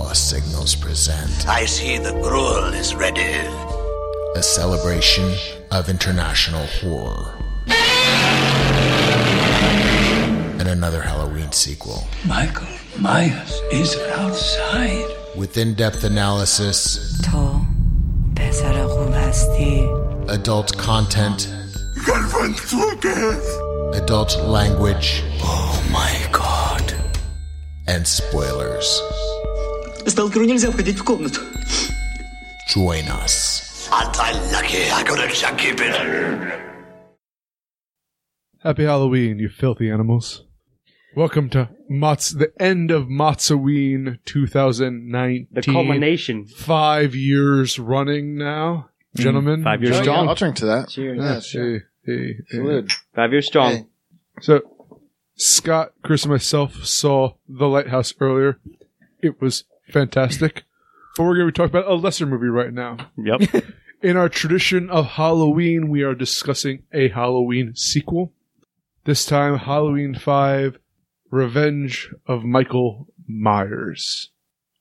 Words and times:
war 0.00 0.14
signals 0.14 0.74
present. 0.74 1.46
I 1.48 1.66
see 1.66 1.98
the 1.98 2.12
gruel 2.22 2.72
is 2.82 2.94
ready. 2.94 3.34
A 4.36 4.42
celebration 4.42 5.34
of 5.70 5.88
international 5.88 6.66
horror. 6.78 7.34
And 10.58 10.68
another 10.68 11.02
Halloween 11.02 11.52
sequel. 11.52 12.06
Michael 12.26 12.66
Myers 12.98 13.60
is 13.72 13.96
outside. 14.12 15.08
With 15.36 15.56
in 15.56 15.74
depth 15.74 16.04
analysis, 16.04 17.20
adult 20.28 20.76
content, 20.78 21.40
adult 23.92 24.32
language. 24.58 25.22
Oh 25.42 25.88
my 25.92 26.12
god 26.32 26.94
and 27.86 28.06
spoilers. 28.06 29.02
Сталкеру 30.10 30.44
нельзя 30.44 30.70
входить 30.72 30.98
в 30.98 31.04
комнату. 31.04 31.40
Join 32.74 33.06
us. 33.24 33.88
Happy 38.62 38.84
Halloween, 38.84 39.38
you 39.38 39.48
filthy 39.48 39.88
animals. 39.88 40.44
Welcome 41.16 41.48
to 41.50 41.68
MOTS, 41.88 42.30
the 42.30 42.52
end 42.60 42.90
of 42.90 43.08
MOTS-O-Ween 43.08 44.18
2019. 44.24 45.48
The 45.52 45.62
culmination. 45.62 46.46
Five 46.46 47.14
years 47.14 47.78
running 47.78 48.36
now, 48.36 48.90
hmm. 49.14 49.22
gentlemen. 49.22 49.62
Five 49.62 49.82
years 49.82 49.98
strong. 49.98 50.28
I'll 50.28 50.34
drink 50.34 50.56
to 50.56 50.66
that. 50.66 50.88
Cheers. 50.88 51.18
Yeah, 51.20 51.40
sure. 51.40 51.78
hey, 52.04 52.34
hey, 52.50 52.58
hey. 52.62 52.82
Five 53.14 53.32
years 53.32 53.46
strong. 53.46 53.86
So, 54.40 54.60
Scott, 55.36 55.92
Chris, 56.02 56.24
and 56.24 56.32
myself 56.32 56.84
saw 56.84 57.34
The 57.48 57.66
Lighthouse 57.66 58.12
earlier. 58.20 58.58
It 59.22 59.40
was 59.40 59.64
fantastic. 59.92 60.64
But 61.16 61.24
we're 61.24 61.34
going 61.34 61.46
to 61.48 61.52
be 61.52 61.56
talking 61.56 61.76
about 61.76 61.90
a 61.90 61.94
lesser 61.94 62.26
movie 62.26 62.46
right 62.48 62.72
now. 62.72 62.96
Yep. 63.16 63.64
In 64.02 64.16
our 64.16 64.28
tradition 64.28 64.88
of 64.88 65.06
Halloween, 65.06 65.88
we 65.88 66.02
are 66.02 66.14
discussing 66.14 66.84
a 66.92 67.08
Halloween 67.08 67.74
sequel. 67.74 68.32
This 69.04 69.26
time, 69.26 69.58
Halloween 69.58 70.14
5 70.14 70.78
Revenge 71.30 72.12
of 72.26 72.44
Michael 72.44 73.08
Myers. 73.28 74.30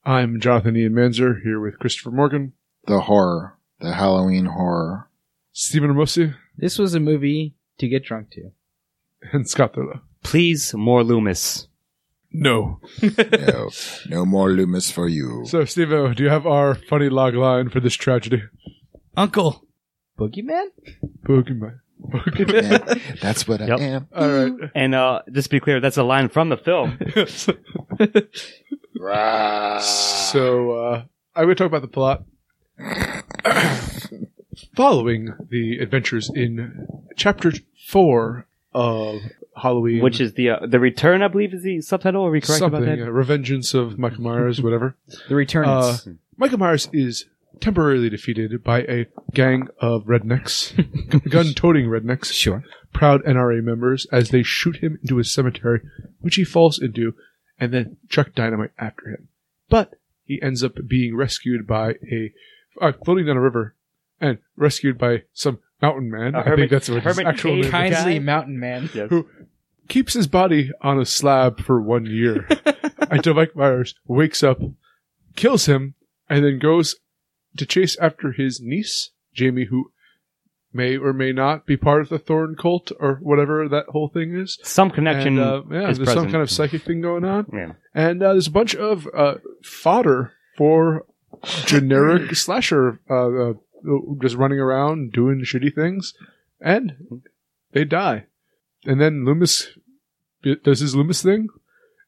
I'm 0.06 0.40
Jonathan 0.40 0.76
Ian 0.78 0.94
Manzer 0.94 1.42
here 1.44 1.60
with 1.60 1.80
Christopher 1.80 2.12
Morgan, 2.12 2.54
The 2.86 3.02
horror. 3.02 3.58
The 3.80 3.94
Halloween 3.94 4.46
horror. 4.46 5.10
Stephen 5.52 5.92
Ramosi, 5.92 6.36
This 6.58 6.78
was 6.80 6.94
a 6.96 7.00
movie 7.00 7.56
to 7.80 7.88
get 7.88 8.04
drunk 8.06 8.32
to. 8.32 8.52
and 9.34 9.50
Scott 9.50 9.74
Thurlow. 9.74 10.02
Please, 10.24 10.74
more 10.74 11.04
Loomis. 11.04 11.68
No. 12.32 12.80
No, 13.02 13.70
no 14.08 14.26
more 14.26 14.52
Loomis 14.52 14.92
for 14.92 15.08
you. 15.08 15.46
So, 15.48 15.66
Steve, 15.66 15.90
do 15.90 16.24
you 16.24 16.30
have 16.30 16.46
our 16.46 16.76
funny 16.76 17.10
log 17.10 17.34
line 17.34 17.70
for 17.70 17.80
this 17.80 17.96
tragedy? 17.96 18.44
Uncle. 19.18 19.66
Boogeyman? 20.18 20.66
Boogeyman. 21.28 21.80
Yeah, 22.38 22.96
that's 23.22 23.48
what 23.48 23.60
Yep. 23.60 23.80
I 23.80 23.84
am. 23.84 24.08
All 24.16 24.30
right. 24.30 24.54
And 24.76 24.96
uh, 24.96 25.22
just 25.32 25.50
to 25.50 25.56
be 25.56 25.60
clear, 25.60 25.80
that's 25.82 25.98
a 25.98 26.04
line 26.04 26.30
from 26.30 26.50
the 26.50 26.58
film. 26.58 26.98
So, 29.82 30.72
uh, 30.72 31.04
I'm 31.36 31.46
going 31.46 31.56
to 31.56 31.56
talk 31.56 31.68
about 31.68 31.82
the 31.82 31.88
plot. 31.88 32.24
Following 34.76 35.34
the 35.50 35.80
adventures 35.80 36.30
in 36.34 36.88
chapter 37.16 37.54
four 37.88 38.46
of 38.74 39.22
Halloween, 39.56 40.02
which 40.02 40.22
is 40.22 40.34
the 40.34 40.52
uh, 40.52 40.66
the 40.66 40.80
return, 40.80 41.22
I 41.22 41.28
believe, 41.28 41.54
is 41.54 41.64
the 41.64 41.82
subtitle. 41.82 42.26
Are 42.26 42.32
we 42.32 42.42
correct 42.42 42.60
something, 42.60 42.84
about 42.84 42.98
that? 42.98 43.06
Revengeance 43.06 43.74
of 43.74 43.98
Michael 43.98 44.24
Myers, 44.24 44.62
whatever. 44.64 44.96
The 45.28 45.36
Return. 45.36 45.66
Uh, 45.66 45.98
Michael 46.38 46.60
Myers 46.60 46.90
is 46.94 47.26
temporarily 47.60 48.10
defeated 48.10 48.64
by 48.64 48.82
a 48.84 49.08
gang 49.34 49.68
of 49.80 50.06
rednecks, 50.06 50.74
gun-toting 51.30 51.88
rednecks, 51.88 52.32
sure. 52.32 52.64
proud 52.94 53.22
NRA 53.24 53.62
members, 53.62 54.08
as 54.12 54.30
they 54.30 54.44
shoot 54.44 54.78
him 54.78 54.98
into 55.02 55.20
a 55.20 55.26
cemetery, 55.26 55.82
which 56.22 56.36
he 56.36 56.46
falls 56.46 56.80
into, 56.80 57.14
and 57.60 57.74
then 57.74 57.98
chuck 58.08 58.34
dynamite 58.34 58.72
after 58.78 59.10
him. 59.10 59.28
But 59.68 59.96
he 60.24 60.42
ends 60.42 60.64
up 60.64 60.76
being 60.88 61.18
rescued 61.18 61.68
by 61.68 61.96
a 62.10 62.32
uh, 62.80 62.94
floating 63.04 63.26
down 63.26 63.38
a 63.38 63.42
river, 63.42 63.76
and 64.22 64.38
rescued 64.56 64.98
by 64.98 65.24
some 65.34 65.60
mountain 65.82 66.10
man. 66.12 66.36
A 66.36 66.40
I 66.40 66.42
hermit- 66.44 66.60
think 66.60 66.72
that's 66.72 66.90
what 66.90 67.04
his 67.04 67.16
hermit 67.16 67.28
actual 67.28 67.52
cave 67.56 67.64
name 67.64 67.72
guy? 67.72 67.86
is. 67.88 67.96
Kindly 67.96 68.20
Mountain 68.20 68.60
Man. 68.60 68.90
Yes. 68.94 69.10
Who 69.10 69.28
keeps 69.88 70.14
his 70.14 70.28
body 70.28 70.72
on 70.82 71.00
a 71.00 71.06
slab 71.06 71.62
for 71.62 71.82
one 71.82 72.06
year 72.06 72.48
until 73.10 73.34
Mike 73.34 73.56
Myers 73.56 73.96
wakes 74.08 74.44
up, 74.44 74.60
kills 75.36 75.66
him, 75.66 75.96
and 76.30 76.44
then 76.46 76.60
goes 76.60 76.96
to 77.58 77.66
chase 77.66 77.98
after 78.00 78.32
his 78.32 78.62
niece, 78.62 79.12
Jamie, 79.34 79.66
who 79.66 79.92
may 80.72 80.96
or 80.98 81.14
may 81.14 81.32
not 81.32 81.66
be 81.66 81.76
part 81.76 82.02
of 82.02 82.10
the 82.10 82.20
Thorn 82.20 82.56
cult 82.56 82.92
or 83.00 83.16
whatever 83.24 83.68
that 83.68 83.86
whole 83.88 84.08
thing 84.10 84.36
is. 84.36 84.60
Some 84.64 84.92
connection. 84.92 85.40
And, 85.40 85.48
uh, 85.48 85.62
yeah, 85.72 85.90
is 85.90 85.98
there's 85.98 86.14
some 86.14 86.30
kind 86.30 86.44
of 86.44 86.52
psychic 86.52 86.84
thing 86.84 87.02
going 87.02 87.26
on. 87.26 87.48
Yeah. 87.52 87.72
And 87.96 88.22
uh, 88.22 88.34
there's 88.34 88.46
a 88.48 88.52
bunch 88.52 88.76
of 88.76 89.08
uh, 89.18 89.36
fodder 89.64 90.34
for 90.56 91.06
generic 91.66 92.36
slasher 92.36 93.00
uh, 93.10 93.14
uh, 93.50 93.54
just 94.22 94.36
running 94.36 94.60
around 94.60 95.12
doing 95.12 95.42
shitty 95.42 95.74
things. 95.74 96.14
And 96.62 97.22
they 97.72 97.86
die. 97.86 98.26
And 98.86 99.00
then 99.00 99.26
Loomis 99.26 99.78
does 100.64 100.80
his 100.80 100.96
Loomis 100.96 101.22
thing. 101.22 101.48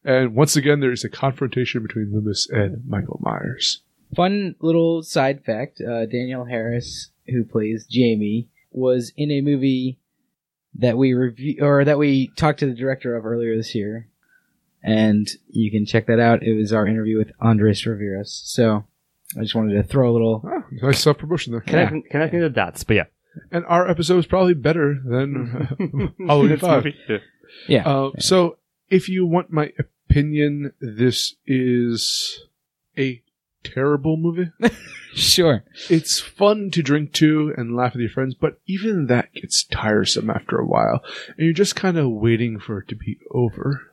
And 0.04 0.36
once 0.36 0.56
again, 0.56 0.80
there's 0.80 1.04
a 1.04 1.10
confrontation 1.10 1.84
between 1.84 2.12
Loomis 2.14 2.50
and 2.50 2.84
Michael 2.88 3.20
Myers. 3.22 3.82
Fun 4.16 4.56
little 4.60 5.04
side 5.04 5.44
fact 5.46 5.80
uh, 5.80 6.06
Danielle 6.06 6.46
Harris, 6.46 7.12
who 7.28 7.44
plays 7.44 7.86
Jamie, 7.90 8.50
was 8.72 9.14
in 9.16 9.32
a 9.32 9.42
movie 9.42 10.00
that 10.76 10.98
we 10.98 11.14
review 11.14 11.58
or 11.62 11.86
that 11.86 11.98
we 11.98 12.32
talked 12.36 12.60
to 12.60 12.66
the 12.66 12.74
director 12.74 13.16
of 13.16 13.26
earlier 13.26 13.56
this 13.56 13.76
year. 13.76 14.08
And 14.84 15.30
you 15.50 15.70
can 15.70 15.86
check 15.86 16.08
that 16.08 16.20
out. 16.20 16.42
It 16.42 16.56
was 16.56 16.74
our 16.74 16.88
interview 16.88 17.18
with 17.18 17.32
Andres 17.40 17.86
Riveras. 17.86 18.30
So 18.30 18.86
I 19.38 19.42
just 19.42 19.54
wanted 19.54 19.76
to 19.76 19.84
throw 19.84 20.10
a 20.10 20.14
little. 20.14 20.44
Oh, 20.44 20.61
nice 20.72 21.00
self 21.00 21.18
promotion 21.18 21.52
there. 21.52 21.62
Connecting, 21.62 22.04
connecting 22.10 22.40
the 22.42 22.50
dots. 22.50 22.84
But 22.84 22.96
yeah. 22.96 23.06
And 23.52 23.66
our 23.66 23.90
episode 23.90 24.20
is 24.20 24.26
probably 24.26 24.54
better 24.54 25.00
than 25.06 26.12
uh, 26.20 26.26
Halloween 26.28 26.52
This 26.52 26.62
5. 26.62 26.84
movie, 26.84 26.98
yeah. 27.08 27.18
Yeah. 27.68 27.88
Uh, 27.90 28.12
so, 28.20 28.58
if 28.90 29.08
you 29.08 29.26
want 29.26 29.52
my 29.52 29.72
opinion, 29.80 30.74
this 30.82 31.36
is 31.46 32.42
a 32.98 33.22
terrible 33.64 34.18
movie. 34.18 34.52
sure. 35.14 35.64
it's 35.90 36.20
fun 36.20 36.72
to 36.72 36.82
drink 36.82 37.14
to 37.14 37.54
and 37.58 37.76
laugh 37.76 37.94
with 37.94 38.02
your 38.02 38.10
friends, 38.10 38.36
but 38.36 38.60
even 38.68 39.08
that 39.08 39.34
gets 39.34 39.64
tiresome 39.64 40.30
after 40.30 40.58
a 40.58 40.66
while, 40.66 41.02
and 41.30 41.46
you're 41.46 41.54
just 41.54 41.76
kind 41.76 41.98
of 41.98 42.10
waiting 42.10 42.60
for 42.60 42.80
it 42.80 42.88
to 42.90 42.96
be 42.96 43.20
over. 43.32 43.91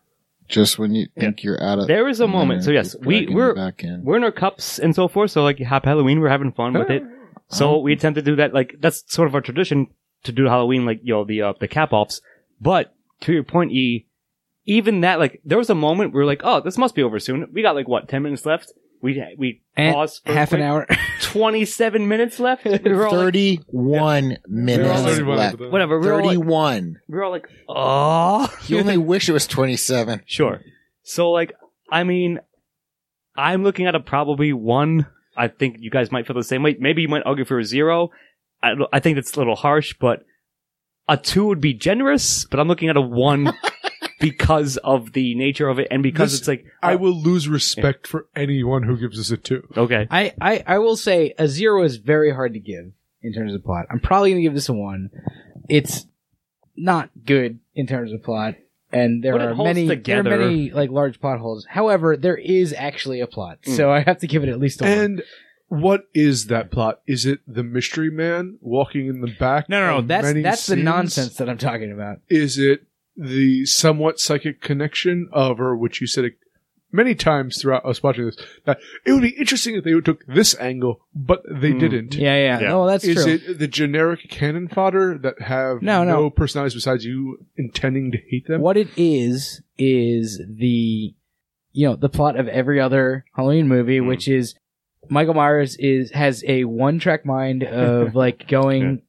Just 0.48 0.78
when 0.78 0.94
you 0.94 1.06
think 1.18 1.42
you're 1.42 1.62
out 1.62 1.78
of. 1.78 1.86
There 1.86 2.08
is 2.08 2.20
a 2.20 2.26
moment. 2.26 2.64
So 2.64 2.70
yes, 2.70 2.96
we 3.00 3.26
we're 3.26 3.54
back 3.54 3.84
in. 3.84 4.02
we're 4.02 4.16
in 4.16 4.24
our 4.24 4.32
cups 4.32 4.78
and 4.78 4.94
so 4.94 5.06
forth. 5.06 5.30
So 5.30 5.42
like 5.42 5.58
happy 5.58 5.88
Halloween, 5.88 6.20
we're 6.20 6.28
having 6.30 6.52
fun 6.52 6.72
with 6.72 6.90
it. 6.90 7.02
So 7.48 7.78
we 7.78 7.92
attempt 7.92 8.16
to 8.16 8.22
do 8.22 8.36
that. 8.36 8.52
Like 8.54 8.76
that's 8.80 9.04
sort 9.12 9.28
of 9.28 9.34
our 9.34 9.40
tradition 9.40 9.88
to 10.24 10.32
do 10.32 10.44
Halloween, 10.44 10.84
like 10.86 11.00
you 11.02 11.14
know 11.14 11.24
the 11.24 11.42
uh, 11.42 11.52
the 11.60 11.68
cap 11.68 11.92
offs. 11.92 12.20
But 12.60 12.94
to 13.22 13.32
your 13.32 13.44
point, 13.44 13.72
E, 13.72 14.06
even 14.64 15.00
that 15.02 15.18
like 15.18 15.40
there 15.44 15.58
was 15.58 15.70
a 15.70 15.74
moment 15.74 16.12
where 16.12 16.20
we 16.20 16.24
are 16.24 16.26
like, 16.26 16.42
oh, 16.44 16.60
this 16.60 16.78
must 16.78 16.94
be 16.94 17.02
over 17.02 17.18
soon. 17.18 17.46
We 17.52 17.62
got 17.62 17.74
like 17.74 17.88
what 17.88 18.08
ten 18.08 18.22
minutes 18.22 18.46
left. 18.46 18.72
We 19.00 19.22
we 19.38 19.62
And 19.76 19.94
paused 19.94 20.22
for 20.24 20.32
half 20.32 20.52
an 20.52 20.62
hour. 20.62 20.86
Twenty 21.22 21.64
seven 21.64 22.08
minutes 22.08 22.40
left. 22.40 22.64
We 22.64 22.78
were 22.84 23.06
all 23.06 23.16
like, 23.16 23.34
31 23.34 24.38
minutes 24.48 25.02
31 25.02 25.36
left. 25.36 25.60
whatever. 25.60 26.00
We 26.00 26.06
were 26.06 26.14
all 26.14 26.26
like, 26.26 26.36
31. 26.36 27.00
we 27.08 27.16
were 27.16 27.24
all 27.24 27.30
like, 27.30 27.48
oh. 27.68 28.52
You 28.66 28.78
only 28.78 28.96
wish 28.96 29.28
it 29.28 29.32
was 29.32 29.46
27. 29.46 30.22
Sure. 30.26 30.60
So, 31.02 31.30
like, 31.30 31.52
I 31.90 32.04
mean, 32.04 32.40
I'm 33.36 33.62
looking 33.62 33.86
at 33.86 33.94
a 33.94 34.00
probably 34.00 34.52
one. 34.52 35.06
I 35.36 35.48
think 35.48 35.76
you 35.78 35.90
guys 35.90 36.10
might 36.10 36.26
feel 36.26 36.34
the 36.36 36.42
same 36.42 36.62
way. 36.62 36.76
Maybe 36.78 37.02
you 37.02 37.08
might 37.08 37.22
argue 37.24 37.44
for 37.44 37.58
a 37.58 37.64
zero. 37.64 38.10
I, 38.62 38.72
I 38.92 39.00
think 39.00 39.14
that's 39.16 39.34
a 39.34 39.38
little 39.38 39.54
harsh, 39.54 39.94
but 40.00 40.24
a 41.08 41.16
two 41.16 41.46
would 41.46 41.60
be 41.60 41.72
generous. 41.72 42.44
But 42.46 42.58
I'm 42.58 42.66
looking 42.68 42.88
at 42.88 42.96
a 42.96 43.00
one 43.00 43.52
because 44.20 44.76
of 44.78 45.12
the 45.12 45.34
nature 45.34 45.68
of 45.68 45.78
it 45.78 45.88
and 45.90 46.02
because 46.02 46.32
This- 46.32 46.40
it's 46.40 46.48
like, 46.48 46.64
I 46.82 46.94
oh. 46.94 46.98
will 46.98 47.20
lose 47.20 47.48
respect 47.48 48.06
for 48.06 48.26
anyone 48.34 48.82
who 48.82 48.96
gives 48.96 49.18
us 49.18 49.30
a 49.30 49.36
two. 49.36 49.66
okay. 49.76 50.06
I, 50.10 50.34
I, 50.40 50.64
I 50.66 50.78
will 50.78 50.96
say 50.96 51.34
a 51.38 51.48
zero 51.48 51.84
is 51.84 51.96
very 51.96 52.32
hard 52.32 52.54
to 52.54 52.60
give 52.60 52.92
in 53.22 53.32
terms 53.32 53.54
of 53.54 53.64
plot. 53.64 53.86
I'm 53.90 54.00
probably 54.00 54.30
going 54.30 54.42
to 54.42 54.46
give 54.46 54.54
this 54.54 54.68
a 54.68 54.72
one. 54.74 55.10
It's 55.68 56.06
not 56.76 57.10
good 57.24 57.58
in 57.74 57.86
terms 57.86 58.12
of 58.12 58.22
plot, 58.22 58.54
and 58.92 59.22
there 59.22 59.32
But 59.32 59.40
it 59.40 59.44
are 59.48 59.54
holds 59.54 59.68
many 59.74 59.94
there 59.96 60.20
are 60.20 60.22
many 60.22 60.70
like 60.70 60.90
large 60.90 61.20
plot 61.20 61.40
holes. 61.40 61.66
However, 61.68 62.16
there 62.16 62.36
is 62.36 62.72
actually 62.72 63.20
a 63.20 63.26
plot, 63.26 63.58
hmm. 63.64 63.74
so 63.74 63.90
I 63.90 64.00
have 64.00 64.18
to 64.20 64.26
give 64.26 64.44
it 64.44 64.48
at 64.48 64.58
least 64.58 64.80
a 64.80 64.84
one. 64.84 64.92
And 64.92 65.22
what 65.68 66.04
is 66.14 66.46
that 66.46 66.70
plot? 66.70 67.00
Is 67.06 67.26
it 67.26 67.40
the 67.46 67.62
mystery 67.62 68.10
man 68.10 68.58
walking 68.60 69.06
in 69.08 69.20
the 69.20 69.34
back? 69.38 69.68
No, 69.68 69.80
no, 69.80 69.86
no. 69.92 69.98
of 69.98 70.08
That's 70.08 70.24
many 70.24 70.42
that's 70.42 70.66
the 70.66 70.74
scenes? 70.74 70.84
nonsense 70.84 71.36
that 71.36 71.50
I'm 71.50 71.58
talking 71.58 71.92
about. 71.92 72.20
Is 72.28 72.58
it 72.58 72.86
the 73.18 73.66
somewhat 73.66 74.20
psychic 74.20 74.60
connection 74.60 75.28
of, 75.32 75.60
or 75.60 75.76
which 75.76 76.00
you 76.00 76.06
said, 76.06 76.30
many 76.92 77.14
times 77.14 77.60
throughout 77.60 77.84
us 77.84 78.02
watching 78.02 78.24
this 78.24 78.36
that 78.64 78.78
it 79.04 79.12
would 79.12 79.20
be 79.22 79.36
interesting 79.38 79.74
if 79.74 79.84
they 79.84 79.92
took 80.00 80.24
this 80.26 80.58
angle, 80.58 81.00
but 81.14 81.42
they 81.50 81.72
Mm. 81.72 81.80
didn't. 81.80 82.14
Yeah, 82.14 82.36
yeah. 82.36 82.60
Yeah. 82.60 82.68
No, 82.68 82.86
that's 82.86 83.04
Is 83.04 83.22
true. 83.24 83.32
it 83.34 83.58
the 83.58 83.68
generic 83.68 84.20
cannon 84.30 84.68
fodder 84.68 85.18
that 85.18 85.40
have 85.42 85.82
No, 85.82 86.04
no. 86.04 86.30
personalities 86.30 86.74
besides 86.74 87.04
you 87.04 87.44
intending 87.56 88.12
to 88.12 88.18
hate 88.30 88.46
them? 88.46 88.62
What 88.62 88.76
it 88.78 88.88
is 88.96 89.60
is 89.76 90.40
the 90.48 91.14
you 91.72 91.86
know 91.86 91.96
the 91.96 92.08
plot 92.08 92.38
of 92.38 92.48
every 92.48 92.80
other 92.80 93.24
Halloween 93.36 93.68
movie, 93.68 93.98
Mm. 93.98 94.06
which 94.08 94.26
is 94.28 94.54
Michael 95.10 95.34
Myers 95.34 95.76
is 95.76 96.10
has 96.12 96.42
a 96.48 96.64
one 96.64 96.98
track 96.98 97.26
mind 97.26 97.64
of 97.64 98.14
like 98.24 98.48
going 98.48 99.02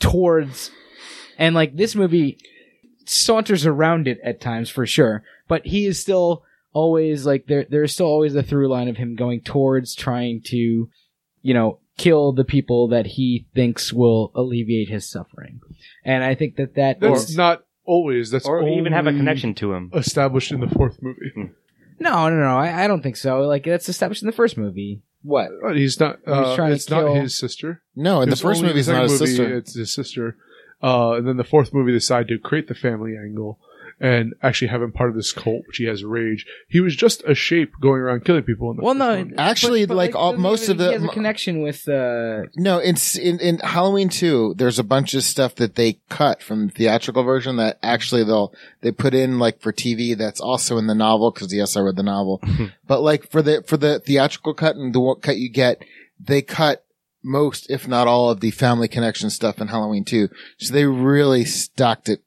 towards, 0.00 0.70
and 1.38 1.54
like 1.54 1.76
this 1.76 1.94
movie 1.94 2.38
saunters 3.08 3.66
around 3.66 4.06
it 4.08 4.18
at 4.24 4.40
times 4.40 4.70
for 4.70 4.86
sure, 4.86 5.22
but 5.48 5.66
he 5.66 5.86
is 5.86 5.98
still 6.00 6.42
always 6.72 7.24
like 7.26 7.46
there. 7.46 7.64
There's 7.68 7.92
still 7.92 8.06
always 8.06 8.34
a 8.34 8.42
through 8.42 8.68
line 8.68 8.88
of 8.88 8.96
him 8.96 9.14
going 9.16 9.40
towards 9.42 9.94
trying 9.94 10.42
to, 10.46 10.88
you 11.42 11.54
know, 11.54 11.78
kill 11.96 12.32
the 12.32 12.44
people 12.44 12.88
that 12.88 13.06
he 13.06 13.46
thinks 13.54 13.92
will 13.92 14.32
alleviate 14.34 14.88
his 14.88 15.08
suffering, 15.08 15.60
and 16.04 16.24
I 16.24 16.34
think 16.34 16.56
that 16.56 16.74
that 16.74 17.00
That's 17.00 17.30
is- 17.30 17.36
not 17.36 17.64
always. 17.84 18.30
That's 18.30 18.46
or 18.46 18.66
even 18.68 18.92
have 18.92 19.06
a 19.06 19.12
connection 19.12 19.54
to 19.56 19.72
him. 19.74 19.90
established 19.94 20.50
in 20.52 20.60
the 20.60 20.68
fourth 20.68 20.98
movie. 21.02 21.50
No, 22.00 22.28
no, 22.28 22.36
no. 22.36 22.56
I, 22.58 22.84
I 22.84 22.86
don't 22.88 23.02
think 23.02 23.16
so. 23.16 23.42
Like 23.42 23.64
that's 23.64 23.88
established 23.88 24.22
in 24.22 24.26
the 24.26 24.32
first 24.32 24.56
movie. 24.58 25.02
What? 25.22 25.48
He's 25.74 25.98
not. 26.00 26.18
He's 26.24 26.34
Uh, 26.34 26.56
trying 26.56 26.70
to 26.70 26.74
it's 26.74 26.90
not 26.90 27.04
kill- 27.04 27.14
his 27.14 27.36
sister. 27.38 27.82
No, 27.94 28.20
in 28.20 28.28
the 28.30 28.36
first 28.36 28.62
movie, 28.62 28.80
it's 28.80 28.88
not 28.88 29.04
his 29.04 29.12
movie, 29.12 29.26
sister. 29.26 29.56
It's 29.56 29.74
his 29.74 29.94
sister. 29.94 30.36
Uh, 30.84 31.12
and 31.14 31.26
then 31.26 31.38
the 31.38 31.44
fourth 31.44 31.72
movie, 31.72 31.92
they 31.92 31.96
decided 31.96 32.28
to 32.28 32.38
create 32.38 32.68
the 32.68 32.74
family 32.74 33.16
angle 33.16 33.58
and 34.00 34.34
actually 34.42 34.68
have 34.68 34.82
him 34.82 34.92
part 34.92 35.08
of 35.08 35.16
this 35.16 35.32
cult, 35.32 35.62
which 35.66 35.78
he 35.78 35.84
has 35.84 36.04
rage. 36.04 36.44
He 36.68 36.80
was 36.80 36.94
just 36.94 37.22
a 37.26 37.34
shape 37.34 37.72
going 37.80 38.00
around 38.00 38.24
killing 38.24 38.42
people. 38.42 38.70
In 38.70 38.76
the 38.76 38.82
Well, 38.82 38.94
no. 38.94 39.16
one. 39.16 39.34
Actually, 39.38 39.86
but, 39.86 39.96
like, 39.96 40.14
all 40.14 40.36
most 40.36 40.68
of 40.68 40.78
the 40.78 40.88
he 40.88 40.92
has 40.92 41.04
a 41.04 41.08
connection 41.08 41.62
with. 41.62 41.88
uh 41.88 42.42
No, 42.56 42.78
it's 42.78 43.16
in, 43.16 43.38
in 43.40 43.58
Halloween 43.58 44.08
2, 44.10 44.54
there's 44.58 44.78
a 44.78 44.84
bunch 44.84 45.14
of 45.14 45.22
stuff 45.22 45.54
that 45.54 45.76
they 45.76 46.00
cut 46.08 46.42
from 46.42 46.66
the 46.66 46.72
theatrical 46.72 47.22
version 47.22 47.56
that 47.56 47.78
actually 47.82 48.24
they'll, 48.24 48.52
they 48.82 48.92
put 48.92 49.14
in 49.14 49.38
like 49.38 49.60
for 49.60 49.72
TV 49.72 50.16
that's 50.16 50.40
also 50.40 50.76
in 50.76 50.86
the 50.86 50.94
novel, 50.94 51.32
cause 51.32 51.52
yes, 51.52 51.76
I 51.76 51.80
read 51.80 51.96
the 51.96 52.02
novel. 52.02 52.42
but 52.86 53.00
like 53.00 53.30
for 53.30 53.42
the, 53.42 53.62
for 53.62 53.76
the 53.76 54.00
theatrical 54.00 54.54
cut 54.54 54.76
and 54.76 54.94
the 54.94 55.00
one 55.00 55.20
cut 55.20 55.38
you 55.38 55.48
get, 55.48 55.82
they 56.20 56.42
cut 56.42 56.83
most, 57.24 57.70
if 57.70 57.88
not 57.88 58.06
all 58.06 58.30
of 58.30 58.40
the 58.40 58.50
family 58.50 58.86
connection 58.86 59.30
stuff 59.30 59.60
in 59.60 59.68
Halloween 59.68 60.04
2. 60.04 60.28
So 60.58 60.72
they 60.72 60.84
really 60.84 61.44
stocked 61.44 62.08
it 62.08 62.22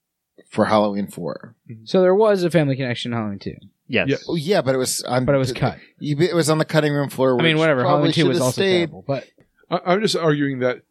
for 0.49 0.65
Halloween 0.65 1.07
4. 1.07 1.55
So 1.85 2.01
there 2.01 2.15
was 2.15 2.44
a 2.44 2.49
family 2.49 2.75
connection 2.75 3.13
in 3.13 3.17
Halloween 3.17 3.39
2. 3.39 3.53
Yes. 3.88 4.07
Yeah. 4.09 4.17
Oh 4.27 4.35
yeah, 4.35 4.61
but 4.61 4.75
it 4.75 4.77
was 4.77 5.01
on, 5.03 5.25
but 5.25 5.33
it 5.33 5.38
was 5.38 5.53
cut. 5.53 5.77
It 6.01 6.35
was 6.35 6.49
on 6.49 6.57
the 6.57 6.65
cutting 6.65 6.94
room 6.94 7.09
floor. 7.09 7.39
I 7.39 7.44
mean, 7.44 7.57
whatever. 7.57 7.83
Halloween 7.83 8.11
two 8.11 8.27
was 8.27 8.41
also 8.41 8.61
stayed. 8.61 8.88
terrible, 8.88 9.05
but 9.07 9.25
I, 9.69 9.79
I'm 9.85 10.01
just 10.01 10.15
arguing 10.17 10.59
that 10.59 10.81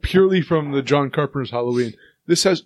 purely 0.00 0.40
from 0.40 0.72
the 0.72 0.80
John 0.80 1.10
Carpenter's 1.10 1.50
Halloween, 1.50 1.92
this 2.26 2.44
has 2.44 2.62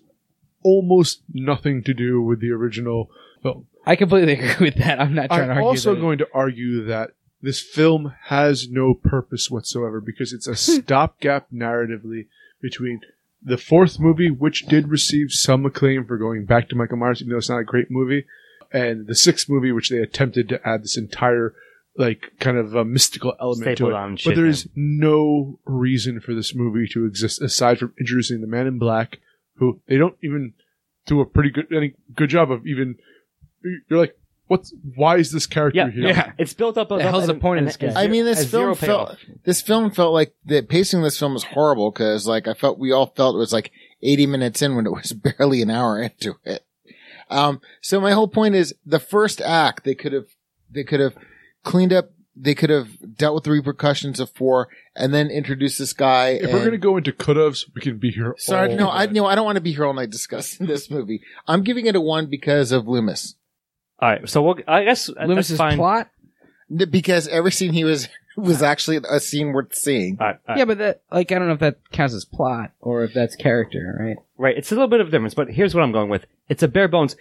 almost 0.62 1.23
nothing 1.32 1.82
to 1.85 1.94
do 1.94 2.23
with 2.23 2.41
the 2.41 2.50
original 2.50 3.11
film. 3.43 3.67
I 3.85 3.97
completely 3.97 4.32
agree 4.38 4.67
with 4.67 4.76
that. 4.76 5.00
I'm 5.00 5.14
not 5.14 5.26
trying 5.29 5.49
to 5.49 5.55
argue. 5.55 5.61
I'm 5.62 5.64
also 5.64 5.94
that- 5.94 6.00
going 6.00 6.19
to 6.19 6.29
argue 6.32 6.85
that 6.85 7.11
this 7.40 7.61
film 7.61 8.14
has 8.25 8.69
no 8.69 8.94
purpose 8.94 9.50
whatsoever 9.50 10.00
because 10.00 10.32
it's 10.32 10.46
a 10.46 10.56
stopgap 10.82 11.49
narratively 11.52 12.26
between 12.61 13.00
the 13.43 13.56
fourth 13.58 14.00
movie, 14.00 14.31
which 14.31 14.67
did 14.67 14.88
receive 14.88 15.31
some 15.31 15.64
acclaim 15.64 16.05
for 16.05 16.19
going 16.19 16.44
back 16.44 16.69
to 16.69 16.76
Michael 16.76 16.96
Myers, 16.96 17.20
even 17.20 17.31
though 17.31 17.38
it's 17.38 17.49
not 17.49 17.58
a 17.61 17.64
great 17.64 17.90
movie, 17.90 18.26
and 18.73 19.06
the 19.06 19.14
sixth 19.14 19.49
movie, 19.49 19.70
which 19.73 19.90
they 19.90 19.99
attempted 19.99 20.49
to 20.49 20.69
add 20.69 20.82
this 20.82 20.96
entire 20.99 21.55
like 21.96 22.32
kind 22.38 22.56
of 22.56 22.75
a 22.75 22.85
mystical 22.85 23.35
element 23.40 23.76
Stapled 23.76 23.93
to 23.93 23.96
it. 23.96 24.11
but 24.11 24.20
shit, 24.20 24.35
there 24.37 24.44
man. 24.44 24.52
is 24.52 24.69
no 24.76 25.58
reason 25.64 26.20
for 26.20 26.32
this 26.32 26.55
movie 26.55 26.87
to 26.93 27.05
exist 27.05 27.43
aside 27.43 27.79
from 27.79 27.93
introducing 27.99 28.40
the 28.40 28.46
Man 28.46 28.69
in 28.69 28.79
Black, 28.79 29.19
who 29.56 29.81
they 29.88 29.96
don't 29.96 30.17
even 30.23 30.55
do 31.06 31.20
a 31.20 31.26
pretty 31.26 31.50
good 31.50 31.67
any 31.75 31.94
good 32.14 32.31
job 32.31 32.50
of 32.52 32.67
even. 32.67 32.96
You're 33.88 33.99
like, 33.99 34.17
what's 34.49 34.75
why 34.97 35.17
is 35.17 35.31
this 35.33 35.47
character 35.47 35.79
Yeah, 35.79 35.91
here? 35.91 36.09
Yeah. 36.09 36.33
It's 36.39 36.53
built 36.55 36.77
up. 36.77 36.89
The 36.89 37.00
hell's 37.03 37.27
the 37.27 37.35
point 37.35 37.61
of 37.61 37.67
this 37.67 37.77
guy? 37.77 37.93
I 37.95 38.09
mean, 38.09 38.25
this 38.25 38.50
film 38.50 38.75
felt. 38.75 39.11
felt 39.11 39.19
this 39.45 39.62
film 39.62 39.91
felt 39.91 40.12
like 40.12 40.35
the 40.45 40.62
pacing 40.62 40.99
of 41.00 41.05
this 41.05 41.19
film 41.19 41.35
was 41.35 41.45
horrible 41.45 41.91
because, 41.91 42.27
like, 42.27 42.49
I 42.49 42.55
felt 42.55 42.79
we 42.79 42.93
all 42.93 43.06
felt 43.17 43.37
it 43.37 43.39
was 43.39 43.53
like 43.53 43.71
80 44.03 44.27
minutes 44.27 44.61
in 44.62 44.75
when 44.77 44.87
it 44.87 44.93
was 44.93 45.12
barely 45.39 45.62
an 45.62 45.71
hour 45.71 46.00
into 46.03 46.35
it. 46.45 46.65
Um, 47.31 47.61
so 47.83 48.00
my 48.00 48.12
whole 48.12 48.29
point 48.29 48.55
is 48.55 48.75
the 48.87 48.99
first 49.00 49.41
act 49.41 49.85
they 49.85 49.95
could 49.95 50.12
have 50.12 50.27
they 50.71 50.85
could 50.85 51.00
have 51.00 51.15
cleaned 51.65 51.93
up. 51.93 52.11
They 52.41 52.55
could 52.55 52.71
have 52.71 52.89
dealt 53.17 53.35
with 53.35 53.45
the 53.45 53.50
repercussions 53.50 54.21
of 54.21 54.31
four 54.31 54.69
and 54.95 55.12
then 55.12 55.29
introduced 55.29 55.79
this 55.81 55.93
guy. 55.93 56.29
If 56.29 56.45
and- 56.45 56.53
we're 56.53 56.65
gonna 56.65 56.79
go 56.79 56.97
into 56.97 57.11
could-haves, 57.12 57.67
we 57.75 57.81
can 57.81 57.99
be 57.99 58.11
here. 58.12 58.35
sorry, 58.39 58.71
all 58.71 58.77
no, 58.79 58.89
I 58.91 59.06
night. 59.06 59.12
no, 59.12 59.27
I 59.27 59.35
don't 59.35 59.45
want 59.45 59.56
to 59.56 59.61
be 59.61 59.73
here 59.73 59.85
all 59.85 59.93
night 59.93 60.11
discussing 60.11 60.67
this 60.69 60.89
movie. 60.89 61.21
I'm 61.49 61.65
giving 61.65 61.87
it 61.87 61.97
a 61.97 62.00
one 62.00 62.27
because 62.31 62.71
of 62.71 62.87
Loomis. 62.87 63.35
All 64.00 64.09
right, 64.09 64.29
so 64.29 64.43
we'll, 64.43 64.56
I 64.67 64.85
guess 64.85 65.09
uh, 65.09 65.25
Loomis's 65.25 65.49
that's 65.49 65.59
fine. 65.59 65.77
plot. 65.77 66.11
Because 66.71 67.29
every 67.29 67.50
scene 67.50 67.73
he 67.73 67.85
was 67.85 68.09
was 68.37 68.62
actually 68.62 69.00
a 69.09 69.19
scene 69.21 69.53
worth 69.53 69.75
seeing. 69.75 70.19
All 70.21 70.27
right, 70.27 70.37
all 70.47 70.55
right. 70.55 70.59
Yeah, 70.59 70.65
but 70.67 70.79
that 70.79 71.03
like 71.11 71.33
I 71.33 71.39
don't 71.39 71.49
know 71.49 71.55
if 71.55 71.61
that 71.61 71.79
counts 71.93 72.15
as 72.15 72.25
plot 72.25 72.73
or 72.81 73.05
if 73.05 73.15
that's 73.15 73.35
character, 73.35 73.97
right? 73.99 74.17
Right. 74.37 74.56
It's 74.56 74.71
a 74.71 74.75
little 74.75 74.89
bit 74.89 75.00
of 75.00 75.09
a 75.09 75.11
difference, 75.11 75.35
but 75.35 75.50
here's 75.50 75.75
what 75.75 75.83
I'm 75.83 75.93
going 75.93 76.11
with. 76.11 76.27
It's 76.49 76.62
a 76.62 76.69
bare 76.69 76.89
bones. 76.89 77.17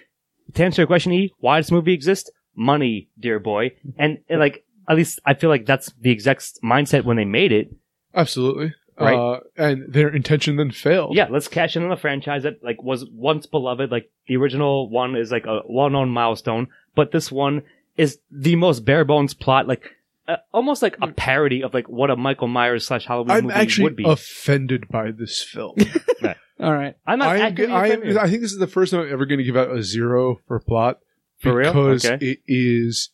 To 0.54 0.64
answer 0.64 0.82
your 0.82 0.88
question, 0.88 1.12
E, 1.14 1.34
why 1.40 1.58
does 1.58 1.68
this 1.68 1.72
movie 1.72 1.94
exist? 1.94 2.32
Money, 2.56 3.10
dear 3.20 3.40
boy. 3.40 3.72
And, 3.98 4.20
and, 4.30 4.40
like, 4.40 4.64
at 4.88 4.96
least 4.96 5.20
I 5.26 5.34
feel 5.34 5.50
like 5.50 5.66
that's 5.66 5.92
the 6.00 6.10
exact 6.10 6.60
mindset 6.64 7.04
when 7.04 7.18
they 7.18 7.26
made 7.26 7.52
it. 7.52 7.70
Absolutely. 8.16 8.74
Right. 9.00 9.16
Uh, 9.16 9.40
and 9.58 9.94
their 9.94 10.10
intention 10.10 10.56
then 10.56 10.72
failed. 10.72 11.16
Yeah, 11.16 11.28
let's 11.30 11.48
cash 11.48 11.76
in 11.76 11.84
on 11.84 11.92
a 11.92 11.98
franchise 11.98 12.44
that 12.44 12.64
like 12.64 12.82
was 12.82 13.06
once 13.12 13.46
beloved. 13.46 13.92
Like 13.92 14.10
the 14.28 14.38
original 14.38 14.90
one 14.90 15.16
is 15.16 15.32
like 15.32 15.46
a 15.46 15.62
well-known 15.70 16.10
milestone, 16.10 16.68
but 16.96 17.12
this 17.12 17.32
one 17.32 17.62
is 17.96 18.18
the 18.32 18.56
most 18.56 18.86
bare 18.86 19.06
bones 19.06 19.34
plot, 19.36 19.68
like 19.68 19.92
uh, 20.28 20.38
almost 20.52 20.82
like 20.82 20.98
a 21.02 21.08
parody 21.08 21.62
of 21.64 21.74
like 21.74 21.88
what 21.88 22.10
a 22.10 22.16
Michael 22.16 22.48
Myers 22.48 22.88
slash 22.88 23.06
Halloween 23.06 23.32
I'm 23.32 23.44
movie 23.44 23.56
actually 23.56 23.84
would 23.84 23.96
be. 23.96 24.04
offended 24.06 24.88
by 24.90 25.12
this 25.12 25.44
film. 25.44 25.76
All 26.60 26.74
right. 26.74 26.96
I'm 27.06 27.20
not 27.20 27.28
I, 27.30 27.36
am, 27.38 27.42
actively 27.44 27.76
I, 27.76 27.86
am, 27.86 27.92
offended. 28.00 28.18
I 28.18 28.28
think 28.30 28.42
this 28.42 28.52
is 28.52 28.58
the 28.58 28.66
first 28.66 28.92
time 28.92 29.02
I'm 29.02 29.12
ever 29.14 29.28
going 29.28 29.38
to 29.38 29.44
give 29.44 29.56
out 29.56 29.70
a 29.70 29.84
zero 29.84 30.40
for 30.48 30.60
plot 30.60 31.00
For 31.40 31.54
real? 31.54 31.72
because 31.72 32.04
Okay. 32.04 32.26
it 32.26 32.40
is 32.48 33.12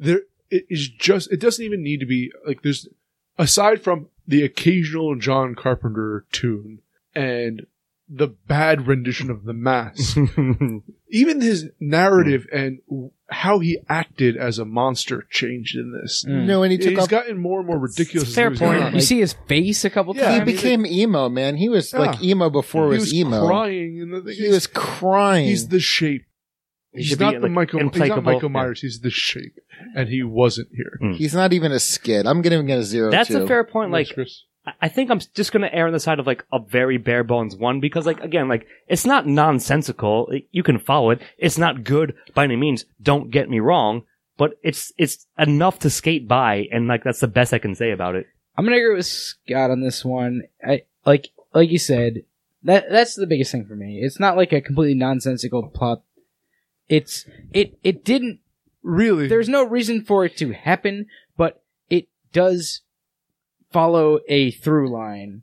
there. 0.00 0.22
It 0.50 0.64
is 0.68 0.88
just. 0.88 1.30
It 1.30 1.38
doesn't 1.38 1.64
even 1.64 1.84
need 1.84 2.00
to 2.00 2.06
be 2.06 2.32
like 2.44 2.62
there's 2.62 2.88
aside 3.38 3.80
from 3.82 4.08
the 4.30 4.42
occasional 4.44 5.16
John 5.16 5.54
Carpenter 5.54 6.24
tune 6.32 6.78
and 7.14 7.66
the 8.08 8.26
bad 8.28 8.86
rendition 8.88 9.30
of 9.30 9.44
the 9.44 9.52
mass. 9.52 10.16
even 11.10 11.40
his 11.40 11.68
narrative 11.78 12.46
and 12.52 12.78
w- 12.88 13.10
how 13.28 13.60
he 13.60 13.78
acted 13.88 14.36
as 14.36 14.58
a 14.58 14.64
monster 14.64 15.26
changed 15.30 15.76
in 15.76 15.92
this. 15.92 16.24
Mm. 16.28 16.46
No, 16.46 16.62
and 16.64 16.72
he 16.72 16.78
took 16.78 16.90
He's 16.90 16.98
off 16.98 17.08
gotten 17.08 17.38
more 17.38 17.60
and 17.60 17.68
more 17.68 17.78
ridiculous. 17.78 18.34
fair 18.34 18.46
the 18.46 18.50
movie's 18.50 18.60
gone 18.60 18.72
point. 18.74 18.84
on. 18.84 18.94
You 18.94 19.00
see 19.00 19.20
his 19.20 19.34
face 19.46 19.84
a 19.84 19.90
couple 19.90 20.16
Yeah, 20.16 20.32
he 20.32 20.38
times. 20.40 20.52
became 20.52 20.86
emo, 20.86 21.28
man. 21.28 21.56
He 21.56 21.68
was 21.68 21.92
like 21.92 22.20
Yeah. 22.20 22.30
emo 22.30 22.50
before 22.50 22.86
he 22.88 22.96
it 22.96 23.00
was 23.00 23.00
was 23.04 23.14
emo. 23.14 23.46
crying, 23.46 24.00
and 24.00 24.12
the 24.12 24.22
thing 24.22 24.34
He 24.34 24.46
is, 24.46 24.54
was 24.54 24.66
crying. 24.66 25.46
he's 25.46 25.68
the 25.68 25.80
shape. 25.80 26.24
He 26.92 27.02
He's 27.02 27.20
not 27.20 27.32
be, 27.32 27.36
the 27.36 27.42
like, 27.42 27.52
Michael. 27.52 27.80
He's 27.80 27.84
not 27.86 27.94
implacable. 27.94 28.22
Michael 28.22 28.48
Yeah. 28.48 28.52
Myers. 28.52 28.80
He's 28.80 29.00
the 29.00 29.10
shape, 29.10 29.58
and 29.94 30.08
he 30.08 30.22
wasn't 30.22 30.68
here. 30.74 30.98
Hmm. 31.00 31.12
He's 31.12 31.34
not 31.34 31.52
even 31.52 31.70
a 31.72 31.78
skid. 31.78 32.26
I'm 32.26 32.42
giving 32.42 32.60
him 32.60 32.70
a 32.70 32.82
zero. 32.82 33.10
That's 33.10 33.28
too. 33.28 33.42
a 33.42 33.46
fair 33.46 33.64
point. 33.64 33.92
Like 33.92 34.08
Yes, 34.08 34.14
Chris. 34.14 34.42
I- 34.66 34.72
I 34.82 34.88
think 34.88 35.10
I'm 35.10 35.20
just 35.34 35.52
gonna 35.52 35.70
err 35.72 35.86
on 35.86 35.92
the 35.92 36.00
side 36.00 36.18
of 36.18 36.26
like 36.26 36.44
a 36.52 36.58
very 36.58 36.98
bare 36.98 37.24
bones 37.24 37.56
one 37.56 37.80
because 37.80 38.06
like 38.06 38.20
again 38.20 38.48
like 38.48 38.66
it's 38.88 39.06
not 39.06 39.26
nonsensical. 39.26 40.30
You 40.50 40.62
can 40.62 40.78
follow 40.78 41.10
it. 41.10 41.22
It's 41.38 41.58
not 41.58 41.84
good 41.84 42.14
by 42.34 42.44
any 42.44 42.56
means. 42.56 42.84
Don't 43.00 43.30
get 43.30 43.48
me 43.48 43.60
wrong, 43.60 44.02
but 44.36 44.58
it's 44.62 44.92
it's 44.98 45.26
enough 45.38 45.78
to 45.80 45.90
skate 45.90 46.26
by, 46.28 46.66
and 46.72 46.88
like 46.88 47.04
that's 47.04 47.20
the 47.20 47.28
best 47.28 47.54
I 47.54 47.58
can 47.58 47.74
say 47.74 47.90
about 47.90 48.16
it. 48.16 48.26
I'm 48.56 48.64
gonna 48.64 48.76
agree 48.76 48.96
with 48.96 49.06
Scott 49.06 49.70
on 49.70 49.80
this 49.80 50.04
one. 50.04 50.42
I 50.66 50.82
like 51.06 51.28
like 51.54 51.70
you 51.70 51.78
said 51.78 52.24
that 52.64 52.90
that's 52.90 53.14
the 53.14 53.26
biggest 53.26 53.52
thing 53.52 53.64
for 53.64 53.76
me. 53.76 54.00
It's 54.02 54.20
not 54.20 54.36
like 54.36 54.52
a 54.52 54.60
completely 54.60 54.94
nonsensical 54.94 55.68
plot. 55.68 56.02
It's 56.90 57.24
it 57.52 57.78
it 57.82 58.04
didn't. 58.04 58.40
Really, 58.82 59.28
There's 59.28 59.48
no 59.48 59.62
reason 59.62 60.02
for 60.02 60.24
it 60.24 60.38
to 60.38 60.52
happen, 60.52 61.06
but 61.36 61.62
it 61.90 62.08
does 62.32 62.80
follow 63.70 64.20
a 64.26 64.50
through 64.50 64.90
line. 64.90 65.42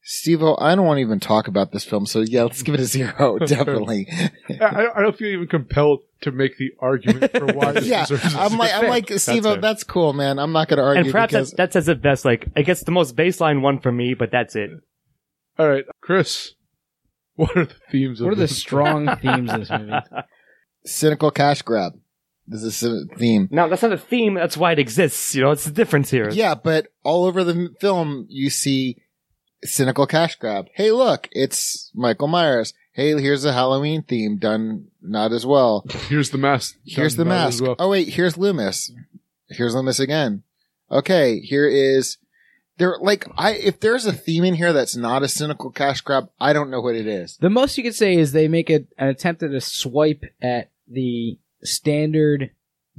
Steve 0.00 0.42
I 0.42 0.74
don't 0.74 0.86
want 0.86 0.98
to 0.98 1.02
even 1.02 1.20
talk 1.20 1.48
about 1.48 1.72
this 1.72 1.84
film, 1.84 2.06
so 2.06 2.20
yeah, 2.20 2.44
let's 2.44 2.62
give 2.62 2.74
it 2.74 2.80
a 2.80 2.84
zero. 2.84 3.38
Definitely. 3.46 4.06
I, 4.48 4.86
I 4.94 5.02
don't 5.02 5.14
feel 5.14 5.28
even 5.28 5.48
compelled 5.48 6.00
to 6.22 6.30
make 6.30 6.56
the 6.56 6.70
argument 6.78 7.32
for 7.32 7.46
why 7.46 7.72
this 7.72 7.86
yeah, 7.88 8.06
deserves 8.06 8.34
a 8.34 8.38
I'm 8.38 8.56
like, 8.56 8.72
I'm 8.72 8.88
like, 8.88 9.10
Steve 9.18 9.42
fair. 9.42 9.56
that's 9.56 9.84
cool, 9.84 10.12
man. 10.12 10.38
I'm 10.38 10.52
not 10.52 10.68
going 10.68 10.78
to 10.78 10.84
argue 10.84 11.02
and 11.02 11.12
perhaps 11.12 11.32
because 11.32 11.50
that, 11.50 11.56
that 11.56 11.72
says 11.74 11.88
it 11.88 12.00
best. 12.00 12.24
Like 12.24 12.48
it 12.56 12.62
gets 12.62 12.84
the 12.84 12.92
most 12.92 13.16
baseline 13.16 13.60
one 13.60 13.80
for 13.80 13.92
me, 13.92 14.14
but 14.14 14.30
that's 14.30 14.56
it. 14.56 14.70
All 15.58 15.68
right, 15.68 15.84
Chris. 16.00 16.54
What 17.34 17.56
are 17.56 17.66
the 17.66 17.74
themes? 17.90 18.20
Of 18.20 18.24
What 18.24 18.30
are 18.30 18.32
of 18.32 18.38
the 18.38 18.48
strong 18.48 19.14
themes 19.18 19.52
of 19.52 19.60
this 19.60 19.70
movie? 19.70 19.92
cynical 20.88 21.30
cash 21.30 21.62
grab. 21.62 21.92
This 22.46 22.62
is 22.62 22.82
a 22.82 23.04
theme. 23.16 23.48
Now 23.50 23.68
that's 23.68 23.82
not 23.82 23.92
a 23.92 23.98
theme. 23.98 24.34
That's 24.34 24.56
why 24.56 24.72
it 24.72 24.78
exists. 24.78 25.34
You 25.34 25.42
know, 25.42 25.50
it's 25.50 25.64
the 25.64 25.70
difference 25.70 26.10
here. 26.10 26.30
Yeah, 26.30 26.54
but 26.54 26.88
all 27.02 27.26
over 27.26 27.44
the 27.44 27.74
film, 27.78 28.26
you 28.30 28.48
see 28.48 28.96
cynical 29.64 30.06
cash 30.06 30.36
grab. 30.36 30.68
Hey, 30.74 30.90
look, 30.90 31.28
it's 31.32 31.90
Michael 31.94 32.28
Myers. 32.28 32.72
Hey, 32.92 33.10
here's 33.20 33.44
a 33.44 33.52
Halloween 33.52 34.02
theme 34.02 34.38
done 34.38 34.88
not 35.02 35.30
as 35.32 35.44
well. 35.46 35.84
Here's 36.08 36.30
the 36.30 36.38
mask. 36.38 36.76
Here's 36.84 37.14
the 37.16 37.22
Done 37.24 37.32
about 37.32 37.48
as 37.48 37.60
mask. 37.60 37.62
well. 37.62 37.76
Oh 37.78 37.90
wait, 37.90 38.08
here's 38.08 38.36
Loomis. 38.36 38.90
Here's 39.48 39.74
Loomis 39.74 40.00
again. 40.00 40.42
Okay, 40.90 41.38
here 41.40 41.68
is 41.68 42.16
there. 42.78 42.96
Like, 43.00 43.26
I 43.36 43.52
if 43.52 43.78
there's 43.78 44.06
a 44.06 44.12
theme 44.12 44.42
in 44.44 44.54
here 44.54 44.72
that's 44.72 44.96
not 44.96 45.22
a 45.22 45.28
cynical 45.28 45.70
cash 45.70 46.00
grab, 46.00 46.28
I 46.40 46.52
don't 46.52 46.70
know 46.70 46.80
what 46.80 46.96
it 46.96 47.06
is. 47.06 47.36
The 47.36 47.50
most 47.50 47.76
you 47.78 47.84
could 47.84 47.94
say 47.94 48.14
is 48.16 48.32
they 48.32 48.48
make 48.48 48.68
a, 48.70 48.84
an 48.98 49.08
attempt 49.08 49.42
at 49.44 49.52
a 49.52 49.60
swipe 49.60 50.24
at 50.42 50.70
the 50.90 51.38
standard 51.62 52.50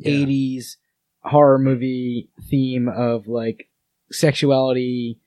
80s 0.03 0.77
horror 1.22 1.60
movie 1.60 2.29
theme 2.50 2.88
of 2.88 3.27
like 3.27 3.69
sexuality 4.12 5.19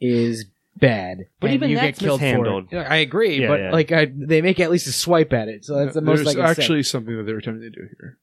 is 0.00 0.46
bad. 0.76 1.26
But 1.40 1.48
and 1.48 1.54
even 1.54 1.70
you 1.70 1.76
that's 1.76 1.98
get 1.98 2.04
killed 2.04 2.20
mishandled. 2.20 2.70
for 2.70 2.76
it. 2.76 2.84
I 2.84 2.96
agree, 2.96 3.42
Yeah, 3.42 3.48
but 3.48 3.60
yeah. 3.60 3.72
like 3.72 3.92
I, 3.92 4.06
they 4.12 4.42
make 4.42 4.60
at 4.60 4.70
least 4.70 4.86
a 4.86 4.92
swipe 4.92 5.32
at 5.32 5.48
it. 5.48 5.64
So 5.64 5.76
that's 5.76 5.94
the 5.94 6.00
most 6.00 6.24
There's 6.24 6.28
I 6.28 6.34
can 6.34 6.44
actually 6.44 6.82
say. 6.82 6.90
something 6.90 7.16
that 7.16 7.24
they're 7.24 7.38
attempting 7.38 7.62
to 7.62 7.70
do 7.70 7.88
here. 7.98 8.18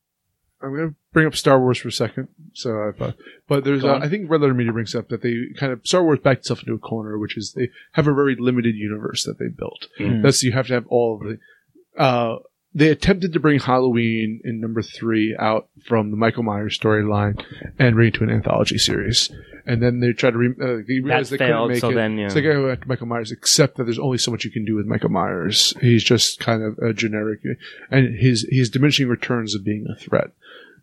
I'm 0.61 0.75
going 0.75 0.89
to 0.89 0.95
bring 1.13 1.27
up 1.27 1.35
Star 1.35 1.59
Wars 1.59 1.77
for 1.77 1.89
a 1.89 1.91
second. 1.91 2.29
So, 2.53 2.87
I've, 2.87 2.99
uh, 2.99 3.11
but 3.47 3.63
there's, 3.63 3.83
uh. 3.83 3.99
I 4.01 4.09
think 4.09 4.27
Red 4.27 4.41
Letter 4.41 4.55
Media 4.55 4.73
brings 4.73 4.95
up 4.95 5.09
that 5.09 5.21
they 5.21 5.35
kind 5.55 5.71
of 5.71 5.81
Star 5.85 6.03
Wars 6.03 6.17
backed 6.19 6.39
itself 6.39 6.61
into 6.61 6.73
a 6.73 6.79
corner, 6.79 7.19
which 7.19 7.37
is 7.37 7.53
they 7.53 7.69
have 7.91 8.07
a 8.07 8.13
very 8.13 8.35
limited 8.35 8.73
universe 8.73 9.23
that 9.25 9.37
they 9.37 9.49
built. 9.49 9.87
Mm. 9.99 10.23
That's 10.23 10.41
you 10.41 10.53
have 10.53 10.67
to 10.67 10.73
have 10.73 10.87
all 10.87 11.21
of 11.21 11.27
the. 11.27 11.37
Uh, 12.01 12.37
they 12.77 12.89
attempted 12.89 13.33
to 13.33 13.39
bring 13.39 13.59
Halloween 13.59 14.39
in 14.43 14.61
number 14.61 14.83
three 14.83 15.35
out 15.39 15.67
from 15.83 16.11
the 16.11 16.17
Michael 16.17 16.43
Myers 16.43 16.77
storyline 16.77 17.43
and 17.79 17.95
bring 17.95 18.09
it 18.09 18.13
to 18.15 18.23
an 18.23 18.29
anthology 18.29 18.77
series. 18.77 19.31
And 19.65 19.81
then 19.81 19.99
they 19.99 20.13
tried 20.13 20.31
to 20.31 20.37
re- 20.37 20.49
uh, 20.61 20.83
they 20.87 20.99
realized 20.99 21.31
they 21.31 21.37
couldn't 21.37 21.53
failed, 21.53 21.71
make 21.71 21.79
so 21.79 21.89
it. 21.89 21.95
then, 21.95 22.19
yeah. 22.19 22.27
So 22.27 22.35
they 22.35 22.41
go 22.43 22.69
back 22.69 22.81
to 22.81 22.87
Michael 22.87 23.07
Myers, 23.07 23.31
except 23.31 23.77
that 23.77 23.85
there's 23.85 23.97
only 23.97 24.19
so 24.19 24.29
much 24.29 24.45
you 24.45 24.51
can 24.51 24.63
do 24.63 24.75
with 24.75 24.85
Michael 24.85 25.09
Myers. 25.09 25.73
He's 25.81 26.03
just 26.03 26.39
kind 26.39 26.61
of 26.61 26.77
a 26.77 26.93
generic, 26.93 27.39
and 27.89 28.15
his 28.15 28.47
his 28.51 28.69
diminishing 28.69 29.07
returns 29.07 29.55
of 29.55 29.65
being 29.65 29.87
a 29.89 29.95
threat. 29.99 30.29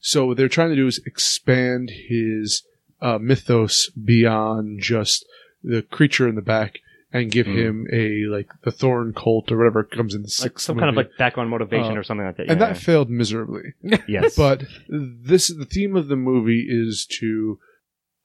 So 0.01 0.27
what 0.27 0.37
they're 0.37 0.49
trying 0.49 0.71
to 0.71 0.77
do 0.77 0.89
is 0.89 1.01
expand 1.07 1.91
his 1.91 2.65
uh, 3.01 3.19
mythos 3.19 3.89
beyond 3.91 4.81
just 4.81 5.27
the 5.63 5.83
creature 5.83 6.29
in 6.29 6.35
the 6.35 6.43
back 6.43 6.81
and 7.15 7.31
give 7.31 7.47
Mm. 7.47 7.57
him 7.57 7.87
a 7.93 8.27
like 8.27 8.49
the 8.65 8.71
Thorn 8.73 9.15
cult 9.15 9.51
or 9.51 9.57
whatever 9.57 9.85
comes 9.85 10.15
in 10.15 10.21
the 10.23 10.27
Like 10.27 10.33
sixth 10.33 10.65
some 10.67 10.77
kind 10.77 10.91
of 10.91 10.97
like 10.97 11.17
background 11.17 11.49
motivation 11.49 11.93
Uh, 11.93 12.01
or 12.01 12.03
something 12.03 12.27
like 12.27 12.37
that. 12.37 12.47
Yeah. 12.47 12.53
and 12.53 12.61
yeah. 12.61 12.67
that 12.73 12.77
failed 12.77 13.09
miserably. 13.09 13.73
yes, 14.09 14.37
But 14.45 14.65
this 14.89 15.49
the 15.49 15.65
theme 15.65 15.95
of 15.97 16.09
the 16.09 16.17
movie 16.17 16.67
is 16.69 17.07
to 17.21 17.59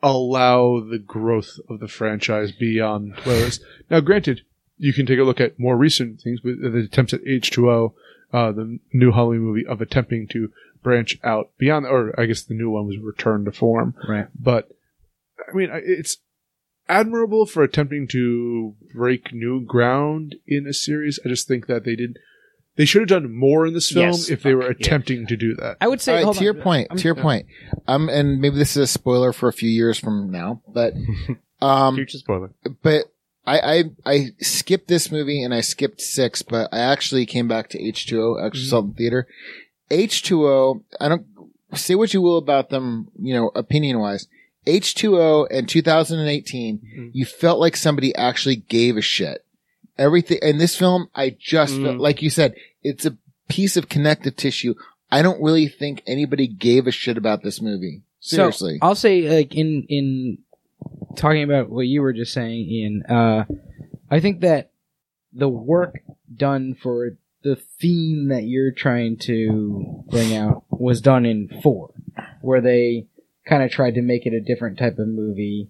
allow 0.01 0.79
the 0.79 0.97
growth 0.99 1.59
of 1.69 1.79
the 1.79 1.87
franchise 1.87 2.51
beyond 2.51 3.13
Lois. 3.25 3.59
Now, 3.89 3.99
granted, 3.99 4.41
you 4.77 4.93
can 4.93 5.05
take 5.05 5.19
a 5.19 5.23
look 5.23 5.41
at 5.41 5.59
more 5.59 5.77
recent 5.77 6.21
things 6.21 6.41
with 6.41 6.61
the 6.61 6.79
attempts 6.79 7.13
at 7.13 7.23
H2O, 7.25 7.93
uh, 8.31 8.51
the 8.53 8.79
new 8.93 9.11
Halloween 9.11 9.41
movie 9.41 9.65
of 9.65 9.81
attempting 9.81 10.27
to 10.29 10.51
branch 10.81 11.19
out 11.23 11.49
beyond, 11.57 11.85
or 11.85 12.17
I 12.19 12.25
guess 12.25 12.43
the 12.43 12.53
new 12.53 12.69
one 12.69 12.87
was 12.87 12.97
Return 12.97 13.43
to 13.45 13.51
Form. 13.51 13.93
Right. 14.07 14.27
But 14.39 14.69
I 15.51 15.55
mean, 15.55 15.69
it's 15.73 16.17
admirable 16.89 17.45
for 17.45 17.63
attempting 17.63 18.07
to 18.09 18.75
break 18.93 19.31
new 19.33 19.61
ground 19.63 20.35
in 20.47 20.67
a 20.67 20.73
series. 20.73 21.19
I 21.25 21.29
just 21.29 21.47
think 21.47 21.67
that 21.67 21.85
they 21.85 21.95
did. 21.95 22.17
They 22.75 22.85
should 22.85 23.01
have 23.09 23.23
done 23.23 23.33
more 23.35 23.65
in 23.67 23.73
this 23.73 23.91
film 23.91 24.07
Yes. 24.07 24.29
if 24.29 24.41
they 24.43 24.53
were 24.55 24.63
Yeah. 24.63 24.69
attempting 24.79 25.27
to 25.27 25.35
do 25.37 25.53
that. 25.55 25.77
I 25.81 25.87
would 25.87 26.01
say 26.01 26.13
All 26.13 26.17
right, 26.17 26.23
hold 26.25 26.37
to 26.37 26.43
your 26.43 26.53
point, 26.53 26.87
I'm- 26.89 26.97
to 26.97 27.03
your 27.03 27.15
point. 27.15 27.45
Um, 27.87 28.07
and 28.09 28.39
maybe 28.41 28.55
this 28.55 28.71
is 28.77 28.83
a 28.83 28.87
spoiler 28.87 29.33
for 29.33 29.49
a 29.49 29.53
few 29.53 29.69
years 29.69 29.97
from 29.99 30.31
now, 30.31 30.61
but, 30.67 30.93
um, 31.61 31.95
future 31.95 32.17
spoiler. 32.17 32.51
but 32.81 33.05
I, 33.45 33.59
I, 33.59 33.83
I 34.05 34.25
skipped 34.39 34.87
this 34.87 35.11
movie 35.11 35.43
and 35.43 35.53
I 35.53 35.59
skipped 35.61 35.99
six, 36.01 36.41
but 36.41 36.69
I 36.71 36.79
actually 36.79 37.25
came 37.25 37.47
back 37.47 37.67
to 37.69 37.79
H2O, 37.81 38.41
actually 38.45 38.65
saw 38.65 38.79
it 38.79 38.85
in 38.85 38.93
theater. 38.93 39.27
H2O, 39.91 40.83
I 41.01 41.09
don't, 41.09 41.25
say 41.75 41.95
what 41.95 42.13
you 42.13 42.21
will 42.21 42.37
about 42.37 42.69
them, 42.69 43.09
you 43.19 43.33
know, 43.33 43.49
opinion 43.55 43.99
wise. 43.99 44.27
H2O 44.67 45.47
and 45.51 45.67
2018, 45.67 47.11
you 47.13 47.25
felt 47.25 47.59
like 47.59 47.75
somebody 47.75 48.13
actually 48.15 48.55
gave 48.57 48.97
a 48.97 49.01
shit. 49.01 49.45
Everything, 49.97 50.39
in 50.41 50.57
this 50.57 50.75
film, 50.77 51.09
I 51.15 51.35
just 51.37 51.75
felt, 51.75 51.97
Mm. 51.97 51.99
like 51.99 52.21
you 52.21 52.29
said, 52.29 52.55
it's 52.83 53.05
a 53.05 53.17
piece 53.49 53.75
of 53.77 53.89
connective 53.89 54.35
tissue. 54.35 54.73
I 55.11 55.21
don't 55.21 55.41
really 55.41 55.67
think 55.67 56.03
anybody 56.07 56.47
gave 56.47 56.87
a 56.87 56.91
shit 56.91 57.17
about 57.17 57.43
this 57.43 57.61
movie. 57.61 58.03
Seriously. 58.19 58.77
So 58.79 58.85
I'll 58.87 58.95
say 58.95 59.27
like 59.29 59.55
in 59.55 59.85
in 59.89 60.37
talking 61.15 61.43
about 61.43 61.69
what 61.69 61.87
you 61.87 62.01
were 62.01 62.13
just 62.13 62.33
saying, 62.33 62.67
Ian. 62.69 63.03
Uh, 63.09 63.45
I 64.11 64.19
think 64.19 64.41
that 64.41 64.71
the 65.33 65.49
work 65.49 65.99
done 66.33 66.75
for 66.75 67.17
the 67.43 67.55
theme 67.55 68.27
that 68.27 68.43
you're 68.43 68.71
trying 68.71 69.17
to 69.17 70.03
bring 70.09 70.35
out 70.35 70.63
was 70.69 71.01
done 71.01 71.25
in 71.25 71.47
four, 71.63 71.91
where 72.41 72.61
they 72.61 73.07
kind 73.49 73.63
of 73.63 73.71
tried 73.71 73.95
to 73.95 74.01
make 74.01 74.25
it 74.25 74.33
a 74.33 74.39
different 74.41 74.77
type 74.77 74.99
of 74.99 75.07
movie. 75.07 75.69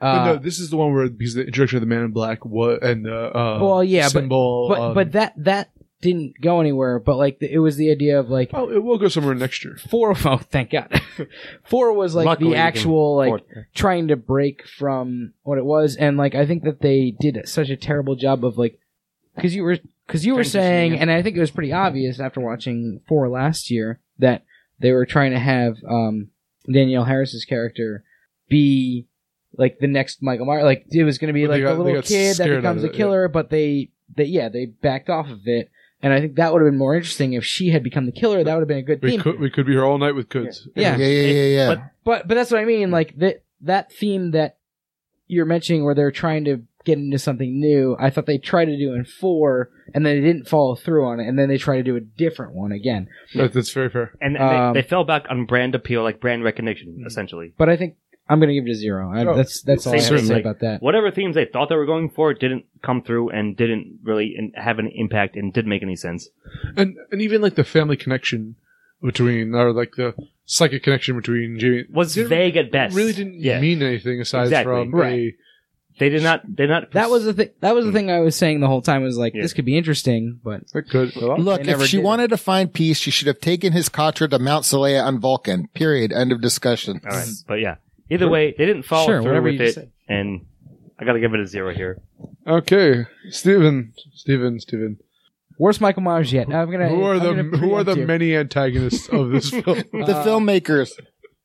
But 0.00 0.06
Uh, 0.06 0.24
no, 0.26 0.36
this 0.36 0.58
is 0.58 0.70
the 0.70 0.76
one 0.76 0.94
where 0.94 1.08
because 1.08 1.34
the 1.34 1.44
introduction 1.46 1.76
of 1.78 1.80
the 1.80 1.86
Man 1.86 2.04
in 2.04 2.10
Black 2.12 2.44
was 2.44 2.78
and 2.82 3.04
the 3.06 3.36
uh, 3.36 3.58
Well, 3.60 3.82
yeah, 3.84 4.04
but- 4.06 4.12
symbol. 4.12 4.68
but 4.68 4.78
um, 4.80 4.94
but 4.94 5.12
that 5.12 5.32
that 5.38 5.70
didn't 6.02 6.34
go 6.42 6.60
anywhere. 6.60 6.98
But 6.98 7.16
like 7.16 7.38
the, 7.38 7.50
it 7.50 7.58
was 7.58 7.76
the 7.78 7.90
idea 7.90 8.20
of 8.20 8.28
like 8.28 8.50
oh, 8.52 8.70
it 8.70 8.82
will 8.84 8.98
go 8.98 9.08
somewhere 9.08 9.34
next 9.34 9.64
year. 9.64 9.76
four. 9.90 10.14
Oh, 10.26 10.36
thank 10.36 10.70
God. 10.70 11.00
four 11.64 11.92
was 11.94 12.14
like 12.14 12.26
Luckily, 12.26 12.50
the 12.50 12.56
actual 12.56 13.16
like 13.16 13.26
afford- 13.28 13.66
trying 13.74 14.08
to 14.08 14.16
break 14.16 14.66
from 14.68 15.32
what 15.42 15.56
it 15.58 15.64
was 15.64 15.96
and 15.96 16.16
like 16.18 16.34
i 16.34 16.44
think 16.46 16.64
that 16.64 16.80
they 16.82 17.14
did 17.18 17.48
such 17.48 17.70
a 17.70 17.76
terrible 17.76 18.14
job 18.16 18.44
of 18.44 18.58
like 18.58 18.78
because 19.34 19.54
you 19.54 19.62
were 19.62 19.78
because 20.06 20.26
you 20.26 20.34
were 20.34 20.44
saying 20.44 20.98
and 20.98 21.10
i 21.10 21.22
think 21.22 21.36
it 21.36 21.40
was 21.40 21.50
pretty 21.50 21.72
obvious 21.72 22.20
after 22.20 22.40
watching 22.40 23.00
four 23.08 23.28
last 23.30 23.70
year 23.70 23.98
that 24.18 24.44
they 24.78 24.92
were 24.92 25.06
trying 25.06 25.32
to 25.32 25.38
have 25.38 25.76
um 25.88 26.28
danielle 26.70 27.04
harris's 27.04 27.44
character 27.44 28.02
be 28.48 29.06
like 29.58 29.78
the 29.80 29.86
next 29.86 30.22
michael 30.22 30.46
myers. 30.46 30.64
Like 30.64 30.86
it 30.90 31.04
was 31.04 31.18
going 31.18 31.28
to 31.28 31.32
be 31.34 31.46
like 31.46 31.62
got- 31.62 31.76
a 31.78 31.82
little 31.82 32.02
kid 32.02 32.36
that 32.36 32.48
becomes 32.48 32.82
of 32.84 32.90
a 32.90 32.92
it, 32.92 32.96
killer 32.96 33.28
but 33.28 33.50
they 33.50 33.90
they 34.14 34.24
yeah 34.24 34.48
they 34.48 34.66
backed 34.66 35.08
off 35.10 35.28
of 35.28 35.40
it. 35.46 35.70
And 36.02 36.12
i 36.12 36.20
think 36.20 36.36
that 36.36 36.52
would 36.52 36.60
have 36.62 36.70
been 36.70 36.78
more 36.78 36.94
interesting 36.94 37.32
if 37.32 37.44
she 37.44 37.70
had 37.70 37.82
become 37.82 38.04
the 38.06 38.12
killer. 38.12 38.44
That 38.44 38.54
would 38.54 38.60
have 38.60 38.68
been 38.68 38.78
a 38.78 38.82
good 38.82 39.02
We 39.02 39.12
theme. 39.12 39.20
could 39.22 39.40
we 39.40 39.50
could 39.50 39.66
be 39.66 39.72
here 39.72 39.84
all 39.84 39.96
night 39.98 40.14
with 40.14 40.28
goods. 40.28 40.68
yeah. 40.76 40.96
Yeah, 40.96 41.06
yeah, 41.06 41.30
yeah, 41.32 41.42
yeah. 41.56 41.68
But- 41.74 41.82
but 42.04 42.28
but 42.28 42.34
that's 42.34 42.50
what 42.50 42.60
I 42.60 42.64
mean. 42.66 42.90
Like 42.90 43.16
that 43.18 43.42
that 43.62 43.90
theme 43.92 44.32
that 44.32 44.58
you're 45.26 45.46
mentioning, 45.46 45.82
where 45.84 45.94
they're 45.94 46.12
trying 46.12 46.44
to 46.44 46.62
get 46.86 46.96
into 46.96 47.18
something 47.18 47.60
new. 47.60 47.94
I 48.00 48.08
thought 48.08 48.24
they 48.24 48.38
tried 48.38 48.66
to 48.66 48.78
do 48.78 48.94
in 48.94 49.04
four, 49.04 49.68
and 49.92 50.06
then 50.06 50.14
they 50.16 50.26
didn't 50.26 50.48
follow 50.48 50.74
through 50.74 51.04
on 51.06 51.20
it, 51.20 51.28
and 51.28 51.38
then 51.38 51.48
they 51.50 51.58
tried 51.58 51.76
to 51.76 51.82
do 51.82 51.96
a 51.96 52.00
different 52.00 52.54
one 52.54 52.72
again. 52.72 53.08
That, 53.34 53.52
that's 53.52 53.70
very 53.72 53.90
fair. 53.90 54.12
and, 54.22 54.36
and 54.36 54.42
Um, 54.44 54.72
they, 54.74 54.80
they 54.80 54.88
fell 54.88 55.04
back 55.04 55.26
on 55.28 55.44
brand 55.44 55.74
appeal, 55.74 56.02
like 56.02 56.20
brand 56.20 56.42
recognition, 56.44 56.96
Mm. 57.02 57.06
essentially. 57.06 57.52
But 57.58 57.68
I 57.68 57.76
think 57.76 57.96
I'm 58.28 58.40
going 58.40 58.48
to 58.48 58.54
give 58.54 58.66
it 58.66 58.70
a 58.70 58.74
zero. 58.74 59.12
I, 59.12 59.24
Oh, 59.26 59.36
that's 59.36 59.62
that's 59.62 59.86
all 59.86 59.94
I 59.94 59.98
same 59.98 60.12
have 60.14 60.20
to 60.22 60.26
say 60.26 60.34
like- 60.34 60.42
about 60.44 60.60
that. 60.60 60.82
Whatever 60.82 61.10
themes 61.10 61.34
they 61.34 61.44
thought 61.44 61.68
they 61.68 61.76
were 61.76 61.86
going 61.86 62.08
for 62.08 62.32
didn't 62.34 62.64
come 62.82 63.02
through 63.02 63.28
and 63.30 63.56
didn't 63.56 63.98
really 64.02 64.34
in- 64.36 64.52
have 64.56 64.78
an 64.78 64.88
impact 64.94 65.36
and 65.36 65.52
didn't 65.52 65.68
make 65.68 65.82
any 65.82 65.96
sense. 65.96 66.28
And 66.76 66.96
and 67.12 67.20
even 67.20 67.40
like 67.42 67.54
the 67.56 67.62
family 67.64 67.96
connection 67.96 68.56
between 69.02 69.54
or 69.54 69.72
like 69.72 69.92
the 69.96 70.14
psychic 70.44 70.82
connection 70.82 71.16
between 71.16 71.58
Jamie 71.58 71.84
Was 71.92 72.14
didn't- 72.14 72.30
vague 72.30 72.56
at 72.56 72.70
best. 72.72 72.96
Really 72.96 73.12
didn't 73.12 73.40
Yeah. 73.40 73.60
mean 73.60 73.82
anything 73.82 74.20
aside 74.20 74.44
Exactly. 74.44 74.72
from 74.72 74.90
Right. 74.94 75.34
They 75.98 76.08
did 76.10 76.22
not. 76.22 76.42
They 76.46 76.66
not. 76.66 76.92
That 76.92 77.08
was 77.10 77.24
the 77.24 77.32
thing. 77.32 77.48
That 77.60 77.74
was 77.74 77.86
the 77.86 77.92
thing 77.92 78.10
I 78.10 78.20
was 78.20 78.36
saying 78.36 78.60
the 78.60 78.66
whole 78.66 78.82
time. 78.82 79.02
Was 79.02 79.16
like 79.16 79.34
Yeah. 79.34 79.42
this 79.42 79.52
could 79.54 79.64
be 79.64 79.78
interesting, 79.78 80.38
but 80.44 80.60
a 80.60 80.64
that 80.74 80.90
could 80.90 81.16
Look, 81.16 81.60
They 81.62 81.66
never 81.68 81.84
if 81.84 81.88
she 81.88 81.96
did. 81.98 82.04
wanted 82.04 82.28
to 82.30 82.36
find 82.36 82.72
peace, 82.72 82.98
she 82.98 83.10
should 83.10 83.28
have 83.28 83.40
taken 83.40 83.72
his 83.72 83.88
Katra 83.88 84.28
to 84.30 84.38
Mount 84.38 84.64
Seleya 84.64 85.02
on 85.04 85.18
Vulcan. 85.20 85.68
Period. 85.74 86.12
End 86.12 86.32
of 86.32 86.40
discussion. 86.42 87.00
All 87.08 87.16
right, 87.16 87.28
but 87.48 87.54
yeah. 87.60 87.76
Either 88.10 88.28
way, 88.28 88.54
they 88.56 88.66
didn't 88.66 88.82
follow 88.84 89.06
Sure, 89.06 89.22
through 89.22 89.30
whatever 89.30 89.44
with 89.50 89.54
you 89.60 89.66
it, 89.66 89.72
said. 89.74 89.90
and 90.08 90.44
I 90.98 91.04
got 91.04 91.14
to 91.14 91.20
give 91.20 91.32
it 91.34 91.40
a 91.40 91.46
zero 91.46 91.72
here. 91.74 91.98
okay. 92.46 93.06
Steven, 93.30 93.92
Steven, 94.14 94.60
Steven. 94.60 94.98
worst 95.58 95.80
Michael 95.80 96.02
Myers 96.02 96.32
yet. 96.32 96.46
I'm 96.52 96.70
gonna. 96.70 96.88
Who 96.88 97.02
are 97.02 97.14
I'm 97.14 97.18
the 97.20 97.42
gonna 97.42 97.56
who 97.58 97.74
are 97.74 97.82
the 97.84 97.96
you. 97.96 98.06
many 98.06 98.36
antagonists 98.36 99.08
of 99.08 99.30
this 99.30 99.48
film? 99.64 99.82
The 99.92 100.14
Uh, 100.14 100.24
filmmakers, 100.26 100.90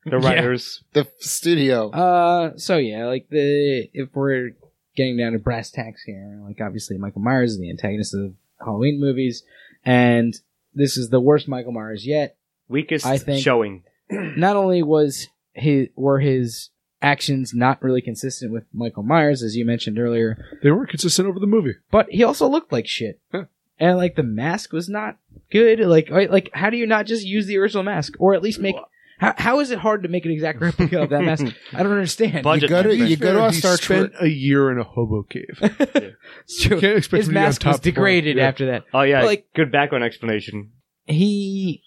The 0.04 0.18
Yeah. 0.18 0.28
writers, 0.28 0.82
the 0.94 1.06
studio. 1.20 1.90
Uh, 1.90 2.56
so 2.56 2.76
yeah, 2.76 3.06
like 3.06 3.28
the 3.30 3.88
if 3.94 4.08
we're 4.14 4.50
getting 4.96 5.16
down 5.16 5.32
to 5.32 5.38
brass 5.38 5.70
tacks 5.70 6.02
here, 6.02 6.40
like 6.44 6.60
obviously 6.60 6.98
Michael 6.98 7.22
Myers 7.22 7.52
is 7.52 7.58
the 7.60 7.70
antagonist 7.70 8.14
of 8.14 8.34
Halloween 8.58 8.98
movies, 9.00 9.44
and 9.84 10.34
this 10.74 10.96
is 10.96 11.10
the 11.10 11.20
worst 11.20 11.46
Michael 11.48 11.72
Myers 11.72 12.06
yet. 12.06 12.36
weakest 12.68 13.06
I 13.06 13.18
think- 13.18 13.42
showing. 13.42 13.84
Not 14.10 14.56
only 14.56 14.82
was 14.82 15.28
his 15.52 15.88
were 15.94 16.18
his 16.20 16.70
actions 17.00 17.52
not 17.54 17.82
really 17.82 18.00
consistent 18.00 18.52
with 18.52 18.64
Michael 18.72 19.02
Myers, 19.02 19.42
as 19.42 19.56
you 19.56 19.64
mentioned 19.64 19.98
earlier, 19.98 20.36
they 20.62 20.70
weren't 20.70 20.88
consistent 20.90 21.28
over 21.28 21.38
the 21.40 21.46
movie. 21.46 21.74
but 21.90 22.08
he 22.10 22.22
also 22.24 22.48
looked 22.48 22.72
like 22.72 22.86
shit. 22.86 23.20
Huh. 23.32 23.44
and 23.78 23.96
like 23.96 24.14
the 24.16 24.22
mask 24.22 24.72
was 24.72 24.88
not 24.88 25.16
good. 25.50 25.80
Like, 25.80 26.10
right, 26.10 26.30
like 26.30 26.50
how 26.54 26.70
do 26.70 26.76
you 26.76 26.86
not 26.86 27.06
just 27.06 27.24
use 27.26 27.46
the 27.46 27.58
original 27.58 27.82
mask, 27.84 28.14
or 28.18 28.34
at 28.34 28.42
least 28.42 28.58
make? 28.60 28.76
How, 29.22 29.34
how 29.38 29.60
is 29.60 29.70
it 29.70 29.78
hard 29.78 30.02
to 30.02 30.08
make 30.08 30.24
an 30.24 30.32
exact 30.32 30.60
replica 30.60 31.00
of 31.02 31.10
that 31.10 31.22
mask? 31.22 31.44
I 31.72 31.82
don't 31.84 31.92
understand. 31.92 32.42
Budget 32.42 32.64
You 32.64 32.68
go 32.68 32.82
to 32.82 32.88
constraints. 32.88 33.10
you 33.10 33.16
go 33.16 33.32
to 33.34 33.44
a 33.46 33.52
He 33.52 33.58
Star 33.58 33.76
spent 33.76 34.12
a 34.20 34.26
year 34.28 34.70
in 34.72 34.78
a 34.78 34.84
hobo 34.84 35.22
cave. 35.22 35.58
It's 36.44 36.60
true. 36.62 36.80
Can't 36.80 36.96
expect 36.98 37.18
His 37.20 37.28
him 37.28 37.34
to 37.34 37.34
be 37.34 37.38
on 37.38 37.44
mask 37.44 37.64
was 37.64 37.76
top 37.76 37.82
degraded 37.82 38.36
Yeah. 38.36 38.48
after 38.48 38.66
that. 38.66 38.82
Oh 38.92 39.02
yeah, 39.02 39.20
But, 39.20 39.26
like- 39.26 39.46
good 39.54 39.70
background 39.70 40.04
explanation. 40.04 40.72
He 41.06 41.82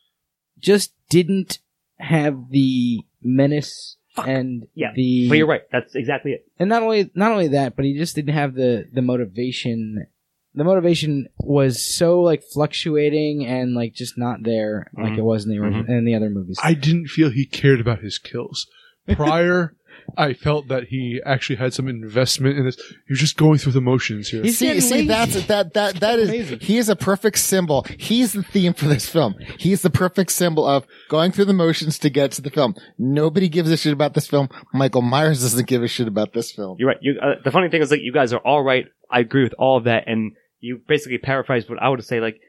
just 0.60 0.94
didn't 1.10 1.60
have 2.00 2.50
the 2.52 3.02
menace 3.22 3.98
and 4.18 4.68
Yeah, 4.74 4.92
the. 4.96 5.28
But 5.28 5.38
you're 5.38 5.48
right. 5.48 5.64
That's 5.72 5.94
exactly 5.94 6.32
it. 6.32 6.46
and 6.58 6.70
not 6.70 6.84
only 6.84 7.12
not 7.16 7.32
only 7.34 7.50
that, 7.50 7.76
but 7.76 7.84
he 7.86 7.98
just 7.98 8.16
didn't 8.16 8.34
have 8.34 8.54
the 8.56 8.86
the 8.94 9.02
motivation. 9.02 10.08
The 10.56 10.64
motivation 10.64 11.28
was 11.40 11.84
so 11.84 12.22
like 12.22 12.44
fluctuating 12.44 13.46
and 13.46 13.74
like 13.76 13.94
just 13.94 14.18
not 14.18 14.44
there 14.44 14.88
like 14.98 15.14
Mhm. 15.14 15.18
it 15.20 15.24
was 15.24 15.46
in 15.46 15.52
the 15.52 15.60
ori- 15.60 15.86
in 15.88 16.06
the 16.06 16.16
other 16.16 16.30
movies. 16.30 16.58
I 16.64 16.74
didn't 16.74 17.08
feel 17.08 17.30
he 17.30 17.46
cared 17.46 17.80
about 17.80 18.00
his 18.00 18.18
kills. 18.18 18.68
Prior, 19.14 19.76
I 20.18 20.34
felt 20.34 20.68
that 20.68 20.86
he 20.90 21.22
actually 21.26 21.56
had 21.56 21.74
some 21.74 21.88
investment 21.88 22.58
in 22.58 22.66
this. 22.66 22.76
He 23.08 23.12
was 23.14 23.20
just 23.20 23.38
going 23.38 23.58
through 23.60 23.72
the 23.74 23.82
motions 23.82 24.30
here. 24.30 24.44
He's 24.44 24.58
See, 24.58 24.80
see, 24.80 25.08
that's 25.08 25.46
that 25.48 25.74
that 25.74 25.96
that 26.00 26.20
is 26.20 26.30
Amazing. 26.30 26.60
he 26.60 26.78
is 26.78 26.90
a 26.90 26.96
perfect 26.96 27.38
symbol. 27.40 27.86
He's 27.98 28.34
the 28.34 28.44
theme 28.44 28.74
for 28.74 28.88
this 28.88 29.08
film. 29.10 29.36
He's 29.58 29.82
the 29.82 29.90
perfect 29.90 30.32
symbol 30.32 30.66
of 30.66 30.86
going 31.10 31.32
through 31.32 31.46
the 31.46 31.54
motions 31.54 31.98
to 32.00 32.10
get 32.10 32.32
to 32.34 32.42
the 32.42 32.50
film. 32.52 32.76
Nobody 32.98 33.50
gives 33.50 33.72
a 33.72 33.78
shit 33.78 33.94
about 33.94 34.14
this 34.14 34.28
film. 34.28 34.50
Michael 34.74 35.02
Myers 35.02 35.42
doesn't 35.42 35.68
give 35.68 35.82
a 35.84 35.88
shit 35.88 36.08
about 36.08 36.34
this 36.34 36.52
film. 36.52 36.78
You're 36.80 36.90
right. 36.90 36.98
You, 37.02 37.20
uh, 37.22 37.36
the 37.44 37.52
funny 37.52 37.70
thing 37.70 37.82
is, 37.82 37.90
like, 37.92 38.02
you 38.02 38.12
guys 38.14 38.32
are 38.34 38.40
all 38.40 38.64
right. 38.64 38.86
I 39.10 39.20
agree 39.20 39.44
with 39.44 39.54
all 39.60 39.78
of 39.78 39.84
that, 39.86 40.06
and 40.08 40.34
you 40.66 40.82
basically 40.88 41.18
paraphrased 41.18 41.70
what 41.70 41.82
I 41.82 41.90
would 41.90 42.04
say. 42.04 42.20
Like, 42.20 42.40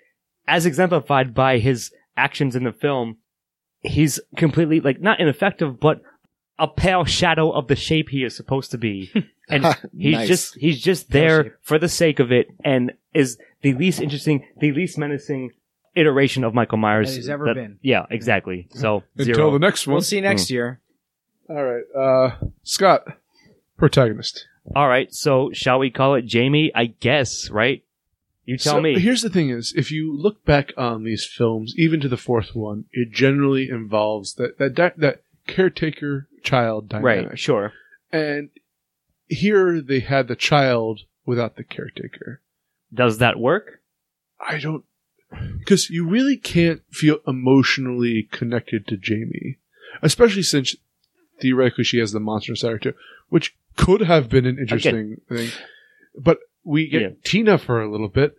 as 0.49 0.67
exemplified 0.67 1.35
by 1.35 1.59
his 1.59 1.91
actions 2.17 2.57
in 2.57 2.65
the 2.65 2.73
film, 2.73 3.17
he's 3.83 4.19
completely 4.37 4.81
like 4.81 5.01
not 5.01 5.21
ineffective, 5.21 5.79
but 5.81 6.01
a 6.59 6.67
pale 6.67 7.05
shadow 7.05 7.51
of 7.51 7.69
the 7.69 7.77
shape 7.77 8.09
he 8.09 8.25
is 8.25 8.35
supposed 8.35 8.71
to 8.71 8.79
be, 8.79 9.13
and 9.49 9.65
he's 9.97 10.15
Nice. 10.15 10.29
just 10.29 10.57
he's 10.57 10.81
just 10.81 11.11
there 11.11 11.59
for 11.63 11.79
the 11.79 11.89
sake 11.89 12.19
of 12.19 12.33
it, 12.33 12.49
and 12.65 12.93
is 13.13 13.39
the 13.63 13.75
least 13.75 14.01
interesting, 14.01 14.47
the 14.61 14.73
least 14.73 14.97
menacing 14.99 15.51
iteration 15.95 16.45
of 16.45 16.53
Michael 16.55 16.79
Myers 16.79 17.11
That 17.11 17.17
he's 17.17 17.29
ever 17.29 17.45
that- 17.47 17.55
been. 17.55 17.79
Yeah, 17.83 18.07
exactly. 18.11 18.69
So 18.75 19.03
Until 19.19 19.35
zero. 19.35 19.51
the 19.53 19.59
next 19.59 19.87
one. 19.87 19.95
we'll 19.95 20.03
see 20.03 20.21
next 20.21 20.51
year. 20.51 20.81
All 21.49 21.63
right, 21.65 21.85
uh, 21.97 22.37
Scott, 22.65 23.03
protagonist. 23.77 24.47
All 24.75 24.89
right, 24.89 25.13
so 25.15 25.51
shall 25.53 25.79
we 25.79 25.91
call 25.91 26.15
it 26.17 26.23
Jamie? 26.27 26.73
I 26.75 26.87
guess, 26.87 27.51
right? 27.51 27.85
You 28.47 28.57
tell 28.57 28.75
So, 28.75 28.81
me. 28.81 28.99
Here's 28.99 29.23
the 29.23 29.29
thing: 29.29 29.51
is 29.51 29.75
if 29.77 29.91
you 29.91 30.17
look 30.17 30.45
back 30.45 30.73
on 30.77 31.05
these 31.05 31.27
films, 31.27 31.75
even 31.77 32.01
to 32.01 32.09
the 32.09 32.17
fourth 32.17 32.55
one, 32.55 32.85
it 32.93 33.11
generally 33.11 33.69
involves 33.69 34.35
that 34.35 34.59
that 34.59 34.77
that, 34.77 34.99
that 34.99 35.23
caretaker 35.47 36.29
child 36.43 36.89
dynamic. 36.89 37.29
Right, 37.31 37.39
sure. 37.39 37.73
And 38.13 38.51
here 39.29 39.81
they 39.81 40.01
had 40.01 40.29
the 40.29 40.37
child 40.37 41.01
without 41.27 41.57
the 41.57 41.65
caretaker. 41.65 42.41
Does 42.95 43.19
that 43.19 43.39
work? 43.39 43.81
I 44.41 44.59
don't 44.59 44.85
because 45.59 45.91
you 45.91 46.07
really 46.07 46.37
can't 46.37 46.83
feel 46.91 47.19
emotionally 47.27 48.29
connected 48.31 48.87
to 48.87 48.97
Jamie, 48.97 49.59
especially 50.03 50.45
since 50.45 50.77
theoretically 51.41 51.83
she 51.83 51.99
has 51.99 52.13
the 52.13 52.21
monster 52.21 52.55
side 52.55 52.83
too, 52.83 52.95
which 53.29 53.57
could 53.77 54.03
have 54.03 54.29
been 54.29 54.47
an 54.47 54.59
interesting 54.59 55.21
thing. 55.29 55.51
But 56.17 56.39
we 56.67 56.89
get 56.89 57.03
Yeah. 57.03 57.09
Tina 57.25 57.59
for 57.59 57.81
a 57.81 57.91
little 57.91 58.09
bit, 58.09 58.35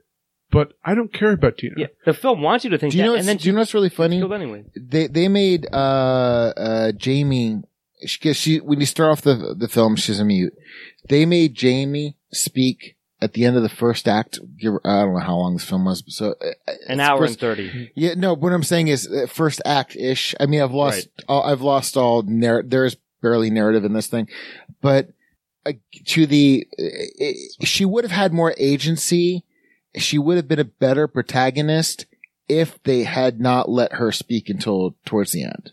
but 0.51 0.73
I 0.85 0.93
don't 0.95 1.11
care 1.13 1.31
about 1.31 1.57
Tina. 1.57 1.75
Yeah, 1.77 1.87
the 2.05 2.13
film 2.13 2.41
wants 2.41 2.63
you 2.65 2.69
to 2.71 2.77
think 2.77 2.91
Do 2.91 2.97
you 2.97 3.03
that, 3.03 3.07
know? 3.07 3.13
and 3.13 3.19
What's, 3.19 3.27
then 3.27 3.37
do 3.37 3.47
you 3.47 3.53
know 3.53 3.59
what's 3.59 3.73
really 3.73 3.89
funny? 3.89 4.19
killed 4.19 4.33
anyway. 4.33 4.65
They 4.75 5.07
they 5.07 5.27
made 5.27 5.65
uh 5.73 6.53
uh 6.57 6.91
Jamie. 6.91 7.61
She, 8.05 8.33
she 8.33 8.57
when 8.59 8.79
you 8.79 8.85
start 8.85 9.11
off 9.11 9.21
the 9.23 9.55
the 9.57 9.67
film, 9.67 9.95
she's 9.95 10.19
a 10.19 10.25
mute. 10.25 10.53
They 11.09 11.25
made 11.25 11.55
Jamie 11.55 12.15
speak 12.31 12.95
at 13.19 13.33
the 13.33 13.43
end 13.45 13.57
of 13.57 13.63
the 13.63 13.69
first 13.69 14.07
act. 14.07 14.37
I 14.61 14.65
don't 14.67 14.83
know 15.13 15.19
how 15.19 15.35
long 15.37 15.53
this 15.55 15.63
film 15.65 15.85
was, 15.85 16.03
so 16.07 16.35
uh, 16.67 16.73
An 16.87 16.99
hour 16.99 17.17
first- 17.19 17.31
and 17.31 17.39
thirty. 17.39 17.91
Yeah, 17.95 18.13
no. 18.15 18.35
What 18.35 18.53
I'm 18.53 18.61
saying 18.61 18.89
is 18.89 19.07
uh, 19.07 19.25
first 19.27 19.61
act 19.65 19.95
ish. 19.95 20.35
I 20.39 20.45
mean, 20.45 20.61
I've 20.61 20.73
lost. 20.73 21.07
All, 21.27 21.41
I've 21.43 21.61
lost 21.61 21.97
all. 21.97 22.21
Narr- 22.21 22.61
there's 22.63 22.95
barely 23.21 23.49
narrative 23.49 23.83
in 23.83 23.93
this 23.93 24.05
thing, 24.07 24.27
but 24.81 25.09
uh, 25.67 25.73
to 26.05 26.25
the, 26.25 26.67
uh, 26.79 27.63
she 27.65 27.85
would 27.85 28.03
have 28.03 28.11
had 28.11 28.33
more 28.33 28.53
agency. 28.57 29.43
She 29.95 30.17
would 30.17 30.37
have 30.37 30.47
been 30.47 30.59
a 30.59 30.63
better 30.65 31.07
protagonist 31.07 32.05
if 32.47 32.81
they 32.83 33.03
had 33.03 33.39
not 33.39 33.69
let 33.69 33.93
her 33.93 34.11
speak 34.11 34.49
until 34.49 34.95
towards 35.05 35.31
the 35.31 35.43
end. 35.43 35.71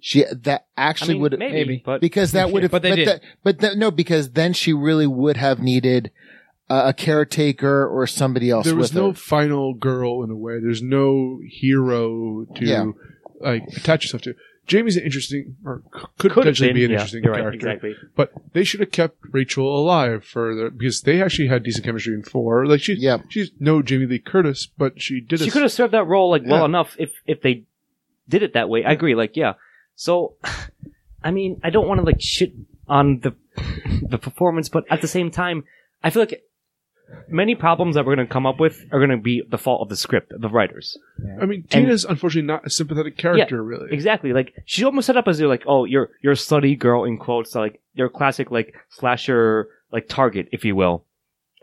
She 0.00 0.24
that 0.24 0.66
I 0.76 0.82
actually 0.84 1.14
mean, 1.14 1.22
would 1.22 1.38
maybe, 1.38 1.52
maybe. 1.52 1.82
but 1.84 2.00
because 2.00 2.32
that 2.32 2.52
would 2.52 2.62
have. 2.62 2.70
But 2.70 2.82
they 2.82 2.90
but 2.90 2.96
did. 2.96 3.08
That, 3.08 3.20
but 3.42 3.58
that, 3.58 3.76
no, 3.76 3.90
because 3.90 4.30
then 4.32 4.52
she 4.52 4.72
really 4.72 5.06
would 5.06 5.36
have 5.36 5.58
needed 5.60 6.12
a, 6.68 6.88
a 6.88 6.92
caretaker 6.92 7.86
or 7.86 8.06
somebody 8.06 8.50
else. 8.50 8.66
There 8.66 8.76
was 8.76 8.92
with 8.92 9.02
no 9.02 9.08
her. 9.08 9.16
final 9.16 9.74
girl 9.74 10.22
in 10.22 10.30
a 10.30 10.36
way. 10.36 10.60
There's 10.60 10.82
no 10.82 11.40
hero 11.44 12.44
to 12.54 12.64
Yeah. 12.64 12.84
like 13.40 13.64
attach 13.76 14.04
yourself 14.04 14.22
to. 14.22 14.34
Jamie's 14.66 14.96
an 14.96 15.04
interesting, 15.04 15.56
or 15.64 15.82
could, 15.90 16.08
could 16.18 16.32
potentially 16.32 16.68
been. 16.70 16.74
be 16.74 16.84
an 16.84 16.90
yeah, 16.90 16.96
interesting 16.96 17.22
you're 17.24 17.32
right, 17.32 17.40
character. 17.42 17.68
exactly. 17.68 17.94
But 18.16 18.32
they 18.52 18.64
should 18.64 18.80
have 18.80 18.90
kept 18.90 19.16
Rachel 19.30 19.78
alive 19.78 20.24
further 20.24 20.70
because 20.70 21.02
they 21.02 21.22
actually 21.22 21.48
had 21.48 21.62
decent 21.62 21.84
chemistry 21.84 22.14
in 22.14 22.22
four. 22.22 22.66
Like 22.66 22.80
she, 22.80 22.94
Yep. 22.94 23.26
she's 23.28 23.50
no 23.60 23.82
Jamie 23.82 24.06
Lee 24.06 24.18
Curtis, 24.18 24.66
but 24.66 25.00
she 25.00 25.20
did. 25.20 25.40
She 25.40 25.48
a- 25.48 25.50
could 25.52 25.62
have 25.62 25.72
served 25.72 25.92
that 25.94 26.04
role 26.06 26.30
like 26.30 26.42
well 26.44 26.60
Yeah. 26.60 26.64
enough 26.64 26.96
if 26.98 27.12
if 27.26 27.42
they 27.42 27.62
did 28.28 28.42
it 28.42 28.54
that 28.54 28.68
way. 28.68 28.84
I 28.84 28.92
agree. 28.92 29.14
Like, 29.14 29.36
yeah. 29.36 29.54
So, 29.94 30.34
I 31.22 31.30
mean, 31.30 31.60
I 31.62 31.70
don't 31.70 31.86
want 31.88 32.00
to 32.00 32.04
like 32.04 32.20
shit 32.20 32.52
on 32.88 33.20
the 33.20 33.34
the 34.02 34.18
performance, 34.18 34.68
but 34.68 34.84
at 34.90 35.00
the 35.00 35.08
same 35.08 35.30
time, 35.30 35.64
I 36.02 36.10
feel 36.10 36.22
like 36.22 36.42
many 37.28 37.54
problems 37.54 37.94
that 37.94 38.04
we're 38.04 38.14
going 38.16 38.26
to 38.26 38.32
come 38.32 38.46
up 38.46 38.60
with 38.60 38.84
are 38.92 38.98
going 38.98 39.10
to 39.10 39.16
be 39.16 39.42
the 39.48 39.58
fault 39.58 39.82
of 39.82 39.88
the 39.88 39.96
script, 39.96 40.32
the 40.36 40.48
writers. 40.48 40.98
I 41.40 41.46
mean, 41.46 41.64
Tina's 41.64 42.04
unfortunately 42.04 42.46
not 42.46 42.66
a 42.66 42.70
sympathetic 42.70 43.16
character, 43.16 43.62
really. 43.62 43.92
Exactly. 43.92 44.32
Like 44.32 44.54
she's 44.64 44.84
almost 44.84 45.06
set 45.06 45.16
up 45.16 45.28
as 45.28 45.38
you're 45.38 45.48
like, 45.48 45.64
oh, 45.66 45.84
you're 45.84 46.10
you're 46.22 46.32
a 46.32 46.36
slutty 46.36 46.78
girl 46.78 47.04
in 47.04 47.18
quotes, 47.18 47.54
like 47.54 47.80
your 47.94 48.08
classic 48.08 48.50
like 48.50 48.74
slasher 48.90 49.68
like 49.92 50.08
target, 50.08 50.48
if 50.52 50.64
you 50.64 50.76
will. 50.76 51.04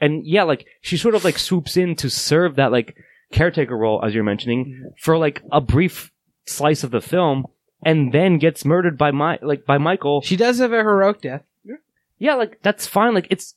And 0.01 0.25
yeah, 0.25 0.43
like 0.43 0.65
she 0.82 0.97
sort 0.97 1.15
of 1.15 1.23
like 1.23 1.38
swoops 1.38 1.77
in 1.77 1.95
to 1.97 2.10
serve 2.10 2.56
that 2.56 2.71
like 2.71 2.95
caretaker 3.32 3.77
role, 3.77 4.03
as 4.03 4.13
you're 4.13 4.23
mentioning, 4.23 4.65
mm-hmm. 4.65 4.88
for 4.99 5.17
like 5.17 5.41
a 5.51 5.62
brief 5.62 6.12
slice 6.45 6.84
of 6.84 6.91
the 6.91 7.01
film, 7.01 7.45
and 7.86 8.13
then 8.13 8.38
gets 8.38 8.65
murdered 8.65 8.97
by 8.97 9.12
my 9.12 9.39
like 9.41 9.65
by 9.65 9.77
Michael. 9.77 10.21
She 10.21 10.36
does 10.36 10.60
have 10.60 10.73
a 10.73 10.77
heroic 10.77 11.21
death. 11.21 11.43
Yeah, 12.19 12.36
like 12.36 12.62
that's 12.62 12.88
fine. 12.88 13.13
Like 13.13 13.27
it's 13.29 13.56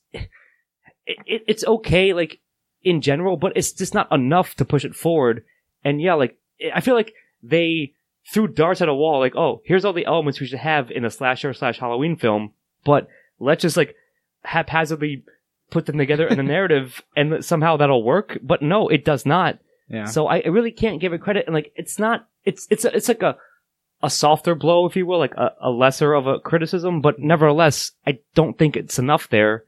it, 1.07 1.17
it, 1.25 1.43
it's 1.47 1.65
okay, 1.65 2.13
like 2.13 2.39
in 2.83 3.01
general, 3.01 3.37
but 3.37 3.53
it's 3.55 3.71
just 3.71 3.93
not 3.93 4.11
enough 4.11 4.55
to 4.55 4.65
push 4.65 4.85
it 4.85 4.95
forward. 4.95 5.43
And 5.83 6.01
yeah, 6.01 6.13
like 6.13 6.37
I 6.73 6.81
feel 6.81 6.95
like 6.95 7.13
they 7.41 7.93
threw 8.31 8.47
darts 8.47 8.81
at 8.81 8.89
a 8.89 8.93
wall. 8.93 9.19
Like, 9.19 9.35
oh, 9.35 9.61
here's 9.65 9.85
all 9.85 9.93
the 9.93 10.05
elements 10.05 10.39
we 10.39 10.47
should 10.47 10.59
have 10.59 10.91
in 10.91 11.05
a 11.05 11.09
slasher 11.09 11.53
slash 11.53 11.79
Halloween 11.79 12.17
film, 12.17 12.53
but 12.83 13.07
let's 13.39 13.61
just 13.61 13.77
like 13.77 13.95
haphazardly 14.43 15.23
put 15.69 15.85
them 15.85 15.97
together 15.97 16.27
in 16.27 16.39
a 16.39 16.43
narrative, 16.55 17.01
and 17.15 17.43
somehow 17.43 17.77
that'll 17.77 18.03
work. 18.03 18.37
But 18.43 18.61
no, 18.61 18.89
it 18.89 19.05
does 19.05 19.25
not. 19.25 19.59
Yeah. 19.89 20.05
So 20.05 20.27
I, 20.27 20.41
I 20.41 20.47
really 20.47 20.71
can't 20.71 20.99
give 20.99 21.13
it 21.13 21.21
credit. 21.21 21.45
And 21.47 21.55
like, 21.55 21.71
it's 21.75 21.97
not. 21.97 22.27
It's 22.43 22.67
it's 22.69 22.85
a, 22.85 22.95
it's 22.95 23.07
like 23.07 23.23
a 23.23 23.37
a 24.03 24.09
softer 24.09 24.53
blow, 24.53 24.85
if 24.85 24.95
you 24.95 25.05
will, 25.05 25.19
like 25.19 25.33
a, 25.35 25.53
a 25.61 25.69
lesser 25.69 26.13
of 26.13 26.27
a 26.27 26.39
criticism. 26.39 27.01
But 27.01 27.19
nevertheless, 27.19 27.91
I 28.05 28.19
don't 28.35 28.57
think 28.57 28.75
it's 28.75 28.99
enough 28.99 29.29
there. 29.29 29.63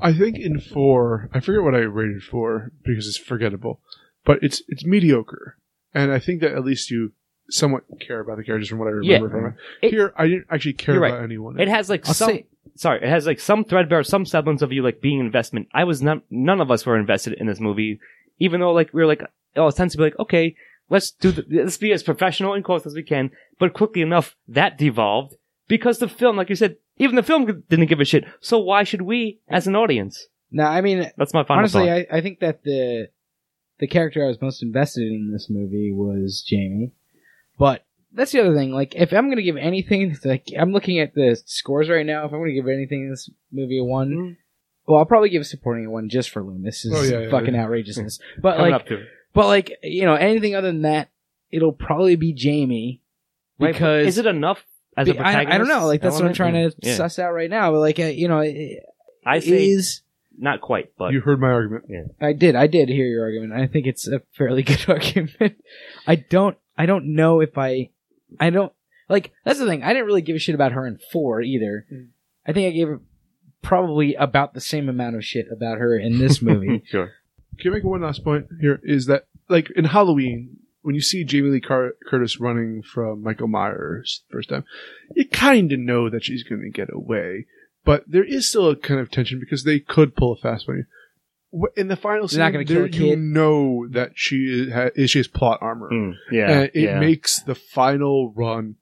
I 0.00 0.12
think 0.12 0.38
in 0.38 0.60
four, 0.60 1.28
I 1.32 1.40
forget 1.40 1.62
what 1.62 1.74
I 1.74 1.78
rated 1.78 2.22
for 2.22 2.72
because 2.84 3.06
it's 3.08 3.16
forgettable, 3.16 3.80
but 4.24 4.38
it's 4.42 4.62
it's 4.68 4.84
mediocre, 4.84 5.56
and 5.94 6.12
I 6.12 6.18
think 6.18 6.40
that 6.40 6.52
at 6.52 6.64
least 6.64 6.90
you 6.90 7.12
somewhat 7.48 7.82
care 8.00 8.20
about 8.20 8.36
the 8.36 8.44
characters 8.44 8.68
from 8.68 8.78
what 8.78 8.86
I 8.88 8.92
remember 8.92 9.26
Yeah. 9.26 9.30
from 9.32 9.46
it. 9.46 9.54
It- 9.86 9.90
Here, 9.90 10.12
I 10.16 10.28
didn't 10.28 10.46
actually 10.50 10.74
care 10.74 10.96
about 10.98 11.14
right. 11.18 11.24
anyone. 11.24 11.58
It 11.60 11.68
has 11.68 11.88
like 11.90 12.06
I'll 12.06 12.14
some. 12.14 12.30
say- 12.30 12.46
sorry, 12.76 13.02
it 13.02 13.08
has 13.08 13.26
like 13.26 13.40
some 13.40 13.64
threadbare, 13.64 14.02
some 14.04 14.24
semblance 14.24 14.62
of 14.62 14.72
you 14.72 14.82
like 14.82 15.00
being 15.00 15.18
investment. 15.20 15.68
I 15.74 15.84
was 15.84 16.00
not. 16.02 16.22
None 16.30 16.60
of 16.60 16.70
us 16.70 16.86
were 16.86 16.96
invested 16.98 17.34
in 17.34 17.46
this 17.46 17.60
movie, 17.60 17.98
even 18.38 18.60
though 18.60 18.72
like 18.72 18.92
we 18.94 19.00
were 19.02 19.06
like, 19.08 19.22
oh, 19.56 19.66
it 19.66 19.76
tends 19.76 19.92
to 19.94 19.98
be 19.98 20.04
like, 20.04 20.18
okay, 20.18 20.54
let's 20.88 21.10
do 21.10 21.32
the, 21.32 21.44
let's 21.50 21.76
be 21.76 21.92
as 21.92 22.02
professional 22.04 22.54
in 22.54 22.62
quotes 22.62 22.86
as 22.86 22.94
we 22.94 23.02
can. 23.02 23.30
But 23.58 23.74
quickly 23.74 24.00
enough, 24.02 24.36
that 24.48 24.78
devolved 24.78 25.34
because 25.66 25.98
the 25.98 26.08
film, 26.08 26.36
like 26.36 26.48
you 26.50 26.56
said, 26.56 26.76
even 27.00 27.16
the 27.16 27.22
film 27.22 27.64
didn't 27.68 27.86
give 27.86 27.98
a 28.00 28.04
shit. 28.04 28.24
So 28.40 28.58
why 28.58 28.84
should 28.84 29.02
we, 29.02 29.40
as 29.48 29.66
an 29.66 29.74
audience? 29.74 30.28
No, 30.52 30.64
I 30.64 30.80
mean, 30.80 31.10
That's 31.16 31.34
my 31.34 31.42
final 31.44 31.60
honestly, 31.60 31.86
thought. 31.86 32.06
I, 32.12 32.18
I 32.18 32.20
think 32.20 32.40
that 32.40 32.62
the 32.62 33.08
the 33.78 33.86
character 33.86 34.22
I 34.24 34.28
was 34.28 34.40
most 34.42 34.62
invested 34.62 35.06
in 35.08 35.14
in 35.14 35.32
this 35.32 35.48
movie 35.48 35.92
was 35.92 36.44
Jamie. 36.46 36.92
But 37.58 37.84
that's 38.12 38.32
the 38.32 38.40
other 38.40 38.54
thing. 38.54 38.72
Like, 38.72 38.94
if 38.94 39.12
I'm 39.12 39.28
gonna 39.30 39.42
give 39.42 39.56
anything, 39.56 40.16
like 40.24 40.48
I'm 40.58 40.72
looking 40.72 40.98
at 40.98 41.14
the 41.14 41.40
scores 41.46 41.88
right 41.88 42.04
now. 42.04 42.26
If 42.26 42.32
I'm 42.32 42.40
gonna 42.40 42.52
give 42.52 42.68
anything 42.68 43.04
in 43.04 43.10
this 43.10 43.30
movie 43.52 43.78
a 43.78 43.84
one, 43.84 44.10
Mm. 44.10 44.36
well, 44.86 44.98
I'll 44.98 45.04
probably 45.06 45.28
give 45.30 45.46
supporting 45.46 45.86
a 45.86 45.90
one 45.90 46.08
just 46.08 46.30
for 46.30 46.42
Loomis. 46.42 46.82
This 46.82 46.92
is 46.92 46.98
Oh, 46.98 47.02
yeah, 47.02 47.24
yeah, 47.24 47.30
fucking 47.30 47.54
yeah. 47.54 47.62
outrageousness. 47.64 48.18
But 48.42 48.56
Coming 48.56 48.72
like, 48.72 48.80
up 48.82 48.86
to 48.88 48.94
it. 49.00 49.06
But 49.32 49.46
like 49.46 49.78
you 49.82 50.04
know, 50.04 50.14
anything 50.16 50.54
other 50.56 50.66
than 50.68 50.82
that, 50.82 51.10
it'll 51.52 51.72
probably 51.72 52.16
be 52.16 52.32
Jamie 52.32 53.00
Right, 53.58 53.68
but 53.68 53.72
because 53.74 54.06
is 54.08 54.18
it 54.18 54.26
enough 54.26 54.64
as 54.96 55.08
a 55.08 55.12
I, 55.12 55.14
protagonist? 55.16 55.54
I 55.54 55.58
don't 55.58 55.68
know. 55.68 55.86
Like 55.86 56.00
that's 56.02 56.16
what 56.16 56.24
I'm 56.26 56.34
trying 56.34 56.54
to 56.54 56.74
Yeah. 56.82 56.94
suss 56.96 57.18
out 57.18 57.32
right 57.32 57.50
now. 57.50 57.70
But 57.72 57.80
like 57.80 57.98
uh, 57.98 58.04
you 58.04 58.28
know, 58.28 58.40
it, 58.40 58.82
I 59.26 59.36
it 59.36 59.44
say 59.44 59.68
is. 59.68 60.02
not 60.38 60.60
quite, 60.60 60.92
but 60.98 61.12
You 61.12 61.20
heard 61.20 61.40
my 61.40 61.48
argument. 61.50 61.84
I 62.20 62.32
did. 62.32 62.56
I 62.56 62.66
did 62.66 62.88
hear 62.88 63.06
your 63.06 63.22
argument. 63.24 63.52
I 63.52 63.66
think 63.66 63.86
it's 63.86 64.06
a 64.08 64.22
fairly 64.36 64.62
good 64.64 64.84
argument. 64.88 65.56
I 66.06 66.16
don't. 66.16 66.56
I 66.76 66.86
don't 66.86 67.14
know 67.14 67.40
if 67.40 67.56
I. 67.58 67.90
I 68.38 68.50
don't 68.50 68.72
like. 69.08 69.32
That's 69.44 69.58
the 69.58 69.66
thing. 69.66 69.82
I 69.82 69.88
didn't 69.92 70.06
really 70.06 70.22
give 70.22 70.36
a 70.36 70.38
shit 70.38 70.54
about 70.54 70.72
her 70.72 70.86
in 70.86 70.98
four 71.12 71.40
either. 71.42 71.86
I 72.46 72.52
think 72.52 72.68
I 72.68 72.76
gave 72.76 72.88
probably 73.62 74.14
about 74.14 74.54
the 74.54 74.60
same 74.60 74.88
amount 74.88 75.16
of 75.16 75.24
shit 75.24 75.46
about 75.52 75.78
her 75.78 75.98
in 75.98 76.18
this 76.18 76.40
movie. 76.42 76.82
sure. 76.86 77.10
Can 77.58 77.72
I 77.72 77.74
make 77.74 77.84
one 77.84 78.00
last 78.02 78.24
point 78.24 78.46
here? 78.60 78.80
Is 78.82 79.06
that 79.06 79.26
like 79.48 79.70
in 79.76 79.84
Halloween 79.84 80.56
when 80.82 80.94
you 80.94 81.00
see 81.00 81.24
Jamie 81.24 81.50
Lee 81.50 81.60
Car- 81.60 81.94
Curtis 82.08 82.40
running 82.40 82.82
from 82.82 83.22
Michael 83.22 83.48
Myers 83.48 84.22
the 84.28 84.34
first 84.34 84.48
time, 84.48 84.64
you 85.14 85.26
kind 85.28 85.70
of 85.72 85.78
know 85.78 86.08
that 86.10 86.24
she's 86.24 86.42
going 86.42 86.62
to 86.62 86.70
get 86.70 86.88
away, 86.92 87.46
but 87.84 88.04
there 88.06 88.24
is 88.24 88.48
still 88.48 88.68
a 88.70 88.76
kind 88.76 89.00
of 89.00 89.10
tension 89.10 89.38
because 89.40 89.64
they 89.64 89.78
could 89.80 90.16
pull 90.16 90.32
a 90.32 90.36
fast 90.36 90.66
one. 90.68 90.86
In 91.76 91.88
the 91.88 91.96
final 91.96 92.28
scene, 92.28 92.38
not 92.38 92.52
gonna 92.52 92.64
kill 92.64 92.76
there 92.76 92.84
a 92.84 92.88
you 92.90 93.10
kid. 93.10 93.18
know 93.18 93.88
that 93.90 94.12
she 94.14 94.36
is, 94.68 94.72
ha- 94.72 94.90
is 94.94 95.10
she 95.10 95.18
has 95.18 95.26
plot 95.26 95.58
armor, 95.60 95.90
Mm, 95.90 96.14
yeah, 96.30 96.48
and 96.50 96.64
it 96.74 96.80
yeah. 96.80 97.00
makes 97.00 97.42
the 97.42 97.56
final 97.56 98.32
run 98.36 98.76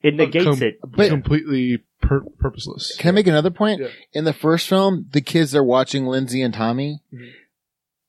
it 0.00 0.14
negates 0.14 0.44
com- 0.44 0.62
it. 0.62 0.78
But- 0.86 1.08
completely 1.08 1.82
pur- 2.00 2.24
purposeless. 2.38 2.94
Can 2.98 3.08
I 3.08 3.12
make 3.12 3.26
another 3.26 3.50
point? 3.50 3.80
Yeah. 3.80 3.88
In 4.12 4.22
the 4.24 4.32
first 4.32 4.68
film, 4.68 5.06
the 5.12 5.20
kids 5.20 5.56
are 5.56 5.64
watching 5.64 6.06
Lindsay 6.06 6.40
and 6.40 6.54
Tommy. 6.54 7.00
Mhm. 7.12 7.32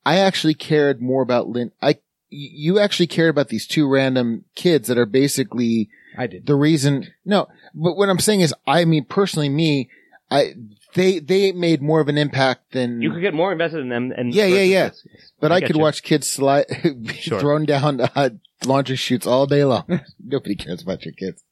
I 0.05 0.17
actually 0.17 0.53
cared 0.53 1.01
more 1.01 1.23
about 1.23 1.49
Lin. 1.49 1.71
I 1.81 1.95
you 2.35 2.79
actually 2.79 3.07
cared 3.07 3.29
about 3.29 3.49
these 3.49 3.67
two 3.67 3.87
random 3.87 4.45
kids 4.55 4.87
that 4.87 4.97
are 4.97 5.05
basically 5.05 5.89
I 6.17 6.27
did. 6.27 6.45
the 6.45 6.55
reason. 6.55 7.07
No, 7.23 7.47
but 7.73 7.95
what 7.95 8.09
I'm 8.09 8.19
saying 8.19 8.41
is, 8.41 8.53
I 8.67 8.85
mean, 8.85 9.05
personally, 9.05 9.49
me, 9.49 9.89
I 10.29 10.53
they 10.95 11.19
they 11.19 11.51
made 11.51 11.81
more 11.81 11.99
of 11.99 12.07
an 12.07 12.17
impact 12.17 12.71
than 12.71 13.01
You 13.01 13.11
could 13.11 13.21
get 13.21 13.33
more 13.33 13.51
invested 13.51 13.81
in 13.81 13.89
them, 13.89 14.11
and 14.15 14.33
Yeah, 14.33 14.45
yeah, 14.45 14.61
yeah. 14.61 14.89
this. 14.89 15.05
But 15.39 15.51
I, 15.51 15.59
get 15.59 15.67
could 15.67 15.75
you. 15.75 15.81
watch 15.81 16.03
kids 16.03 16.27
slide, 16.29 16.65
be 17.01 17.13
Sure. 17.13 17.39
thrown 17.39 17.65
down 17.65 18.01
uh, 18.01 18.29
laundry 18.65 18.95
chutes 18.95 19.27
all 19.27 19.45
day 19.45 19.63
long. 19.63 20.01
Nobody 20.23 20.55
cares 20.55 20.81
about 20.81 21.05
your 21.05 21.13
kids. 21.13 21.43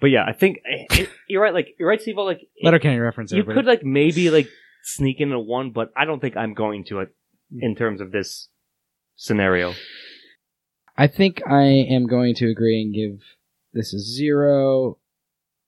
But 0.00 0.10
yeah, 0.10 0.24
I 0.26 0.32
think 0.32 0.58
it, 0.64 1.08
you're 1.28 1.42
right. 1.42 1.54
Like 1.54 1.68
you're 1.78 1.88
right, 1.88 2.00
Steve. 2.00 2.16
Like 2.16 2.40
Letterkenny 2.62 2.98
reference. 2.98 3.32
you 3.32 3.38
everybody. 3.38 3.58
could 3.58 3.66
like 3.66 3.84
maybe 3.84 4.30
like 4.30 4.48
sneak 4.82 5.20
in 5.20 5.32
a 5.32 5.40
one, 5.40 5.70
but 5.70 5.90
I 5.96 6.04
don't 6.04 6.20
think 6.20 6.36
I'm 6.36 6.54
going 6.54 6.84
to 6.86 7.00
it 7.00 7.08
hmm. 7.50 7.60
in 7.62 7.74
terms 7.74 8.00
of 8.00 8.12
this 8.12 8.48
scenario. 9.16 9.74
I 10.96 11.06
think 11.06 11.42
I 11.46 11.62
am 11.64 12.06
going 12.06 12.34
to 12.36 12.48
agree 12.48 12.80
and 12.82 12.94
give 12.94 13.20
this 13.72 13.92
a 13.94 13.98
zero. 13.98 14.98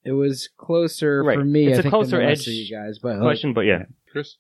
It 0.04 0.12
was 0.12 0.48
closer 0.56 1.22
Right. 1.24 1.38
for 1.38 1.44
me. 1.44 1.66
It's 1.66 1.76
I 1.76 1.80
a 1.80 1.82
think, 1.82 1.92
closer 1.92 2.10
than 2.18 2.26
the 2.26 2.32
edge 2.32 2.46
of 2.46 2.52
you 2.52 2.70
guys. 2.74 2.98
But 3.00 3.18
like, 3.20 3.38
but 3.54 3.62
yeah, 3.62 3.84
Chris, 4.12 4.36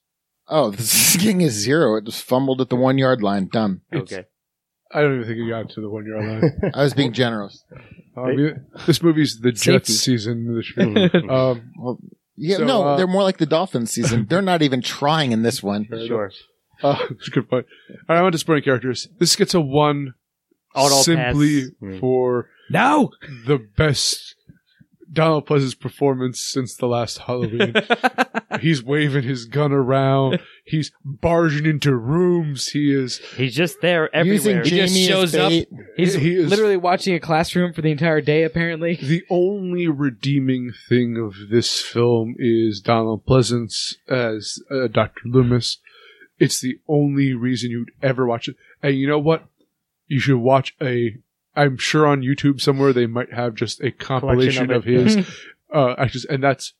Oh, 0.48 0.70
the 0.72 0.82
skiing 0.82 1.40
is 1.40 1.52
zero. 1.54 1.96
It 1.96 2.04
just 2.04 2.22
fumbled 2.22 2.60
at 2.60 2.68
the 2.68 2.76
one 2.76 2.98
yard 2.98 3.22
line. 3.22 3.48
Done. 3.48 3.80
okay. 3.92 4.26
I 4.92 5.00
don't 5.00 5.14
even 5.16 5.26
think 5.26 5.38
you 5.38 5.48
got 5.48 5.68
to 5.70 5.80
the 5.80 5.90
one 5.90 6.06
yard 6.06 6.24
line. 6.24 6.70
I 6.74 6.82
was 6.84 6.94
being 6.94 7.12
generous. 7.12 7.64
I 8.16 8.32
mean, 8.32 8.64
this 8.86 9.02
movie's 9.02 9.40
the 9.40 9.50
Jets 9.52 9.92
season 9.98 10.54
this 10.54 10.72
year. 10.76 11.10
Um, 11.30 11.72
Well, 11.76 11.98
yeah, 12.36 12.58
So, 12.58 12.64
no, 12.64 12.82
uh, 12.84 12.96
they're 12.96 13.06
more 13.08 13.24
like 13.24 13.38
the 13.38 13.46
Dolphins 13.46 13.90
season. 13.90 14.26
They're 14.28 14.40
not 14.42 14.62
even 14.62 14.80
trying 14.82 15.32
in 15.32 15.42
this 15.42 15.62
one. 15.62 15.86
sure. 16.06 16.30
Uh, 16.82 16.96
that's 17.10 17.28
a 17.28 17.30
good 17.32 17.50
point. 17.50 17.66
All 17.90 17.96
right, 18.08 18.18
I 18.18 18.22
want 18.22 18.32
to 18.34 18.38
supporting 18.38 18.62
characters. 18.62 19.08
This 19.18 19.34
gets 19.34 19.52
a 19.54 19.60
one 19.60 20.14
Auto 20.76 21.02
simply 21.02 21.70
pass. 21.82 22.00
For 22.00 22.48
no. 22.70 23.10
the 23.46 23.58
best 23.76 24.34
Donald 25.12 25.46
Pleasance's 25.46 25.74
performance 25.74 26.40
since 26.40 26.74
the 26.76 26.86
last 26.86 27.18
Halloween. 27.18 27.74
He's 28.60 28.82
waving 28.82 29.22
his 29.22 29.44
gun 29.44 29.70
around. 29.72 30.40
He's 30.64 30.90
barging 31.04 31.66
into 31.66 31.94
rooms. 31.94 32.68
He 32.68 32.92
is. 32.92 33.18
He's 33.36 33.54
just 33.54 33.80
there 33.82 34.14
everywhere. 34.14 34.62
He 34.62 34.70
just 34.70 34.96
shows 34.96 35.34
up. 35.34 35.52
He's 35.96 36.14
He 36.14 36.34
is- 36.34 36.50
literally 36.50 36.76
watching 36.76 37.14
a 37.14 37.20
classroom 37.20 37.72
for 37.72 37.82
the 37.82 37.90
entire 37.90 38.20
day. 38.20 38.42
Apparently, 38.44 38.96
The 38.96 39.22
only 39.30 39.88
redeeming 39.88 40.72
thing 40.88 41.16
of 41.16 41.50
this 41.50 41.80
film 41.80 42.34
is 42.38 42.80
Donald 42.80 43.24
Pleasance 43.26 43.96
as 44.08 44.58
uh, 44.70 44.88
Dr. 44.88 45.22
Loomis. 45.26 45.78
It's 46.38 46.60
the 46.60 46.78
only 46.88 47.32
reason 47.32 47.70
you'd 47.70 47.92
ever 48.02 48.26
watch 48.26 48.48
it. 48.48 48.56
And 48.82 48.96
you 48.98 49.06
know 49.06 49.18
what? 49.18 49.44
You 50.08 50.20
should 50.20 50.36
watch 50.38 50.74
a. 50.80 51.16
I'm 51.54 51.78
sure 51.78 52.06
on 52.06 52.20
YouTube 52.22 52.60
somewhere 52.60 52.92
they 52.92 53.06
might 53.06 53.32
have 53.32 53.54
just 53.54 53.80
a 53.82 53.90
compilation 53.90 54.70
of 54.70 54.78
of, 54.78 54.84
his 54.84 55.26
uh, 55.74 55.94
actions, 55.98 56.24
and 56.26 56.42
that's 56.44 56.74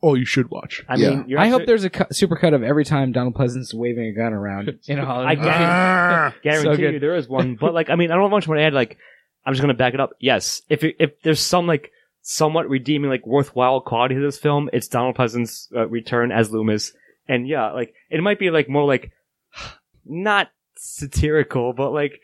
all 0.00 0.16
you 0.18 0.24
should 0.24 0.50
watch. 0.50 0.82
I 0.88 0.96
Yeah. 0.96 1.10
mean, 1.10 1.24
you're 1.28 1.38
I 1.38 1.48
hope 1.48 1.66
there's 1.66 1.84
a 1.84 1.90
cu- 1.90 2.12
super 2.12 2.36
cut 2.36 2.52
of 2.54 2.62
every 2.62 2.84
time 2.84 3.12
Donald 3.12 3.34
Pleasance's 3.34 3.72
waving 3.74 4.06
a 4.06 4.12
gun 4.12 4.32
around 4.32 4.68
in 4.86 4.98
a 4.98 5.02
I 5.02 5.04
Hollywood. 5.04 5.44
guarantee, 5.44 6.38
guarantee 6.42 6.70
So 6.70 6.76
good. 6.76 6.92
you 6.94 6.98
there 7.00 7.16
is 7.16 7.28
one. 7.28 7.56
But 7.56 7.72
like, 7.74 7.90
I 7.90 7.94
mean, 7.96 8.10
I 8.10 8.14
don't 8.14 8.24
have 8.24 8.30
much 8.30 8.46
more 8.46 8.56
to 8.56 8.62
add. 8.62 8.74
Like, 8.74 8.98
I'm 9.46 9.52
just 9.52 9.60
gonna 9.62 9.74
back 9.74 9.94
it 9.94 10.00
up. 10.00 10.10
Yes, 10.18 10.62
if 10.68 10.82
it, 10.84 10.96
if 10.98 11.20
there's 11.22 11.40
some 11.40 11.66
like 11.66 11.90
somewhat 12.22 12.68
redeeming, 12.70 13.10
like 13.10 13.26
worthwhile 13.26 13.80
quality 13.82 14.14
to 14.14 14.20
this 14.22 14.38
film, 14.38 14.70
it's 14.72 14.88
Donald 14.88 15.14
Pleasance's 15.14 15.68
uh, 15.76 15.86
return 15.88 16.32
as 16.32 16.50
Loomis. 16.50 16.92
And 17.28 17.46
yeah, 17.46 17.72
like 17.72 17.92
it 18.10 18.22
might 18.22 18.38
be 18.38 18.50
like 18.50 18.68
more 18.68 18.84
like 18.86 19.12
not 20.06 20.48
satirical, 20.76 21.72
but 21.72 21.90
like 21.92 22.20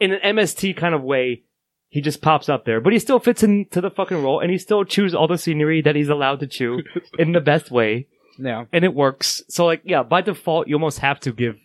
in 0.00 0.12
an 0.12 0.36
MST 0.36 0.76
kind 0.76 0.94
of 0.94 1.02
way. 1.02 1.42
He 1.90 2.02
just 2.02 2.20
pops 2.20 2.50
up 2.50 2.66
there, 2.66 2.82
but 2.82 2.92
he 2.92 2.98
still 2.98 3.18
fits 3.18 3.42
into 3.42 3.80
the 3.80 3.88
fucking 3.90 4.22
role, 4.22 4.40
and 4.40 4.50
he 4.50 4.58
still 4.58 4.84
chews 4.84 5.14
all 5.14 5.26
the 5.26 5.38
scenery 5.38 5.80
that 5.80 5.96
he's 5.96 6.10
allowed 6.10 6.40
to 6.40 6.46
chew 6.46 6.82
in 7.18 7.32
the 7.32 7.40
best 7.40 7.70
way, 7.70 8.08
Yeah. 8.38 8.66
and 8.74 8.84
it 8.84 8.92
works. 8.92 9.42
So, 9.48 9.64
like, 9.64 9.80
yeah, 9.84 10.02
by 10.02 10.20
default, 10.20 10.68
you 10.68 10.74
almost 10.74 10.98
have 10.98 11.18
to 11.20 11.32
give 11.32 11.56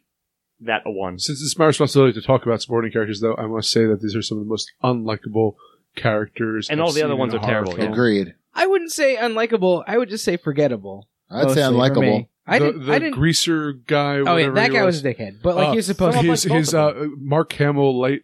that 0.61 0.83
a 0.85 0.91
one. 0.91 1.19
Since 1.19 1.41
it's 1.41 1.59
my 1.59 1.65
responsibility 1.65 2.17
to 2.21 2.25
talk 2.25 2.45
about 2.45 2.61
supporting 2.61 2.93
characters, 2.93 3.19
though, 3.19 3.35
I 3.35 3.47
must 3.47 3.69
say 3.69 3.85
that 3.85 3.99
these 4.01 4.15
are 4.15 4.21
some 4.21 4.37
of 4.37 4.45
the 4.45 4.49
most 4.49 4.71
unlikable 4.81 5.55
characters. 5.97 6.69
And 6.69 6.79
I've 6.79 6.85
all 6.87 6.93
the 6.93 7.03
other 7.03 7.17
ones 7.17 7.33
are 7.33 7.39
terrible, 7.39 7.73
film. 7.73 7.87
yeah. 7.87 7.91
Agreed. 7.91 8.33
I 8.53 8.65
wouldn't 8.65 8.93
say 8.93 9.17
unlikable. 9.17 9.83
I 9.87 9.97
would 9.97 10.07
just 10.09 10.23
say 10.23 10.37
forgettable. 10.37 11.09
I'd 11.29 11.51
say 11.51 11.69
mostly 11.69 11.89
for 11.89 11.95
unlikable. 11.99 12.27
Me. 12.47 12.55
I 12.55 12.59
the, 12.59 12.65
didn't. 12.65 12.85
the 12.85 12.93
I 12.93 12.99
didn't. 12.99 13.13
greaser 13.13 13.73
guy. 13.73 14.15
oh 14.17 14.17
yeah, 14.17 14.47
whatever 14.49 14.55
that 14.55 14.71
he 14.71 14.77
guy 14.77 14.83
was 14.85 14.95
was 15.03 15.05
a 15.05 15.13
dickhead. 15.13 15.41
But 15.41 15.55
like 15.55 15.67
Uh, 15.67 15.71
he 15.71 15.77
was 15.77 15.85
supposed 15.85 16.17
to. 16.19 16.23
his 16.23 16.45
like 16.45 16.57
his 16.59 16.73
uh, 16.73 17.05
Mark 17.17 17.53
Hamill 17.53 17.99
light. 17.99 18.23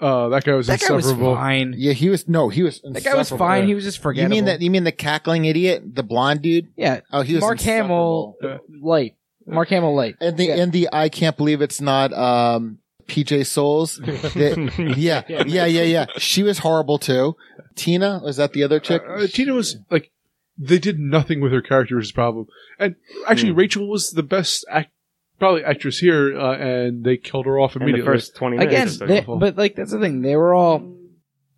Uh, 0.00 0.28
that 0.28 0.44
guy 0.44 0.54
was 0.54 0.68
That 0.68 0.80
guy 0.80 0.94
was 0.94 1.06
insufferable. 1.06 1.34
fine. 1.34 1.74
Yeah, 1.76 1.92
he 1.92 2.08
was 2.08 2.28
no, 2.28 2.48
he 2.50 2.62
was. 2.62 2.80
That 2.82 3.02
guy 3.04 3.14
was 3.14 3.30
insufferable. 3.32 3.38
fine. 3.38 3.66
He 3.66 3.74
was 3.74 3.84
just 3.84 3.98
You 3.98 4.02
forgettable. 4.02 4.30
mean 4.36 4.44
that? 4.46 4.62
You 4.62 4.70
mean 4.70 4.84
the 4.84 4.92
cackling 4.92 5.44
idiot, 5.44 5.82
the 5.96 6.02
blonde 6.04 6.42
dude? 6.42 6.68
Yeah. 6.76 7.00
Oh, 7.12 7.22
he 7.22 7.34
was 7.34 7.40
Mark 7.42 7.60
Hamill 7.60 8.36
insufferable. 8.40 8.88
light. 8.88 9.14
Mark 9.46 9.68
Hamill 9.70 9.94
light. 9.96 10.16
and 10.20 10.36
the 10.36 10.44
Yeah. 10.46 10.56
and 10.62 10.72
the 10.72 10.88
I 10.92 11.08
can't 11.08 11.36
believe 11.36 11.60
it's 11.62 11.80
not 11.80 12.12
um 12.12 12.78
PJ 13.08 13.44
Soles. 13.46 13.96
The- 14.04 14.94
yeah, 14.96 15.22
yeah, 15.28 15.64
yeah, 15.66 15.82
yeah. 15.82 16.06
She 16.18 16.42
was 16.42 16.58
horrible 16.58 16.98
too. 16.98 17.34
Tina 17.74 18.20
was 18.22 18.36
that 18.36 18.52
the 18.52 18.62
other 18.62 18.78
chick? 18.80 19.02
Uh, 19.08 19.26
Tina 19.26 19.52
was 19.54 19.76
like, 19.90 20.10
they 20.58 20.78
did 20.78 20.98
nothing 20.98 21.40
with 21.40 21.52
her 21.52 21.62
character. 21.62 21.96
Was 21.96 22.08
the 22.08 22.14
problem. 22.14 22.46
And 22.78 22.96
actually, 23.28 23.52
Hmm. 23.52 23.58
Rachel 23.58 23.88
was 23.88 24.10
the 24.10 24.22
best 24.22 24.64
act, 24.70 24.90
probably 25.38 25.62
actress 25.64 25.98
here, 25.98 26.38
uh, 26.38 26.56
and 26.56 27.04
they 27.04 27.16
killed 27.16 27.46
her 27.46 27.58
off 27.58 27.76
in 27.76 27.80
the 27.80 27.84
immediately. 27.84 28.12
first 28.12 28.34
20 28.36 28.56
minutes. 28.58 28.96
Again, 29.00 29.08
they, 29.08 29.20
but 29.26 29.56
like 29.56 29.76
that's 29.76 29.92
the 29.92 30.00
thing. 30.00 30.22
They 30.22 30.36
were 30.36 30.54
all. 30.54 30.94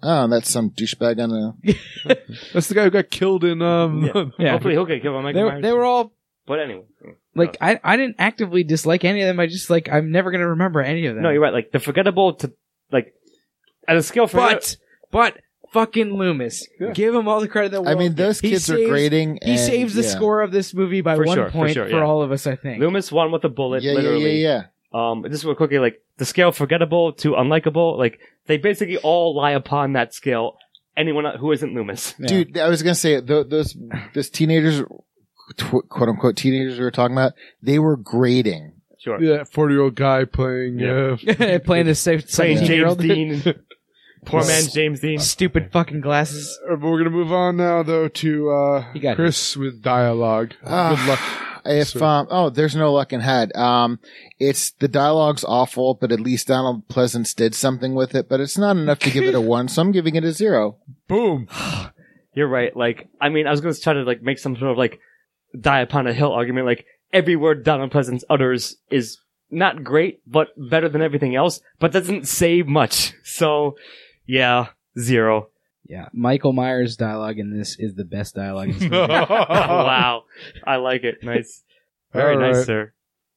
Oh, 0.03 0.29
that's 0.29 0.49
some 0.49 0.71
douchebag 0.71 1.23
on 1.23 1.29
the. 1.29 1.77
That's 2.55 2.69
the 2.69 2.75
guy 2.75 2.85
who 2.85 2.91
got 2.91 3.11
killed 3.11 3.45
in. 3.45 3.61
Um, 3.61 4.05
Yeah. 4.05 4.25
Yeah. 4.39 4.51
Hopefully 4.53 4.73
he'll 4.73 4.87
get 4.87 5.03
killed 5.03 5.15
by 5.23 5.33
They 5.33 5.43
Michael 5.43 5.43
were, 5.45 5.51
Myers. 5.53 5.63
they 5.63 5.73
were 5.75 5.85
all 5.85 6.13
But 6.47 6.61
anyway. 6.61 6.85
like 7.35 7.59
I. 7.61 7.79
I 7.85 7.97
didn't 7.99 8.17
actively 8.19 8.65
dislike 8.65 9.05
any 9.05 9.21
of 9.21 9.27
them. 9.27 9.39
I 9.39 9.47
just 9.47 9.69
like 9.69 9.91
I'm 9.93 10.11
never 10.11 10.31
gonna 10.31 10.49
remember 10.49 10.81
any 10.81 11.05
of 11.05 11.15
them. 11.17 11.23
No, 11.25 11.29
you're 11.29 11.43
right. 11.43 11.53
Like, 11.53 11.71
the 11.73 11.79
forgettable 11.81 12.33
to, 12.37 12.51
like, 12.91 13.13
at 13.87 13.97
a 13.99 14.03
scale 14.03 14.27
for 14.27 14.39
But 14.39 14.77
but 15.11 15.37
fucking 15.73 16.15
Loomis, 16.17 16.67
give 16.95 17.15
him 17.15 17.29
all 17.29 17.41
the 17.41 17.49
credit 17.49 17.67
in 17.69 17.73
the 17.75 17.83
world. 17.83 17.97
I 17.97 17.99
mean, 17.99 18.15
those 18.15 18.41
He 18.41 18.51
kids 18.51 18.69
are 18.71 18.77
saves- 18.77 18.91
grading. 18.91 19.39
He 19.43 19.53
and- 19.53 19.61
saves 19.61 19.95
the 19.95 20.03
yeah. 20.03 20.09
score 20.09 20.43
of 20.43 20.53
this 20.53 20.75
movie 20.75 21.01
by 21.01 21.17
For 21.17 21.25
one 21.25 21.37
sure, 21.37 21.47
for 21.47 21.53
point 21.53 21.75
sure, 21.75 21.87
for 21.89 21.97
yeah. 21.99 22.05
all 22.05 22.23
of 22.23 22.33
us. 22.33 22.47
I 22.47 22.57
think. 22.57 22.81
Loomis 22.81 23.11
won 23.13 23.33
with 23.33 23.45
a 23.45 23.49
bullet, 23.49 23.83
Yeah, 23.83 23.93
yeah, 23.93 23.99
literally. 23.99 24.41
yeah, 24.43 24.63
yeah. 24.93 25.11
Um, 25.11 25.25
just 25.31 25.45
real 25.45 25.55
quickly, 25.55 25.79
like, 25.79 26.03
the 26.19 26.25
scale 26.25 26.51
forgettable 26.53 27.13
to 27.15 27.33
unlikable, 27.33 27.97
like, 27.97 28.19
they 28.47 28.57
basically 28.57 28.97
all 28.99 29.35
lie 29.37 29.53
upon 29.53 29.93
that 29.93 30.13
scale. 30.15 30.57
Anyone 30.97 31.25
who 31.39 31.53
isn't 31.53 31.73
Loomis. 31.73 32.15
Yeah. 32.19 32.27
Dude, 32.29 32.59
I 32.59 32.69
was 32.69 32.83
gonna 32.83 32.95
say 32.97 33.21
th- 33.21 33.47
those 33.49 33.77
those 34.13 34.29
teenagers, 34.29 34.83
tw- 35.57 35.89
quote 35.89 36.09
unquote 36.09 36.37
teenagers 36.37 36.79
we 36.79 36.85
were 36.85 36.91
talking 36.91 37.17
about, 37.17 37.33
they 37.63 37.79
were 37.79 37.97
grading. 37.97 38.73
Sure. 38.99 39.23
yeah, 39.23 39.45
forty-year-old 39.45 39.95
guy 39.95 40.25
playing. 40.27 40.79
Yeah. 40.81 41.17
Uh, 41.27 41.59
playing 41.65 41.87
the 41.87 41.95
safe 41.95 42.29
Playing 42.29 42.59
James 42.59 42.67
seventeen-year-old. 42.67 42.99
Dean. 43.01 43.55
Poor 44.25 44.45
man 44.45 44.65
James 44.73 45.01
Dean. 45.01 45.19
Stupid 45.19 45.71
fucking 45.73 46.01
glasses. 46.01 46.59
Uh, 46.71 46.77
but 46.77 46.89
we're 46.89 46.99
gonna 46.99 47.11
move 47.11 47.33
on 47.33 47.57
now, 47.57 47.83
though, 47.83 48.09
to 48.09 48.51
uh, 48.51 48.93
You 48.95 49.01
got 49.01 49.17
Chris 49.17 49.57
with 49.57 49.83
dialogue. 49.83 50.55
Ah. 50.65 50.95
Good 50.95 51.09
luck. 51.09 51.21
If 51.63 51.89
So- 51.89 52.05
um 52.05 52.27
oh, 52.31 52.49
there's 52.51 52.75
no 52.75 52.93
luck 52.93 53.13
in 53.13 53.21
head. 53.21 53.55
Um, 53.55 53.99
it's 54.39 54.71
the 54.73 54.89
dialogue's 54.89 55.45
awful, 55.45 55.95
but 55.95 56.11
at 56.13 56.21
least 56.21 56.49
Donald 56.49 56.89
Pleasance 56.89 57.35
did 57.35 57.55
something 57.55 57.95
with 57.95 58.15
it. 58.15 58.29
But 58.29 58.41
it's 58.41 58.57
not 58.59 58.77
enough 58.77 58.99
to 59.01 59.11
give 59.11 59.25
it 59.25 59.35
a 59.35 59.41
one, 59.41 59.69
so 59.69 59.83
I'm 59.83 59.93
giving 59.93 60.15
it 60.17 60.25
a 60.25 60.33
zero. 60.33 60.79
Boom. 61.09 61.49
You're 62.35 62.49
right. 62.49 62.75
Like, 62.77 63.09
I 63.21 63.29
mean, 63.29 63.47
I 63.47 63.51
was 63.51 63.61
going 63.61 63.75
to 63.75 63.81
try 63.81 63.93
to 63.93 64.03
like 64.05 64.23
make 64.23 64.39
some 64.39 64.57
sort 64.57 64.71
of 64.71 64.79
like 64.79 65.01
die 65.59 65.81
upon 65.81 66.07
a 66.07 66.13
hill 66.15 66.33
argument. 66.33 66.67
Like 66.67 66.87
every 67.13 67.37
word 67.37 67.65
Donald 67.65 67.91
Pleasance 67.91 68.25
utters 68.31 68.77
is 68.91 69.19
not 69.51 69.83
great, 69.83 70.21
but 70.27 70.49
better 70.57 70.89
than 70.89 71.03
everything 71.03 71.35
else. 71.35 71.61
But 71.81 71.93
doesn't 71.93 72.29
say 72.29 72.63
much. 72.63 73.13
So, 73.25 73.77
yeah, 74.31 74.69
zero. 74.99 75.49
Yeah, 75.89 76.09
Michael 76.13 76.53
Myers' 76.53 76.97
dialogue 76.97 77.39
in 77.39 77.57
this 77.57 77.77
is 77.79 77.95
the 77.97 78.05
best 78.05 78.37
dialogue. 78.37 78.69
In 78.69 78.73
this 78.75 78.83
movie. 78.83 78.97
wow, 78.97 80.23
I 80.65 80.77
like 80.77 81.03
it. 81.03 81.19
Nice, 81.25 81.65
very 82.13 82.35
All 82.35 82.41
nice, 82.41 82.57
right. 82.59 82.67
sir. 82.67 82.93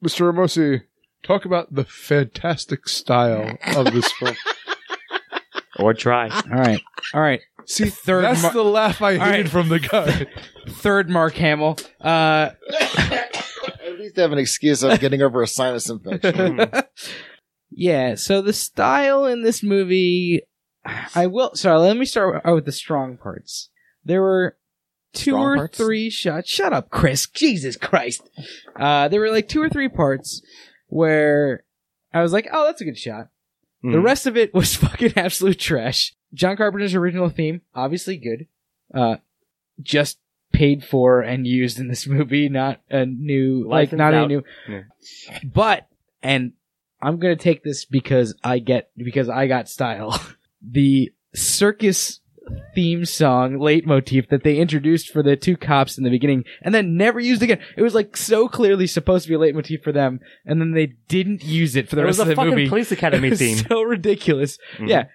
Mr. 0.06 0.32
Ramosi, 0.32 0.82
talk 1.23 1.45
about 1.45 1.73
the 1.73 1.84
fantastic 1.86 2.88
style 2.88 3.58
of 3.75 3.91
this 3.93 4.12
film. 4.13 4.36
Or 5.79 5.95
try. 5.95 6.29
all 6.29 6.41
right, 6.51 6.79
all 7.15 7.21
right. 7.21 7.41
See, 7.65 7.89
Third 7.89 8.25
that's 8.25 8.43
mar- 8.43 8.53
the 8.53 8.63
laugh 8.63 9.01
I 9.01 9.13
hated 9.17 9.45
right. 9.45 9.49
from 9.49 9.69
the 9.69 9.79
guy. 9.79 10.27
Third 10.69 11.10
Mark 11.10 11.34
Hamill. 11.34 11.79
Uh, 11.99 12.51
At 12.69 13.97
least 13.97 14.17
have 14.17 14.32
an 14.32 14.38
excuse 14.38 14.84
of 14.84 14.99
getting 14.99 15.23
over 15.23 15.41
a 15.41 15.47
sinus 15.47 15.89
infection. 15.89 16.60
yeah. 17.71 18.13
So 18.13 18.43
the 18.43 18.53
style 18.53 19.25
in 19.25 19.41
this 19.41 19.63
movie, 19.63 20.43
I 21.15 21.28
will. 21.28 21.56
Sorry, 21.56 21.78
let 21.80 21.98
me 21.98 22.06
start 22.06 22.41
out 22.46 22.56
with 22.56 22.65
the 22.65 22.72
strong 22.72 23.17
parts. 23.17 23.69
There 24.04 24.22
were 24.22 24.58
two 25.13 25.32
Strong 25.32 25.43
or 25.46 25.56
parts? 25.58 25.78
three 25.78 26.10
shots. 26.10 26.50
Shut 26.50 26.74
up, 26.74 26.89
Chris. 26.89 27.28
Jesus 27.28 27.78
Christ. 27.78 28.30
Uh, 28.76 29.08
there 29.08 29.19
were 29.22 29.30
like 29.32 29.48
two 29.48 29.62
or 29.62 29.69
three 29.69 29.88
parts 29.89 30.41
where 30.88 31.63
I 32.13 32.22
was 32.22 32.34
like, 32.34 32.48
"Oh, 32.52 32.65
that's 32.65 32.82
a 32.82 32.86
good 32.86 32.98
shot." 32.98 33.30
The 33.82 33.89
Mm. 33.98 34.04
rest 34.04 34.28
of 34.28 34.38
it 34.38 34.54
was 34.54 34.76
fucking 34.78 35.13
absolute 35.17 35.60
trash. 35.60 36.13
John 36.34 36.58
Carpenter's 36.58 36.96
original 36.96 37.30
theme, 37.30 37.62
obviously 37.76 38.17
good. 38.17 38.48
Uh, 38.93 39.17
just 39.82 40.19
paid 40.52 40.84
for 40.84 41.22
and 41.22 41.46
used 41.48 41.80
in 41.80 41.88
this 41.88 42.08
movie, 42.17 42.48
not 42.50 42.80
a 42.89 43.06
new, 43.06 43.67
like, 43.67 43.91
not 43.91 44.13
a 44.13 44.28
new. 44.28 44.43
Yeah. 44.69 44.84
But, 45.43 45.88
and 46.22 46.54
I'm 47.02 47.19
gonna 47.19 47.36
take 47.36 47.63
this 47.63 47.86
because 47.86 48.36
I 48.43 48.60
get, 48.60 48.89
because 48.98 49.30
I 49.30 49.48
got 49.48 49.69
style. 49.69 50.19
the 50.67 51.12
circus 51.34 52.19
theme 52.76 53.06
song 53.06 53.58
leitmotif 53.58 54.28
that 54.30 54.43
they 54.43 54.58
introduced 54.58 55.10
for 55.10 55.23
the 55.23 55.36
two 55.38 55.56
cops 55.56 55.97
in 55.97 56.04
the 56.04 56.10
beginning 56.10 56.43
and 56.62 56.76
then 56.76 56.97
never 56.97 57.19
used 57.19 57.41
again. 57.41 57.60
It 57.78 57.82
was 57.82 57.95
like 57.95 58.17
so 58.17 58.47
clearly 58.49 58.86
supposed 58.86 59.23
to 59.23 59.30
be 59.30 59.36
a 59.36 59.39
leitmotif 59.39 59.82
for 59.82 59.93
them 59.93 60.19
and 60.45 60.60
then 60.60 60.71
they 60.73 60.88
didn't 61.08 61.43
use 61.43 61.76
it 61.78 61.88
for 61.89 61.95
the 61.95 62.02
It 62.02 62.06
was 62.06 62.17
rest 62.19 62.28
a 62.28 62.32
of 62.32 62.36
the 62.36 62.36
fucking 62.36 62.49
movie. 62.52 62.67
police 62.69 62.91
academy 62.91 63.34
theme. 63.36 63.58
so 63.58 63.82
ridiculous. 63.84 64.58
Mhm. 64.78 64.89
Yeah. 64.89 65.06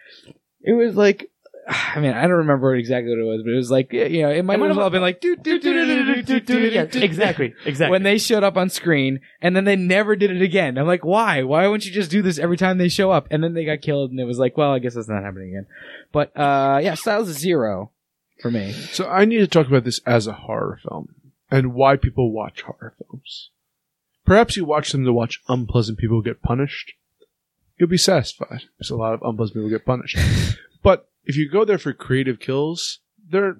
It 0.63 0.73
was 0.73 0.97
like, 0.97 1.31
I 1.69 2.01
mean, 2.01 2.13
I 2.13 2.23
don't 2.23 2.39
remember 2.39 2.75
exactly 2.75 3.11
what 3.11 3.19
it 3.21 3.25
was, 3.25 3.43
but 3.45 3.53
it 3.53 3.57
was 3.57 3.71
like, 3.71 3.93
you 3.93 4.23
know, 4.23 4.31
it 4.31 4.43
might 4.45 4.55
It 4.55 4.59
might 4.59 4.71
as 4.71 4.77
well 4.77 4.85
have- 4.85 4.85
have 4.85 4.93
been 4.93 5.03
like, 5.03 5.21
do, 5.21 5.37
do, 5.37 5.59
do, 5.61 5.73
do, 5.87 6.05
do, 6.15 6.23
do, 6.23 6.41
do, 6.41 6.61
Yeah, 6.71 6.85
do, 6.87 6.99
do, 7.01 7.05
exactly, 7.05 7.55
exactly. 7.67 7.91
When 7.91 8.03
they 8.05 8.17
showed 8.17 8.43
up 8.43 8.57
on 8.57 8.71
screen 8.71 9.21
and 9.43 9.55
then 9.55 9.65
they 9.65 9.77
never 9.77 10.17
did 10.17 10.31
it 10.31 10.41
again. 10.41 10.79
I'm 10.79 10.87
like, 10.87 11.05
why? 11.05 11.43
Why 11.43 11.67
wouldn't 11.67 11.85
you 11.85 11.93
just 11.93 12.11
do 12.11 12.23
this 12.23 12.39
every 12.39 12.57
time 12.57 12.79
they 12.79 12.89
show 12.89 13.11
up? 13.11 13.29
And 13.31 13.45
then 13.45 13.53
they 13.55 13.65
got 13.67 13.83
killed 13.83 14.11
and 14.11 14.19
it 14.19 14.25
was 14.25 14.39
like, 14.39 14.57
well, 14.57 14.73
I 14.73 14.79
guess 14.79 14.95
that's 14.95 15.09
not 15.09 15.23
happening 15.23 15.51
again. 15.51 15.67
But, 16.11 16.35
uh, 16.39 16.81
yeah, 16.83 16.95
style's 16.95 17.29
a 17.29 17.35
zero 17.35 17.91
for 18.41 18.51
me. 18.51 18.73
So 18.73 19.07
I 19.09 19.25
need 19.27 19.39
to 19.39 19.47
talk 19.47 19.67
about 19.67 19.85
this 19.85 20.01
as 20.07 20.27
a 20.27 20.33
horror 20.33 20.81
film 20.83 21.15
and 21.51 21.75
why 21.75 21.97
people 21.97 22.33
watch 22.33 22.63
horror 22.63 22.95
films. 22.99 23.51
Perhaps 24.25 24.57
you 24.57 24.65
watch 24.65 24.93
them 24.93 25.05
to 25.05 25.13
watch 25.13 25.41
unpleasant 25.49 25.99
people 25.99 26.23
get 26.23 26.43
punished. 26.43 26.93
You'll 27.79 27.89
be 27.89 27.97
satisfied 27.99 28.63
because 28.77 28.91
a 28.91 28.97
lot 28.97 29.15
of 29.15 29.23
unpleasant 29.23 29.55
people 29.57 29.69
get 29.71 29.85
punished. 29.87 30.17
but 30.83 31.09
if 31.29 31.37
you 31.37 31.49
go 31.49 31.64
there 31.64 31.79
for 31.79 31.93
creative 31.93 32.41
kills, 32.41 32.99
they're 33.31 33.59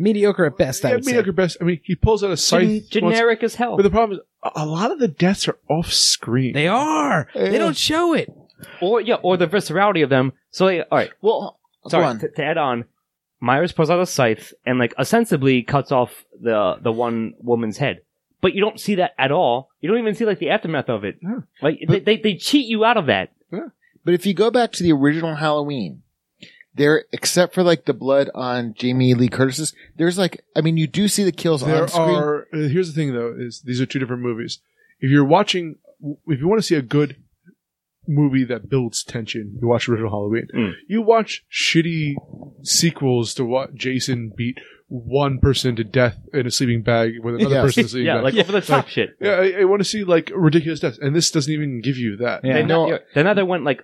Mediocre 0.00 0.44
at 0.44 0.56
best, 0.56 0.84
I 0.84 0.90
yeah, 0.90 0.94
would 0.94 1.04
say. 1.04 1.10
mediocre 1.10 1.32
best. 1.32 1.56
I 1.60 1.64
mean, 1.64 1.80
he 1.82 1.96
pulls 1.96 2.22
out 2.22 2.30
a 2.30 2.36
scythe. 2.36 2.88
Gen- 2.88 3.02
once- 3.02 3.16
generic 3.16 3.42
as 3.42 3.56
hell. 3.56 3.74
but 3.76 3.82
the 3.82 3.90
problem 3.90 4.16
is, 4.20 4.24
a- 4.44 4.62
a 4.62 4.66
lot 4.66 4.92
of 4.92 5.00
the 5.00 5.08
deaths 5.08 5.48
are 5.48 5.58
off 5.68 5.92
screen. 5.92 6.52
They 6.52 6.68
are. 6.68 7.26
They 7.34 7.58
don't 7.58 7.76
show 7.76 8.12
it. 8.14 8.28
or 8.80 9.00
yeah, 9.00 9.16
or 9.16 9.36
the 9.36 9.48
viscerality 9.48 10.04
of 10.04 10.08
them. 10.10 10.34
So 10.52 10.66
they, 10.66 10.82
all 10.82 10.86
right, 10.98 11.10
well, 11.20 11.58
sorry 11.88 12.04
on. 12.04 12.20
to, 12.20 12.28
to 12.28 12.44
add 12.44 12.58
on. 12.58 12.84
Myers 13.40 13.72
pulls 13.72 13.90
out 13.90 13.98
a 14.00 14.06
scythe 14.06 14.52
and 14.64 14.78
like 14.78 14.94
ostensibly 14.98 15.62
cuts 15.64 15.90
off 15.90 16.24
the 16.40 16.76
the 16.80 16.92
one 16.92 17.34
woman's 17.40 17.78
head, 17.78 18.00
but 18.40 18.54
you 18.54 18.60
don't 18.60 18.78
see 18.78 18.94
that 18.96 19.12
at 19.18 19.32
all. 19.32 19.70
You 19.80 19.88
don't 19.88 19.98
even 19.98 20.14
see 20.14 20.24
like 20.26 20.38
the 20.38 20.50
aftermath 20.50 20.88
of 20.88 21.02
it. 21.04 21.18
Yeah. 21.22 21.40
Like 21.60 21.80
they, 21.88 21.98
they 22.00 22.16
they 22.18 22.34
cheat 22.36 22.66
you 22.66 22.84
out 22.84 22.96
of 22.96 23.06
that. 23.06 23.30
But 23.50 24.14
if 24.14 24.26
you 24.26 24.32
go 24.34 24.50
back 24.52 24.70
to 24.72 24.82
the 24.84 24.92
original 24.92 25.34
Halloween, 25.36 26.02
there, 26.78 27.04
except 27.12 27.52
for 27.54 27.62
like 27.62 27.84
the 27.84 27.92
blood 27.92 28.30
on 28.34 28.72
Jamie 28.74 29.12
Lee 29.12 29.28
Curtis's, 29.28 29.74
there's 29.96 30.16
like, 30.16 30.42
I 30.56 30.62
mean, 30.62 30.78
you 30.78 30.86
do 30.86 31.06
see 31.08 31.24
the 31.24 31.32
kills 31.32 31.62
there 31.62 31.82
on 31.82 31.88
screen. 31.88 32.08
are. 32.16 32.46
uh, 32.54 32.68
Here's 32.68 32.88
the 32.88 32.94
thing, 32.98 33.12
though: 33.12 33.34
is 33.38 33.60
these 33.62 33.80
are 33.80 33.86
two 33.86 33.98
different 33.98 34.22
movies. 34.22 34.60
If 35.00 35.10
you're 35.10 35.24
watching, 35.24 35.76
if 36.26 36.40
you 36.40 36.48
want 36.48 36.60
to 36.60 36.66
see 36.66 36.74
a 36.76 36.82
good 36.82 37.16
movie 38.06 38.44
that 38.44 38.70
builds 38.70 39.04
tension, 39.04 39.58
you 39.60 39.68
watch 39.68 39.86
original 39.88 40.10
Halloween. 40.10 40.46
Mm. 40.54 40.72
You 40.88 41.02
watch 41.02 41.44
shitty 41.52 42.14
sequels 42.62 43.34
to 43.34 43.44
what 43.44 43.74
Jason 43.74 44.32
beat 44.34 44.58
one 44.88 45.38
person 45.38 45.76
to 45.76 45.84
death 45.84 46.16
in 46.32 46.46
a 46.46 46.50
sleeping 46.50 46.82
bag 46.82 47.12
with 47.22 47.34
another 47.34 47.56
Yes. 47.56 47.64
person 47.66 47.80
in 47.80 47.84
a 47.84 47.88
sleeping 47.90 48.06
Yeah, 48.06 48.14
bag. 48.22 48.24
like 48.24 48.34
over 48.36 48.52
the 48.52 48.60
top 48.62 48.88
shit. 48.88 49.10
yeah, 49.20 49.32
I, 49.32 49.60
I 49.60 49.64
want 49.64 49.80
to 49.80 49.84
see 49.84 50.04
like 50.04 50.32
ridiculous 50.34 50.80
deaths, 50.80 50.98
and 50.98 51.14
this 51.14 51.30
doesn't 51.30 51.52
even 51.52 51.82
give 51.82 51.98
you 51.98 52.16
that. 52.16 52.42
Yeah. 52.44 52.54
They, 52.54 52.62
No. 52.64 52.88
not, 52.88 53.00
they 53.14 53.22
neither 53.22 53.44
went 53.44 53.64
like 53.64 53.82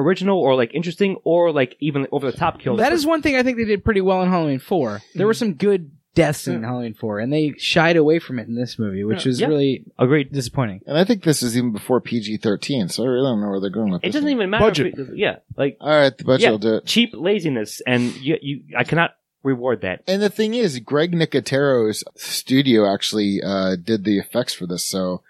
original 0.00 0.38
or 0.38 0.54
like 0.54 0.74
interesting 0.74 1.16
or 1.24 1.52
like 1.52 1.76
even 1.80 2.06
over 2.12 2.30
the 2.30 2.36
top 2.36 2.60
kills. 2.60 2.78
That 2.78 2.92
is 2.92 3.04
one 3.06 3.22
thing 3.22 3.36
I 3.36 3.42
think 3.42 3.56
they 3.58 3.64
did 3.64 3.84
pretty 3.84 4.00
well 4.00 4.22
in 4.22 4.28
Halloween 4.28 4.58
4. 4.58 5.00
There 5.14 5.26
were 5.26 5.34
some 5.34 5.54
good 5.54 5.90
deaths 6.14 6.48
in 6.48 6.64
Halloween 6.64 6.94
4, 6.94 7.20
and 7.20 7.32
they 7.32 7.54
shied 7.58 7.96
away 7.96 8.18
from 8.18 8.40
it 8.40 8.48
in 8.48 8.56
this 8.56 8.76
movie, 8.78 9.04
which 9.04 9.24
Yeah. 9.24 9.30
is 9.30 9.40
Yeah. 9.40 9.46
really 9.46 9.84
agreed. 9.98 10.32
disappointing. 10.32 10.80
and 10.86 10.98
I 10.98 11.04
think 11.04 11.22
this 11.22 11.42
is 11.44 11.56
even 11.56 11.70
before 11.72 12.00
PG 12.00 12.38
13, 12.38 12.88
so 12.88 13.04
I 13.04 13.06
really 13.06 13.28
don't 13.30 13.40
know 13.40 13.50
where 13.50 13.60
they're 13.60 13.70
going 13.70 13.92
with 13.92 14.02
It 14.02 14.08
this. 14.08 14.14
doesn't 14.14 14.26
one. 14.26 14.36
even 14.38 14.50
matter. 14.50 14.64
Budget. 14.64 14.94
If 14.98 15.10
it, 15.10 15.16
yeah, 15.16 15.36
like 15.56 15.76
All 15.80 15.90
right, 15.90 16.16
the 16.16 16.24
budget 16.24 16.42
Yeah. 16.44 16.50
will 16.50 16.58
do 16.58 16.74
it. 16.76 16.86
cheap 16.86 17.10
laziness, 17.14 17.80
and 17.86 18.16
you, 18.16 18.36
you 18.42 18.60
I 18.76 18.82
cannot 18.84 19.12
reward 19.44 19.82
that. 19.82 20.02
And 20.08 20.20
the 20.20 20.28
thing 20.28 20.54
is, 20.54 20.80
Greg 20.80 21.12
Nicotero's 21.14 22.02
studio 22.16 22.92
actually 22.92 23.40
uh, 23.40 23.76
did 23.76 24.02
the 24.04 24.18
effects 24.18 24.52
for 24.54 24.66
this. 24.66 24.84
So 24.84 25.22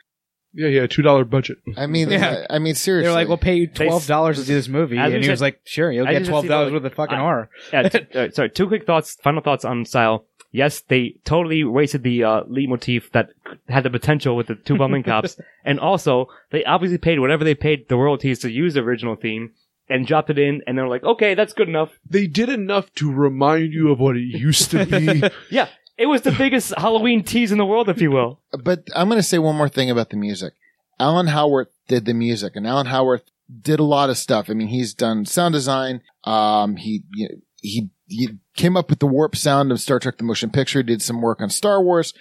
Yeah, 0.59 0.69
yeah, 0.69 0.87
two 0.89 1.03
dollar 1.03 1.25
budget. 1.25 1.59
I 1.77 1.87
mean, 1.87 2.11
Yeah. 2.11 2.45
I, 2.51 2.57
I 2.57 2.59
mean, 2.59 2.75
seriously, 2.75 3.07
They're 3.07 3.15
like, 3.15 3.29
we'll 3.29 3.37
pay 3.39 3.55
you 3.55 3.67
They- 3.69 3.87
$12 3.87 4.35
to 4.35 4.45
do 4.45 4.55
this 4.55 4.69
movie. 4.69 4.99
As 4.99 5.13
And 5.13 5.21
we 5.21 5.25
he 5.27 5.31
was 5.31 5.41
like, 5.41 5.61
sure, 5.65 5.93
you'll 5.93 6.09
I 6.09 6.13
get 6.15 6.19
just 6.25 6.31
$12 6.33 6.43
see 6.43 6.49
the- 6.49 6.73
worth 6.73 6.85
of 6.85 6.95
fucking 6.95 7.17
I- 7.17 7.21
horror. 7.21 7.51
Yeah, 7.73 7.89
t- 7.89 8.07
uh, 8.19 8.31
sorry, 8.31 8.51
two 8.51 8.67
quick 8.67 8.85
thoughts, 8.85 9.15
final 9.23 9.41
thoughts 9.41 9.65
on 9.65 9.85
style. 9.85 10.27
Yes, 10.51 10.81
they 10.81 11.15
totally 11.25 11.63
wasted 11.63 12.03
the 12.03 12.25
uh, 12.25 12.41
leitmotif 12.49 13.13
that 13.13 13.29
had 13.69 13.85
the 13.85 13.91
potential 13.91 14.35
with 14.35 14.47
the 14.49 14.55
two 14.57 14.77
bumming 14.77 15.03
cops, 15.11 15.39
and 15.65 15.79
also 15.79 16.27
they 16.51 16.65
obviously 16.65 16.99
paid 16.99 17.21
whatever 17.21 17.45
they 17.45 17.55
paid 17.55 17.89
the 17.89 17.97
royalties 17.97 18.39
to 18.41 18.51
use 18.51 18.75
the 18.75 18.81
original 18.81 19.15
theme 19.15 19.53
and 19.91 20.07
dropped 20.07 20.31
it 20.31 20.39
in, 20.39 20.63
and 20.67 20.77
they're 20.77 20.89
like, 20.89 21.05
okay, 21.05 21.35
that's 21.35 21.53
good 21.53 21.69
enough. 21.69 21.99
They 22.09 22.27
did 22.27 22.49
enough 22.49 22.93
to 22.95 23.13
remind 23.13 23.73
you 23.75 23.93
of 23.93 24.01
what 24.01 24.17
it 24.17 24.21
used 24.23 24.71
to 24.73 24.85
be. 24.87 25.23
Yeah, 25.51 25.69
it 25.99 26.07
was 26.07 26.23
the 26.23 26.33
biggest 26.33 26.73
Halloween 26.79 27.23
tease 27.23 27.53
in 27.53 27.59
the 27.59 27.67
world, 27.67 27.89
if 27.89 28.01
you 28.01 28.11
will. 28.11 28.41
But 28.53 28.89
I'm 28.95 29.09
going 29.09 29.19
to 29.19 29.23
say 29.23 29.39
one 29.39 29.57
more 29.57 29.69
thing 29.69 29.91
about 29.91 30.11
the 30.11 30.17
music. 30.17 30.55
Alan 30.99 31.27
Howarth 31.27 31.69
did 31.89 32.07
the 32.07 32.15
music, 32.15 32.57
and 32.57 32.67
Alan 32.67 32.87
Howarth 32.87 33.25
did 33.63 33.81
a 33.81 33.85
lot 33.85 34.11
of 34.11 34.17
stuff. 34.17 34.49
I 34.49 34.55
mean, 34.55 34.69
he's 34.69 34.95
done 34.95 35.27
sound 35.27 35.53
design. 35.53 36.03
Um, 36.25 36.77
he 36.77 37.03
you 37.15 37.29
know, 37.29 37.35
he 37.61 37.91
he 38.07 38.39
came 38.57 38.77
up 38.77 38.91
with 38.91 39.01
the 39.01 39.07
warp 39.07 39.37
sound 39.37 39.71
of 39.71 39.81
Star 39.81 39.99
Trek: 39.99 40.19
The 40.19 40.25
Motion 40.25 40.51
Picture. 40.51 40.83
Did 40.83 41.03
some 41.03 41.21
work 41.21 41.41
on 41.41 41.51
Star 41.51 41.83
Wars. 41.83 42.15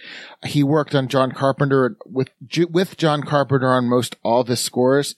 He 0.46 0.64
worked 0.64 0.94
on 0.94 1.08
John 1.08 1.32
Carpenter 1.32 1.98
with 2.06 2.30
with 2.70 2.98
John 2.98 3.24
Carpenter 3.24 3.68
on 3.68 3.86
most 3.86 4.16
all 4.24 4.42
of 4.42 4.48
his 4.48 4.60
scores. 4.60 5.16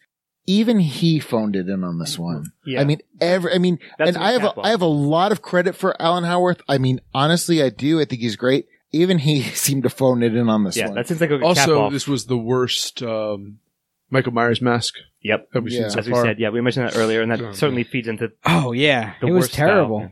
Even 0.50 0.80
he 0.80 1.20
phoned 1.20 1.56
it 1.56 1.70
in 1.70 1.84
on 1.84 2.00
this 2.00 2.18
one. 2.18 2.52
Yeah. 2.66 2.82
I 2.82 2.84
mean, 2.84 3.02
every, 3.22 3.54
I 3.54 3.60
mean, 3.60 3.78
That's 4.00 4.10
and 4.10 4.18
a 4.18 4.22
I 4.24 4.32
have, 4.32 4.44
a, 4.44 4.48
catwalk. 4.48 4.66
I 4.66 4.70
have 4.72 4.82
a 4.82 4.86
lot 4.88 5.32
of 5.32 5.44
credit 5.44 5.76
for 5.76 5.96
Alan 6.02 6.24
Howarth. 6.24 6.62
I 6.68 6.80
mean, 6.80 7.02
honestly, 7.14 7.62
I 7.62 7.70
do. 7.70 8.00
I 8.02 8.06
think 8.06 8.22
he's 8.22 8.36
great. 8.36 8.68
Even 8.92 9.20
he 9.20 9.42
seemed 9.54 9.84
to 9.84 9.92
phone 9.92 10.24
it 10.24 10.36
in 10.36 10.50
on 10.50 10.64
this 10.64 10.76
one. 10.76 10.82
Yeah, 10.82 10.88
one. 10.88 10.96
that 10.96 11.08
seems 11.08 11.22
like 11.22 11.30
a 11.30 11.38
cap 11.38 11.46
also, 11.46 11.82
off. 11.82 11.94
this 11.94 12.08
was 12.08 12.26
the 12.26 12.36
worst 12.38 13.04
um, 13.04 13.60
Michael 14.10 14.32
Myers 14.34 14.60
mask 14.62 14.96
Yep, 15.22 15.52
that 15.52 15.62
we've 15.62 15.74
Yeah. 15.74 15.82
seen 15.82 15.90
so 15.92 16.00
as 16.00 16.06
we 16.08 16.14
far. 16.14 16.24
said, 16.26 16.40
yeah, 16.40 16.50
we 16.50 16.62
mentioned 16.62 16.88
that 16.90 16.98
earlier, 16.98 17.22
and 17.22 17.32
that 17.32 17.42
Oh, 17.42 17.52
certainly 17.52 17.84
feeds 17.84 18.08
into 18.08 18.32
Oh, 18.46 18.72
yeah. 18.72 19.14
The 19.22 19.28
it 19.28 19.32
was 19.32 19.42
worst 19.44 19.54
style. 19.54 19.68
terrible. 19.68 20.12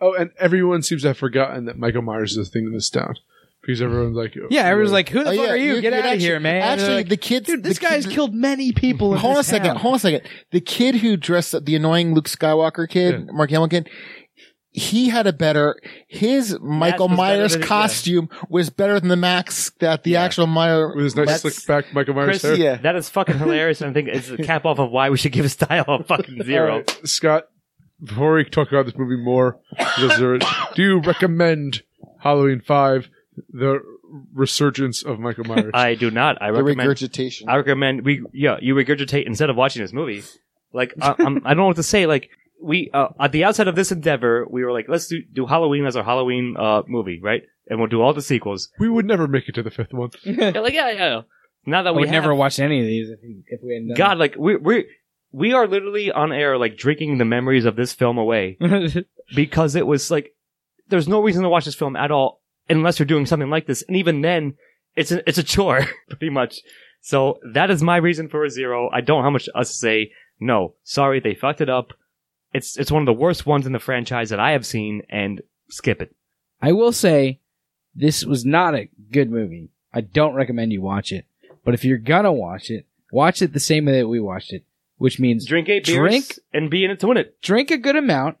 Oh, 0.00 0.14
and 0.14 0.30
everyone 0.38 0.82
seems 0.82 1.02
to 1.02 1.08
have 1.08 1.18
forgotten 1.18 1.66
that 1.66 1.76
Michael 1.78 2.02
Myers 2.02 2.36
is 2.38 2.48
a 2.48 2.50
thing 2.50 2.64
in 2.64 2.72
this 2.72 2.88
town 2.88 3.16
because 3.66 3.80
everyone's 3.82 4.16
like, 4.16 4.34
Yeah, 4.50 4.62
everyone's 4.62 4.92
like, 4.92 5.08
who 5.08 5.24
the 5.24 5.30
Oh, 5.30 5.36
fuck 5.36 5.46
yeah, 5.46 5.52
are 5.52 5.56
you? 5.56 5.74
you 5.76 5.80
Get 5.80 5.92
could 5.92 5.92
out 5.94 5.98
of 6.00 6.04
actually- 6.12 6.20
here, 6.24 6.40
man. 6.40 6.62
actually, 6.62 6.94
like, 6.94 7.08
the 7.08 7.16
kids- 7.16 7.46
Dude, 7.46 7.62
this 7.62 7.78
the 7.78 7.84
guy's 7.86 8.06
kid- 8.06 8.14
killed 8.14 8.34
many 8.34 8.72
people 8.72 9.12
in 9.12 9.18
hold 9.18 9.34
on 9.34 9.40
a 9.40 9.44
second. 9.44 9.68
town. 9.68 9.76
Hold 9.76 9.92
on 9.92 9.96
a 9.96 10.00
second. 10.00 10.22
The 10.52 10.60
kid 10.60 10.96
who 10.96 11.16
dressed 11.16 11.54
up, 11.54 11.64
the 11.64 11.76
annoying 11.76 12.14
Luke 12.14 12.28
Skywalker 12.28 12.88
kid, 12.88 13.24
Yeah. 13.26 13.32
Mark 13.32 13.50
Hamill 13.50 13.68
kid, 13.68 13.88
he 14.76 15.08
had 15.08 15.26
a 15.28 15.32
better, 15.32 15.76
his 16.08 16.58
Michael 16.60 17.06
was 17.08 17.16
better 17.16 17.36
Myers 17.38 17.52
than- 17.52 17.60
yeah. 17.62 17.66
costume 17.68 18.28
was 18.48 18.70
better 18.70 18.98
than 18.98 19.08
the 19.08 19.16
Max 19.16 19.70
that 19.78 20.02
the 20.02 20.16
actual 20.16 20.48
Meyer. 20.48 20.94
With 20.94 21.04
his 21.04 21.14
nice 21.16 21.26
that's- 21.26 21.42
slick 21.56 21.66
back 21.66 21.94
Michael 21.94 22.14
Myers 22.14 22.40
Chris, 22.40 22.42
hair. 22.42 22.54
yeah. 22.56 22.76
that 22.78 22.96
is 22.96 23.08
fucking 23.08 23.38
hilarious, 23.38 23.80
and 23.80 23.90
I 23.90 23.94
think 23.94 24.08
it's 24.08 24.30
a 24.30 24.36
cap 24.42 24.64
off 24.64 24.80
of 24.80 24.90
why 24.90 25.10
we 25.10 25.16
should 25.16 25.30
give 25.32 25.44
a 25.44 25.48
style 25.48 25.84
a 25.88 26.02
fucking 26.02 26.42
zero. 26.44 26.78
right, 26.78 27.00
Scott, 27.04 27.44
before 28.02 28.34
we 28.34 28.44
talk 28.44 28.68
about 28.72 28.86
this 28.86 28.96
movie 28.98 29.16
more, 29.22 29.58
because 29.78 30.18
there- 30.18 30.34
uh, 30.42 30.66
do 30.74 30.82
you 30.82 30.98
recommend 31.00 31.82
Halloween 32.20 32.60
5, 32.60 33.08
the 33.50 33.80
resurgence 34.32 35.02
of 35.02 35.18
Michael 35.18 35.44
Myers? 35.44 35.70
I 35.74 35.94
do 35.94 36.10
not. 36.10 36.40
I 36.40 36.48
The 36.50 36.62
recommend. 36.62 36.78
regurgitation. 36.88 37.48
I 37.48 37.56
recommend 37.56 38.04
we 38.04 38.22
yeah 38.32 38.56
you 38.60 38.74
regurgitate 38.74 39.26
instead 39.26 39.50
of 39.50 39.56
watching 39.56 39.82
this 39.82 39.92
movie. 39.92 40.22
Like 40.72 40.94
I, 41.00 41.14
I'm, 41.18 41.38
I 41.44 41.50
don't 41.50 41.58
know 41.58 41.66
what 41.66 41.76
to 41.76 41.82
say. 41.82 42.06
Like 42.06 42.30
we 42.62 42.90
uh, 42.92 43.08
at 43.20 43.32
the 43.32 43.44
outset 43.44 43.68
of 43.68 43.76
this 43.76 43.92
endeavor, 43.92 44.46
we 44.50 44.64
were 44.64 44.72
like, 44.72 44.86
let's 44.88 45.06
do, 45.08 45.20
do 45.32 45.46
Halloween 45.46 45.86
as 45.86 45.96
our 45.96 46.04
Halloween 46.04 46.56
uh, 46.58 46.82
movie, 46.86 47.20
right? 47.22 47.42
And 47.68 47.78
we'll 47.78 47.88
do 47.88 48.02
all 48.02 48.12
the 48.12 48.22
sequels. 48.22 48.68
we 48.78 48.88
would 48.88 49.06
never 49.06 49.26
make 49.26 49.48
it 49.48 49.54
to 49.54 49.62
the 49.62 49.70
fifth 49.70 49.92
one. 49.92 50.10
Yeah, 50.24 50.50
like 50.60 50.74
yeah, 50.74 50.90
yeah. 50.90 51.20
Now 51.66 51.82
that 51.82 51.90
I 51.90 51.92
we 51.92 52.00
would 52.00 52.10
never 52.10 52.30
have- 52.30 52.38
watch 52.38 52.58
any 52.58 52.80
of 52.80 52.86
these 52.86 53.08
if, 53.10 53.18
if 53.46 53.60
we 53.62 53.74
hadn't 53.74 53.96
God, 53.96 54.18
like 54.18 54.34
we 54.38 54.56
we 54.56 54.86
we 55.32 55.52
are 55.52 55.66
literally 55.66 56.12
on 56.12 56.32
air, 56.32 56.58
like 56.58 56.76
drinking 56.76 57.18
the 57.18 57.24
memories 57.24 57.64
of 57.64 57.74
this 57.76 57.92
film 57.92 58.18
away 58.18 58.56
because 59.34 59.74
it 59.74 59.86
was 59.86 60.10
like 60.10 60.32
there's 60.88 61.08
no 61.08 61.20
reason 61.22 61.42
to 61.42 61.48
watch 61.48 61.64
this 61.64 61.74
film 61.74 61.96
at 61.96 62.10
all 62.10 62.40
unless 62.68 62.98
you're 62.98 63.06
doing 63.06 63.26
something 63.26 63.50
like 63.50 63.66
this, 63.66 63.82
and 63.82 63.96
even 63.96 64.20
then, 64.22 64.54
it's 64.96 65.12
a, 65.12 65.26
it's 65.28 65.38
a 65.38 65.42
chore 65.42 65.86
pretty 66.08 66.30
much. 66.30 66.60
So 67.00 67.38
that 67.52 67.70
is 67.70 67.82
my 67.82 67.96
reason 67.96 68.28
for 68.28 68.44
a 68.44 68.50
zero. 68.50 68.88
I 68.92 69.00
don't 69.00 69.18
know 69.18 69.24
how 69.24 69.30
much 69.30 69.46
to 69.54 69.64
say. 69.64 70.12
No, 70.40 70.74
sorry, 70.82 71.20
they 71.20 71.34
fucked 71.34 71.60
it 71.60 71.68
up. 71.68 71.92
It's 72.52 72.76
it's 72.78 72.90
one 72.92 73.02
of 73.02 73.06
the 73.06 73.12
worst 73.12 73.46
ones 73.46 73.66
in 73.66 73.72
the 73.72 73.78
franchise 73.78 74.30
that 74.30 74.40
I 74.40 74.52
have 74.52 74.64
seen, 74.66 75.02
and 75.08 75.42
skip 75.68 76.00
it. 76.00 76.14
I 76.62 76.72
will 76.72 76.92
say 76.92 77.40
this 77.94 78.24
was 78.24 78.44
not 78.44 78.74
a 78.74 78.88
good 79.10 79.30
movie. 79.30 79.70
I 79.92 80.00
don't 80.00 80.34
recommend 80.34 80.72
you 80.72 80.80
watch 80.82 81.12
it. 81.12 81.26
But 81.64 81.74
if 81.74 81.84
you're 81.84 81.98
gonna 81.98 82.32
watch 82.32 82.70
it, 82.70 82.86
watch 83.12 83.42
it 83.42 83.52
the 83.52 83.60
same 83.60 83.86
way 83.86 83.98
that 84.00 84.08
we 84.08 84.20
watched 84.20 84.52
it, 84.52 84.64
which 84.98 85.18
means 85.20 85.46
Drink 85.46 85.68
eight 85.68 85.86
beers 85.86 85.98
Drink- 85.98 86.38
and 86.52 86.70
be 86.70 86.84
in 86.84 86.90
it 86.90 87.00
to 87.00 87.06
win 87.06 87.16
it. 87.16 87.40
drink 87.42 87.70
a 87.70 87.78
good 87.78 87.96
amount, 87.96 88.38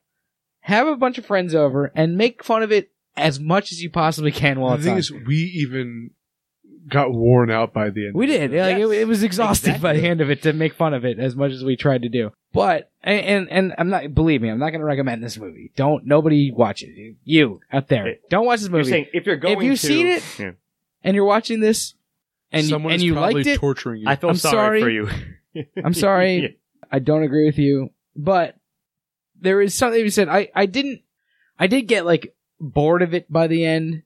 have 0.60 0.86
a 0.86 0.96
bunch 0.96 1.18
of 1.18 1.26
friends 1.26 1.54
over, 1.54 1.92
and 1.94 2.16
make 2.16 2.44
fun 2.44 2.62
of 2.62 2.72
it 2.72 2.90
as 3.16 3.38
much 3.40 3.72
as 3.72 3.82
you 3.82 3.90
possibly 3.90 4.32
can 4.32 4.60
while 4.60 4.72
the 4.72 4.76
it's 4.76 4.84
thing 4.84 4.92
on. 4.94 4.98
is, 4.98 5.26
we 5.26 5.36
even 5.36 6.10
got 6.88 7.12
worn 7.12 7.50
out 7.50 7.72
by 7.72 7.88
the 7.90 8.06
end. 8.08 8.14
we 8.14 8.26
did. 8.26 8.50
Like, 8.50 8.76
it, 8.76 8.80
Yes, 8.80 8.90
it 8.90 9.08
was 9.08 9.22
exhausting 9.22 9.80
by 9.80 9.94
the 9.94 10.06
end 10.06 10.20
of 10.20 10.30
it 10.30 10.42
to 10.42 10.52
make 10.52 10.74
fun 10.74 10.92
of 10.94 11.04
it 11.04 11.18
as 11.18 11.34
much 11.34 11.52
as 11.52 11.64
we 11.64 11.76
tried 11.76 12.02
to 12.02 12.08
do. 12.08 12.30
But 12.52 12.90
and 13.02 13.24
and, 13.26 13.48
and 13.50 13.74
I'm 13.78 13.88
not 13.88 14.14
believe 14.14 14.42
me, 14.42 14.48
I'm 14.50 14.58
not 14.58 14.70
going 14.70 14.80
to 14.80 14.86
recommend 14.86 15.22
this 15.24 15.38
movie. 15.38 15.72
Don't 15.76 16.06
nobody 16.06 16.50
watch 16.52 16.82
it. 16.82 16.90
You, 16.94 17.16
you 17.24 17.60
out 17.72 17.88
there, 17.88 18.04
Hey, 18.04 18.18
don't 18.30 18.46
watch 18.46 18.60
this 18.60 18.68
You're 18.68 18.78
movie. 18.78 18.90
saying 18.90 19.06
if 19.12 19.26
you're 19.26 19.36
going 19.36 19.56
if 19.58 19.64
you've 19.64 19.80
to, 19.80 19.86
seen 19.86 20.06
it, 20.06 20.22
Yeah. 20.38 20.50
and 21.02 21.14
you're 21.16 21.24
watching 21.24 21.60
this, 21.60 21.94
and 22.52 22.66
Someone 22.66 22.92
and 22.92 23.00
is 23.00 23.04
you 23.04 23.14
probably 23.14 23.34
liked 23.34 23.46
it. 23.48 23.58
torturing 23.58 24.02
you. 24.02 24.08
I 24.08 24.16
feel 24.16 24.30
I'm 24.30 24.36
sorry, 24.36 24.80
sorry. 24.80 24.82
for 24.82 24.90
you. 24.90 25.08
I'm 25.84 25.94
sorry. 25.94 26.36
Yeah. 26.42 26.48
I 26.92 26.98
don't 27.00 27.22
agree 27.24 27.46
with 27.46 27.58
you, 27.58 27.90
but 28.14 28.56
there 29.40 29.60
is 29.60 29.74
something 29.74 29.98
you 30.00 30.10
said. 30.10 30.28
I, 30.28 30.48
I 30.54 30.66
didn't, 30.66 31.00
I 31.58 31.66
did 31.66 31.82
get 31.88 32.04
like 32.06 32.33
bored 32.60 33.02
of 33.02 33.14
it 33.14 33.30
by 33.30 33.46
the 33.46 33.64
end, 33.64 34.02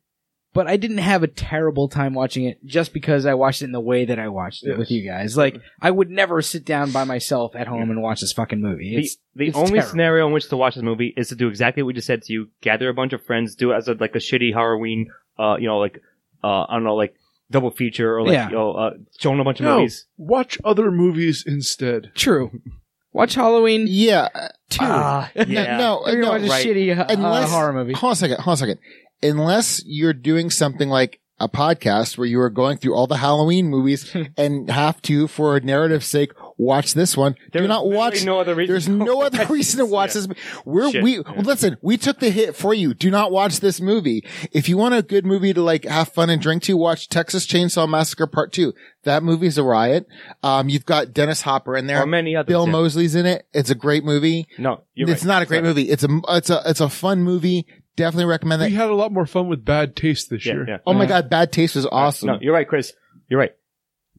but 0.54 0.66
I 0.66 0.76
didn't 0.76 0.98
have 0.98 1.22
a 1.22 1.28
terrible 1.28 1.88
time 1.88 2.14
watching 2.14 2.44
it 2.44 2.64
just 2.64 2.92
because 2.92 3.26
I 3.26 3.34
watched 3.34 3.62
it 3.62 3.66
in 3.66 3.72
the 3.72 3.80
way 3.80 4.04
that 4.06 4.18
I 4.18 4.28
watched 4.28 4.64
it 4.64 4.70
Yes. 4.70 4.78
with 4.78 4.90
you 4.90 5.06
guys. 5.08 5.36
Like, 5.36 5.60
I 5.80 5.90
would 5.90 6.10
never 6.10 6.40
sit 6.42 6.64
down 6.64 6.90
by 6.90 7.04
myself 7.04 7.54
at 7.54 7.66
home 7.68 7.90
and 7.90 8.02
watch 8.02 8.20
this 8.22 8.32
fucking 8.32 8.60
movie. 8.60 8.90
The, 8.96 9.02
It's, 9.02 9.16
the 9.34 9.46
it's 9.48 9.56
only 9.56 9.70
terrible. 9.72 9.88
scenario 9.90 10.26
in 10.26 10.32
which 10.32 10.48
to 10.48 10.56
watch 10.56 10.74
this 10.74 10.82
movie 10.84 11.12
is 11.16 11.28
to 11.28 11.36
do 11.36 11.48
exactly 11.48 11.82
what 11.82 11.88
we 11.88 11.92
just 11.94 12.06
said 12.06 12.22
to 12.22 12.32
you: 12.32 12.48
gather 12.62 12.88
a 12.88 12.94
bunch 12.94 13.12
of 13.12 13.22
friends, 13.24 13.54
do 13.54 13.72
it 13.72 13.76
as 13.76 13.88
a, 13.88 13.94
like 13.94 14.14
a 14.14 14.18
shitty 14.18 14.52
Halloween, 14.54 15.10
uh, 15.38 15.56
you 15.60 15.66
know, 15.66 15.78
like 15.78 16.00
uh, 16.42 16.62
I 16.68 16.74
don't 16.74 16.84
know, 16.84 16.96
like 16.96 17.14
double 17.50 17.70
feature 17.70 18.16
or 18.16 18.22
like 18.24 18.32
Yeah. 18.32 18.48
you 18.48 18.54
know, 18.54 18.72
uh, 18.72 18.90
showing 19.18 19.40
a 19.40 19.44
bunch 19.44 19.60
of 19.60 19.64
no, 19.66 19.76
movies. 19.78 20.06
watch 20.16 20.58
other 20.64 20.90
movies 20.90 21.44
instead. 21.46 22.10
True. 22.14 22.50
Watch 23.12 23.34
Halloween 23.34 23.86
yeah. 23.88 24.28
uh, 24.34 24.48
2. 24.70 24.78
Ah, 24.82 25.30
No, 25.36 25.42
yeah. 25.46 25.76
no, 25.78 26.06
You're 26.06 26.20
gonna 26.22 26.38
no, 26.40 26.48
watch 26.48 26.64
a 26.64 26.66
shitty 26.68 26.98
uh, 26.98 27.06
Unless- 27.08 27.50
horror 27.50 27.72
movie. 27.72 27.94
Hold 27.94 28.10
on 28.10 28.12
a 28.12 28.16
second. 28.16 28.36
Hold 28.40 28.48
on 28.48 28.54
a 28.54 28.56
second. 28.56 28.78
Unless 29.22 29.82
you're 29.86 30.12
doing 30.12 30.50
something 30.50 30.88
like 30.88 31.20
a 31.40 31.48
podcast 31.48 32.18
where 32.18 32.26
you 32.26 32.40
are 32.40 32.50
going 32.50 32.76
through 32.78 32.94
all 32.94 33.06
the 33.06 33.16
Halloween 33.16 33.68
movies 33.68 34.14
and 34.36 34.70
have 34.70 35.00
to, 35.02 35.26
for 35.28 35.58
narrative's 35.60 36.06
sake, 36.06 36.32
watch 36.58 36.92
this 36.94 37.16
one. 37.16 37.36
There's 37.52 37.62
Do 37.64 37.68
not 37.68 37.84
literally 37.86 37.96
watch. 37.96 38.24
no 38.24 38.40
other 38.40 38.54
reason 38.54 38.72
There's 38.72 38.88
no 38.88 39.22
other 39.22 39.46
reason 39.46 39.78
to 39.78 39.86
watch 39.86 40.14
Yeah. 40.14 40.22
this. 40.26 40.38
We're 40.66 40.90
Shit. 40.90 41.02
we 41.02 41.16
Yeah. 41.16 41.22
well, 41.26 41.42
listen. 41.42 41.76
We 41.80 41.96
took 41.96 42.18
the 42.18 42.30
hit 42.30 42.54
for 42.56 42.74
you. 42.74 42.92
Do 42.94 43.10
not 43.10 43.30
watch 43.32 43.60
this 43.60 43.80
movie. 43.80 44.24
If 44.52 44.68
you 44.68 44.76
want 44.76 44.94
a 44.94 45.02
good 45.02 45.24
movie 45.24 45.54
to 45.54 45.62
like 45.62 45.84
have 45.84 46.08
fun 46.08 46.28
and 46.30 46.42
drink 46.42 46.64
to, 46.64 46.76
watch 46.76 47.08
Texas 47.08 47.46
Chainsaw 47.46 47.88
Massacre 47.88 48.26
Part 48.26 48.52
Two. 48.52 48.74
That 49.04 49.22
movie's 49.22 49.56
a 49.56 49.62
riot. 49.62 50.06
Um, 50.42 50.68
you've 50.68 50.84
got 50.84 51.14
Dennis 51.14 51.42
Hopper 51.42 51.76
in 51.76 51.86
there. 51.86 52.02
Or 52.02 52.06
many 52.06 52.34
others. 52.36 52.48
Bill 52.48 52.66
yeah. 52.66 52.72
Moseley's 52.72 53.14
in 53.14 53.24
it. 53.24 53.46
It's 53.54 53.70
a 53.70 53.74
great 53.76 54.04
movie. 54.04 54.48
No, 54.58 54.82
you're 54.94 55.08
it's 55.08 55.22
right. 55.24 55.28
not 55.28 55.42
a 55.42 55.46
great 55.46 55.58
Sorry. 55.58 55.68
movie. 55.68 55.88
It's 55.88 56.02
a 56.04 56.08
it's 56.28 56.50
a 56.50 56.60
it's 56.66 56.80
a 56.80 56.88
fun 56.88 57.22
movie. 57.22 57.66
Definitely 57.96 58.26
recommend 58.26 58.62
that. 58.62 58.70
We 58.70 58.76
had 58.76 58.90
a 58.90 58.94
lot 58.94 59.12
more 59.12 59.26
fun 59.26 59.48
with 59.48 59.64
Bad 59.64 59.96
Taste 59.96 60.30
this 60.30 60.44
Yeah, 60.46 60.54
year. 60.54 60.64
yeah. 60.68 60.78
oh 60.86 60.92
my 60.92 61.06
god, 61.06 61.30
Bad 61.30 61.52
Taste 61.52 61.74
was 61.76 61.86
awesome. 61.86 62.26
No, 62.28 62.38
you're 62.40 62.52
right, 62.54 62.68
Chris. 62.68 62.92
You're 63.28 63.40
right. 63.40 63.52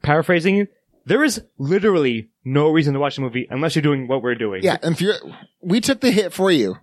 Paraphrasing 0.02 0.56
you, 0.56 0.68
there 1.10 1.24
is 1.24 1.42
literally 1.58 2.30
no 2.46 2.70
reason 2.70 2.94
to 2.94 3.00
watch 3.00 3.16
the 3.18 3.22
movie 3.22 3.48
unless 3.50 3.76
you're 3.76 3.82
doing 3.84 4.08
what 4.08 4.22
we're 4.24 4.36
doing. 4.36 4.64
yeah, 4.64 4.78
and 4.82 4.94
if 4.94 5.02
you're, 5.02 5.16
we 5.62 5.82
took 5.82 6.00
the 6.00 6.12
hit 6.12 6.32
for 6.32 6.50
you. 6.50 6.78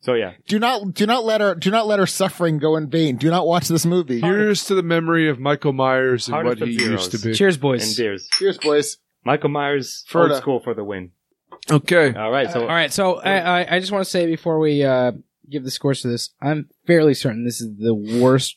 So 0.00 0.14
yeah, 0.14 0.32
Do 0.46 0.58
not 0.60 0.94
do 0.94 1.06
not 1.06 1.24
let 1.24 1.40
our 1.42 1.54
do 1.56 1.70
not 1.72 1.86
let 1.88 1.98
our 1.98 2.06
suffering 2.06 2.58
go 2.58 2.76
in 2.76 2.88
vain. 2.88 3.16
Do 3.16 3.30
not 3.30 3.46
watch 3.46 3.66
this 3.66 3.84
movie. 3.84 4.20
Here's 4.20 4.64
to 4.66 4.74
the 4.76 4.82
memory 4.82 5.28
of 5.28 5.40
Michael 5.40 5.72
Myers 5.72 6.28
and 6.28 6.34
Hardest 6.34 6.60
what 6.60 6.62
of 6.62 6.68
he 6.68 6.78
zeros. 6.78 6.92
used 6.92 7.10
to 7.22 7.28
be. 7.28 7.34
Cheers, 7.34 7.56
boys. 7.56 7.82
and 7.82 7.88
boys. 7.90 7.96
beers. 7.96 8.28
Cheers, 8.32 8.58
boys. 8.58 8.98
Michael 9.24 9.48
Myers, 9.50 10.04
Ferda. 10.08 10.30
old 10.30 10.40
school 10.42 10.60
for 10.60 10.72
the 10.74 10.84
win. 10.84 11.10
Okay. 11.70 12.14
All 12.14 12.30
right, 12.30 12.50
so 12.50 12.60
All 12.62 12.66
right, 12.68 12.92
so 12.92 13.16
I, 13.16 13.62
I, 13.62 13.76
I 13.76 13.80
just 13.80 13.90
want 13.92 14.04
to 14.04 14.10
say 14.10 14.26
before 14.26 14.58
we 14.60 14.84
uh, 14.84 15.12
give 15.50 15.64
the 15.64 15.70
scores 15.70 16.02
to 16.02 16.08
this, 16.08 16.30
I'm 16.40 16.68
fairly 16.86 17.12
certain 17.14 17.44
this 17.44 17.60
is 17.60 17.76
the 17.76 17.94
worst 17.94 18.56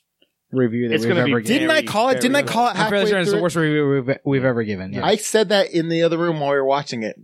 review 0.52 0.90
that 0.90 0.96
It's 0.96 1.06
we've 1.06 1.14
gonna 1.14 1.26
be 1.26 1.32
ever 1.32 1.42
given. 1.42 1.58
Didn't 1.68 1.72
I 1.72 1.82
call 1.84 2.10
it? 2.10 2.22
Didn't 2.22 2.36
I 2.36 2.44
call 2.44 2.68
it 2.68 2.72
I'm 2.72 2.76
halfway 2.78 2.90
fairly 2.98 3.06
certain 3.08 3.22
it's 3.22 3.30
the 3.32 3.36
through? 3.38 3.42
worst 3.44 3.56
review 3.56 4.04
we've, 4.06 4.18
we've 4.26 4.46
ever 4.46 4.64
given. 4.64 4.94
Yeah. 4.94 5.06
I 5.06 5.16
said 5.16 5.50
that 5.50 5.72
in 5.72 5.90
the 5.90 6.04
other 6.04 6.18
room 6.18 6.40
while 6.40 6.52
we 6.52 6.56
were 6.58 6.66
watching 6.66 7.04
it. 7.04 7.20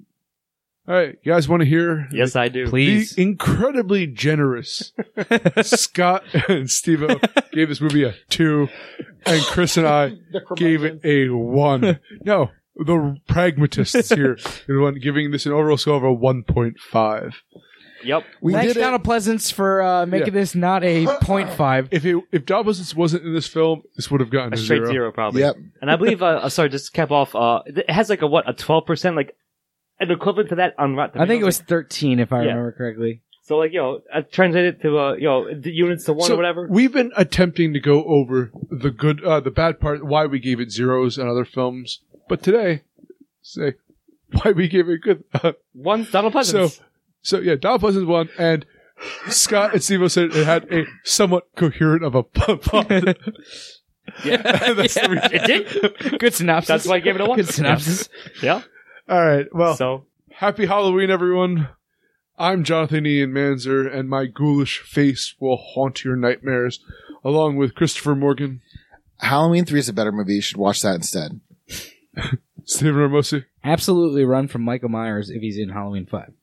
All 0.87 0.95
right. 0.95 1.17
You 1.21 1.33
guys 1.33 1.49
want 1.49 1.61
to 1.61 1.65
hear 1.67 2.07
yes, 2.13 2.35
I 2.37 2.47
do. 2.47 2.69
Please. 2.69 3.15
the 3.15 3.21
incredibly 3.21 4.07
generous 4.07 4.93
Scott 5.63 6.23
and 6.47 6.69
Steve 6.69 7.03
gave 7.51 7.67
this 7.67 7.81
movie 7.81 8.03
a 8.03 8.15
two, 8.29 8.69
and 9.25 9.41
Chris 9.43 9.75
and 9.75 9.85
I 9.85 10.13
gave 10.55 10.85
it 10.85 11.01
a 11.03 11.27
one. 11.29 11.99
No, 12.23 12.51
the 12.77 13.17
pragmatists 13.27 14.09
here 14.09 14.37
are 14.69 14.73
the 14.73 14.79
one 14.79 14.95
giving 14.95 15.31
this 15.31 15.45
an 15.45 15.51
overall 15.51 15.75
score 15.77 15.97
of 15.97 16.03
a 16.03 16.13
one 16.13 16.43
point 16.43 16.79
five. 16.79 17.41
Yep. 18.03 18.23
We 18.41 18.53
Thanks, 18.53 18.73
did 18.73 18.77
it. 18.77 18.83
Donald 18.83 19.03
Pleasance, 19.03 19.49
for 19.51 19.81
uh, 19.81 20.05
making 20.05 20.27
Yeah. 20.33 20.39
this 20.41 20.55
not 20.55 20.83
a 20.83 21.05
0.5. 21.21 21.87
If 21.91 22.05
it 22.05 22.15
if 22.31 22.45
Dobbins 22.45 22.95
wasn't 22.95 23.23
in 23.25 23.33
this 23.33 23.47
film, 23.47 23.83
this 23.95 24.09
would 24.11 24.21
have 24.21 24.29
gotten 24.29 24.53
A 24.53 24.55
a, 24.55 24.57
straight 24.57 24.77
zero. 24.79 24.91
zero, 24.91 25.11
probably. 25.11 25.41
Yep. 25.41 25.55
And 25.81 25.89
I 25.91 25.95
believe, 25.95 26.21
uh, 26.21 26.25
uh, 26.43 26.49
sorry, 26.49 26.69
just 26.69 26.87
to 26.87 26.91
cap 26.91 27.11
off, 27.11 27.35
uh, 27.35 27.61
it 27.65 27.89
has 27.89 28.09
like 28.09 28.21
a 28.21 28.27
what, 28.27 28.47
a 28.49 28.53
12%, 28.53 29.15
like, 29.15 29.35
an 29.99 30.11
equivalent 30.11 30.49
to 30.49 30.55
that 30.55 30.75
on 30.77 30.95
Rotten 30.95 31.19
I 31.19 31.25
think 31.25 31.37
it 31.41 31.45
Tomatoes. 31.45 31.59
was 31.59 31.67
13, 31.67 32.19
if 32.19 32.31
I 32.31 32.41
Yeah. 32.43 32.49
remember 32.49 32.71
correctly. 32.73 33.21
So 33.41 33.57
like, 33.57 33.71
yo, 33.71 33.93
know, 33.93 34.01
I 34.13 34.21
translated 34.21 34.75
it 34.75 34.81
to, 34.81 34.99
uh, 34.99 35.13
you 35.13 35.23
know, 35.23 35.47
the 35.53 35.71
units 35.71 36.03
to 36.05 36.13
one 36.13 36.27
So 36.27 36.33
or 36.33 36.37
whatever. 36.37 36.67
We've 36.69 36.91
been 36.91 37.11
attempting 37.15 37.73
to 37.73 37.79
go 37.79 38.03
over 38.03 38.51
the 38.69 38.91
good, 38.91 39.23
uh, 39.23 39.39
the 39.39 39.51
bad 39.51 39.79
part, 39.79 40.05
why 40.05 40.25
we 40.25 40.39
gave 40.39 40.59
it 40.59 40.69
zeros 40.71 41.17
in 41.17 41.27
other 41.27 41.45
films, 41.45 42.01
but 42.27 42.43
today, 42.43 42.81
say 43.41 43.75
why 44.43 44.51
we 44.51 44.67
gave 44.67 44.89
it 44.89 45.01
good. 45.01 45.23
Uh, 45.33 45.53
One, 45.73 46.05
Donald 46.11 46.33
so, 46.33 46.37
Pleasance. 46.37 46.75
so 46.75 46.83
yeah, 47.33 47.55
Donald 47.55 47.81
Pleasance 47.81 48.05
won, 48.05 48.29
and 48.37 48.65
Scott 49.29 49.73
and 49.73 49.83
Steve 49.83 50.11
said 50.11 50.35
it 50.35 50.45
had 50.45 50.71
a 50.71 50.85
somewhat 51.03 51.47
coherent 51.55 52.03
of 52.03 52.15
a 52.15 52.23
plot. 52.23 52.89
yeah. 52.89 54.37
That's 54.73 54.93
the 54.93 55.29
it 55.33 55.45
did. 55.45 56.19
Good 56.19 56.33
synopsis. 56.33 56.67
That's 56.67 56.87
why 56.87 56.95
I 56.95 56.99
gave 56.99 57.15
it 57.15 57.21
a 57.21 57.25
one. 57.25 57.35
Good 57.35 57.49
synopsis. 57.49 58.09
Yeah. 58.41 58.61
All 59.09 59.25
right, 59.25 59.45
well, 59.53 59.75
so, 59.75 60.05
happy 60.31 60.65
Halloween, 60.65 61.09
everyone. 61.09 61.69
I'm 62.37 62.63
Jonathan 62.63 63.05
Ian 63.05 63.31
Manzer, 63.31 63.91
and 63.91 64.09
my 64.09 64.25
ghoulish 64.25 64.79
face 64.79 65.33
will 65.39 65.57
haunt 65.57 66.03
your 66.03 66.15
nightmares, 66.15 66.79
along 67.23 67.55
with 67.55 67.73
Christopher 67.73 68.15
Morgan, 68.15 68.61
Halloween 69.19 69.65
three 69.65 69.79
is 69.79 69.89
a 69.89 69.93
better 69.93 70.11
movie. 70.11 70.35
You 70.35 70.41
should 70.41 70.57
watch 70.57 70.81
that 70.81 70.95
instead. 70.95 71.39
Stephen 72.65 72.95
Ramosi, 72.95 73.45
Absolutely 73.63 74.23
run 74.23 74.47
from 74.47 74.61
Michael 74.61 74.89
Myers 74.89 75.29
if 75.29 75.41
he's 75.41 75.57
in 75.57 75.69
Halloween 75.69 76.05
5. 76.05 76.33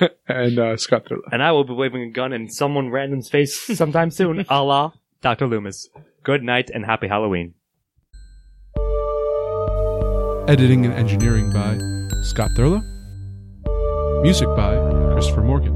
and 0.28 0.58
uh, 0.58 0.76
Scott 0.76 1.06
Thurlow. 1.08 1.22
and 1.32 1.42
I 1.42 1.52
will 1.52 1.64
be 1.64 1.72
waving 1.72 2.02
a 2.02 2.10
gun 2.10 2.32
in 2.32 2.48
someone 2.50 2.90
random's 2.90 3.28
face 3.28 3.58
sometime 3.76 4.10
soon, 4.10 4.44
a 4.48 4.62
la 4.62 4.92
Dr. 5.20 5.46
Loomis. 5.46 5.88
Good 6.22 6.42
night 6.42 6.70
and 6.72 6.84
happy 6.84 7.08
Halloween. 7.08 7.54
Editing 10.48 10.86
and 10.86 10.94
engineering 10.94 11.52
by 11.52 11.78
Scott 12.22 12.50
Thurlow. 12.56 12.80
Music 14.22 14.48
by 14.56 14.76
Christopher 15.12 15.42
Morgan. 15.42 15.74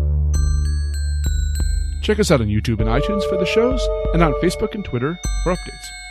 Check 2.03 2.18
us 2.18 2.31
out 2.31 2.41
on 2.41 2.49
YouTube 2.49 2.81
and 2.81 2.89
iTunes 2.89 3.29
for 3.29 3.37
the 3.37 3.47
shows, 3.47 3.87
and 4.12 4.23
on 4.23 4.33
Facebook 4.35 4.75
and 4.75 4.85
Twitter 4.85 5.18
for 5.45 5.55
updates. 5.55 6.02